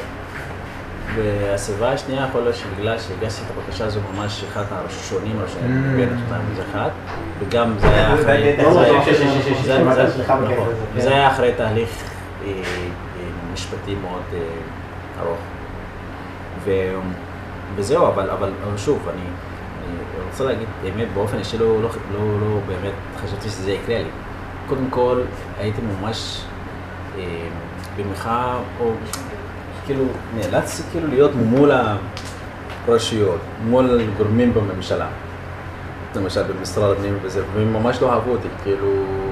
והסיבה 1.17 1.93
השנייה 1.93 2.27
יכול 2.29 2.41
להיות 2.41 2.55
שבגלל 2.57 2.97
שהגשתי 2.99 3.43
את 3.43 3.59
הבקשה 3.59 3.85
הזו 3.85 4.01
ממש 4.15 4.45
אחד 4.53 4.65
הראשונים 4.71 5.39
הראשונים, 5.41 5.85
Mm. 5.85 5.97
בין 5.97 6.09
אותם 6.09 6.41
זה 6.57 6.63
אחד, 6.71 6.89
וגם 7.41 7.73
זה 7.81 7.89
היה 7.91 8.17
זה- 8.17 8.23
אחרי, 8.23 8.55
זה- 8.57 8.63
זה- 8.63 9.25
זה- 9.25 9.43
זה- 9.43 9.55
זה- 9.63 9.85
זה- 9.85 9.95
זה- 9.95 10.11
זה- 10.17 10.23
נכון. 10.23 10.45
וזה 10.95 11.11
היה 11.15 11.31
אחרי 11.33 11.53
תהליך 11.57 11.89
אה, 12.45 12.51
אה, 12.51 12.53
משפטי 13.53 13.95
מאוד 13.95 14.23
אה, 14.35 14.39
ארוך. 15.23 15.39
וזהו, 17.77 18.07
אבל, 18.07 18.31
אבל, 18.31 18.51
אבל 18.69 18.79
שוב, 18.79 19.09
אני, 19.13 19.21
אני 19.23 19.97
רוצה 20.31 20.45
להגיד, 20.45 20.69
באמת, 20.83 21.07
באופן 21.15 21.39
אישי 21.39 21.59
לא, 21.59 21.67
לא, 21.83 21.89
לא, 22.13 22.19
לא 22.41 22.61
באמת 22.67 22.93
חשבתי 23.25 23.49
שזה 23.49 23.73
יקרה 23.73 23.99
לי. 23.99 24.09
קודם 24.71 24.91
כל, 24.91 25.21
הייתי 25.59 25.81
ממש 25.83 26.45
אה, 27.19 27.49
במחאה, 27.97 28.59
או 28.81 28.93
כאילו, 29.87 30.05
נאלצתי 30.37 30.83
כאילו 30.91 31.09
להיות 31.09 31.31
מול 31.35 31.71
הרשויות, 32.87 33.41
מול 33.65 34.01
גורמים 34.19 34.55
בממשלה. 34.55 35.07
למשל 36.17 36.43
במשרד 36.43 36.97
הפנים 36.97 37.19
וזה, 37.23 37.43
והם 37.55 37.73
ממש 37.73 38.03
לא 38.03 38.13
אהבו 38.13 38.31
אותי, 38.31 38.49
כאילו, 38.63 38.87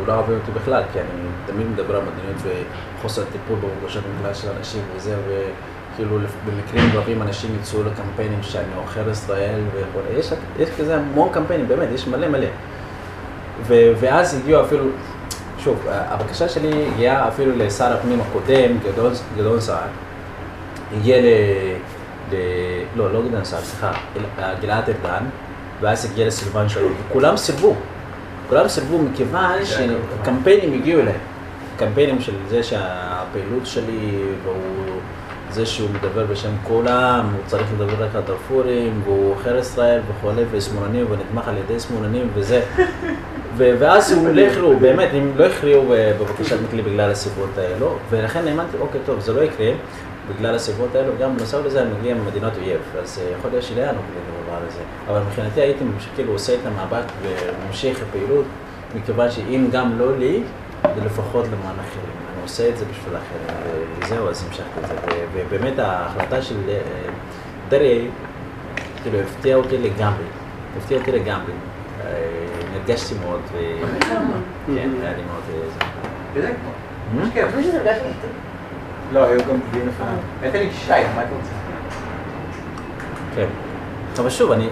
לא 0.06 0.12
אהבו 0.12 0.32
אותי 0.32 0.50
בכלל, 0.50 0.82
כי 0.92 1.00
אני 1.00 1.08
תמיד 1.46 1.66
מדבר 1.66 1.96
על 1.96 2.02
מדיניות 2.02 2.64
וחוסר 2.98 3.22
טיפול 3.32 3.58
במוגשות 3.58 4.04
במקלט 4.04 4.36
של 4.36 4.48
אנשים 4.58 4.82
וזה, 4.96 5.16
וכאילו 5.28 6.18
במקרים 6.46 6.90
רבים 6.94 7.22
אנשים 7.22 7.50
יצאו 7.60 7.82
לקמפיינים 7.82 8.42
שאני 8.42 8.74
עוכר 8.76 9.10
ישראל 9.10 9.60
וכולי, 9.72 10.18
יש, 10.18 10.32
יש 10.58 10.68
כזה 10.78 10.96
המון 10.96 11.28
קמפיינים, 11.32 11.68
באמת, 11.68 11.88
יש 11.94 12.08
מלא 12.08 12.28
מלא. 12.28 12.46
ו- 13.66 13.92
ואז 14.00 14.34
הגיעו 14.34 14.62
אפילו, 14.64 14.84
שוב, 15.68 15.86
הבקשה 15.88 16.48
שלי 16.48 16.86
הגיעה 16.94 17.28
אפילו 17.28 17.52
לשר 17.56 17.92
הפנים 17.92 18.20
הקודם, 18.20 18.78
גדעון, 18.84 19.12
גדעון 19.38 19.60
סער, 19.60 19.78
הגיע 20.96 21.16
ל... 21.20 21.24
ל... 22.32 22.34
לא, 22.96 23.12
לא 23.12 23.22
גדעון 23.28 23.44
סער, 23.44 23.60
סליחה, 23.60 23.92
אל- 24.16 24.54
גלעד 24.60 24.84
ארדן, 24.88 25.24
ואז 25.80 26.04
הגיע 26.04 26.26
לסילבן 26.26 26.68
שלום, 26.68 26.92
וכולם 27.08 27.36
סירבו. 27.36 27.74
כולם 28.48 28.68
סירבו 28.68 28.98
מכיוון 28.98 29.58
שקמפיינים 29.64 30.72
הגיעו 30.80 31.00
אליהם. 31.00 31.20
קמפיינים 31.76 32.20
של 32.20 32.32
זה 32.48 32.62
שהפעילות 32.62 33.66
שלי, 33.66 34.18
והוא 34.44 34.56
זה 35.50 35.66
שהוא 35.66 35.88
מדבר 35.90 36.26
בשם 36.26 36.50
כולם, 36.64 37.30
הוא 37.34 37.42
צריך 37.46 37.66
לדבר 37.74 38.04
רק 38.04 38.14
על 38.14 38.22
דארפורים, 38.26 39.00
והוא 39.04 39.32
עוכר 39.32 39.58
ישראל 39.58 40.00
וכולי, 40.08 40.42
ושמאלנים, 40.50 41.06
ונתמך 41.10 41.48
על 41.48 41.54
ידי 41.56 41.80
שמאלנים 41.80 42.28
וזה. 42.34 42.62
ואז 43.58 44.12
הוא 44.12 44.28
לא 44.28 44.40
הכריעו, 44.40 44.76
באמת, 44.76 45.08
אם 45.14 45.32
לא 45.36 45.44
הכריעו 45.46 45.94
אה, 45.94 46.12
בבקשת 46.20 46.56
מקלי 46.68 46.82
בגלל 46.82 47.10
הסיבות 47.10 47.58
האלו, 47.58 47.96
ולכן 48.10 48.48
האמנתי, 48.48 48.76
אוקיי, 48.80 49.00
טוב, 49.06 49.20
זה 49.20 49.32
לא 49.32 49.40
יקרה, 49.40 49.70
בגלל 50.28 50.54
הסיבות 50.54 50.94
האלו, 50.94 51.12
גם 51.20 51.36
בנוסף 51.36 51.58
לזה 51.64 51.82
אני 51.82 51.90
מגיע 52.00 52.14
ממדינות 52.14 52.52
אויב, 52.56 52.80
אז 53.02 53.20
אה, 53.24 53.32
יכול 53.38 53.50
להיות 53.50 53.64
שלא 53.64 53.80
היה 53.80 53.92
לנו 53.92 54.00
כלי 54.00 54.20
לדבר 54.20 54.66
הזה. 54.68 54.80
אבל 55.08 55.20
מבחינתי 55.20 55.60
הייתי 55.60 55.84
כאילו 56.14 56.32
עושה 56.32 56.54
את 56.54 56.66
המאבק 56.66 57.04
וממשיך 57.22 58.02
הפעילות, 58.08 58.44
מכיוון 58.94 59.30
שאם 59.30 59.68
גם 59.72 59.98
לא 59.98 60.18
לי, 60.18 60.42
זה 60.82 61.04
לפחות 61.04 61.44
למען 61.46 61.76
אחרים. 61.88 62.18
אני 62.34 62.42
עושה 62.42 62.68
את 62.68 62.76
זה 62.76 62.84
בשביל 62.90 63.16
אחרים, 63.16 63.76
וזהו, 64.02 64.28
אז 64.28 64.44
המשכתי 64.48 64.80
את 64.84 64.88
זה. 64.88 65.24
ובאמת 65.34 65.78
ההחלטה 65.78 66.42
של 66.42 66.56
אה, 66.68 66.80
דרעי, 67.68 68.08
כאילו, 69.02 69.18
הפתיעה 69.18 69.58
אותי 69.58 69.78
לגמרי. 69.78 70.24
הפתיעה 70.78 71.00
אותי 71.00 71.12
לגמרי. 71.12 71.52
אה, 72.88 72.94
נרגשתי 72.94 73.14
מאוד, 73.26 73.40
ו... 73.52 73.58
כן, 74.66 74.90
היה 75.02 75.12
לי 75.16 75.22
מאוד... 75.22 75.42
אה, 75.54 75.68
זה. 76.34 76.40
בדיוק. 76.40 76.56
כן. 77.34 77.46
חשבתי 77.48 77.62
שזה 77.62 77.78
הרגש 77.78 77.96
אמיתי. 78.04 78.26
לא, 79.12 79.24
היו 79.24 79.40
גם 79.40 79.58
דיון 79.72 79.88
לפניו. 79.88 80.12
הייתה 80.42 80.58
לי 80.58 80.68
שי, 80.72 80.90
מה 80.90 81.22
אתה 81.22 81.30
רוצה? 81.36 81.50
כן. 83.34 83.46
אבל 84.18 84.30
שוב, 84.30 84.52
אני, 84.52 84.68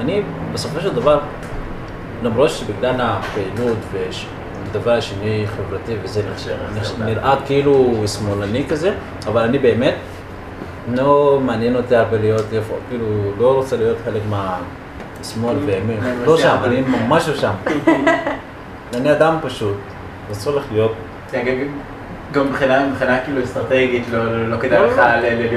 אני 0.00 0.22
בסופו 0.52 0.80
של 0.80 0.94
דבר, 0.94 1.20
למרות 2.22 2.50
שבגלל 2.50 2.94
הפעילות 3.00 3.78
ודבר 3.92 5.00
שני 5.00 5.44
חברתי 5.56 5.94
וזה 6.02 6.22
נחשב, 6.32 6.56
נחשב- 6.76 7.02
נראה 7.02 7.34
כאילו 7.46 8.02
שמאלני 8.06 8.66
כזה, 8.68 8.94
אבל 9.26 9.42
אני 9.42 9.58
באמת, 9.58 9.94
לא 10.94 11.40
מעניין 11.44 11.76
אותי 11.76 11.96
הרבה 11.96 12.18
להיות, 12.18 12.44
איפה, 12.52 12.74
כאילו, 12.88 13.06
לא 13.38 13.54
רוצה 13.54 13.76
להיות 13.76 13.96
חלק 14.04 14.22
מהשמאל 15.18 15.56
וימין, 15.56 15.96
לא 16.24 16.36
שם, 16.38 16.56
אני 16.64 16.82
לא 17.08 17.36
שם. 17.36 17.52
אני 18.94 19.12
אדם 19.12 19.36
פשוט, 19.42 19.76
אסור 20.32 20.56
לך 20.56 20.64
להיות 20.72 20.92
כן, 21.30 21.44
גם- 21.46 21.54
מבחינה 22.90 23.18
כאילו 23.24 23.44
אסטרטגית, 23.44 24.04
לא- 24.10 24.24
לא 24.24 24.48
לא 24.48 24.56
כדאי 24.56 24.78
לא, 24.80 24.86
לך 24.86 24.96
לא. 24.98 25.04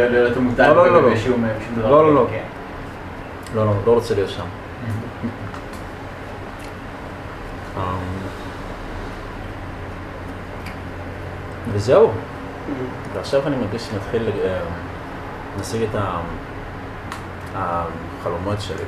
להיות 0.10 0.38
מוטל 0.38 0.68
לא, 0.68 0.76
לא, 0.76 0.92
לא, 0.94 1.04
לא. 1.04 1.10
בשום 1.16 1.44
בשום 1.60 1.76
דבר. 1.80 1.90
לא, 1.92 2.04
לא, 2.08 2.14
לא. 2.16 2.28
כן. 2.32 2.44
לא, 3.56 3.66
לא, 3.66 3.72
לא 3.86 3.92
רוצה 3.92 4.16
להיות 4.16 4.30
שם. 4.30 4.44
אמ, 7.78 7.82
וזהו. 11.74 12.12
ועכשיו 13.14 13.48
אני 13.48 13.56
מרגיש 13.56 13.82
שנתחיל 13.82 14.30
אה, 14.44 14.58
להשיג 15.58 15.82
את 15.84 15.96
החלומות 17.56 18.62
שלי. 18.62 18.84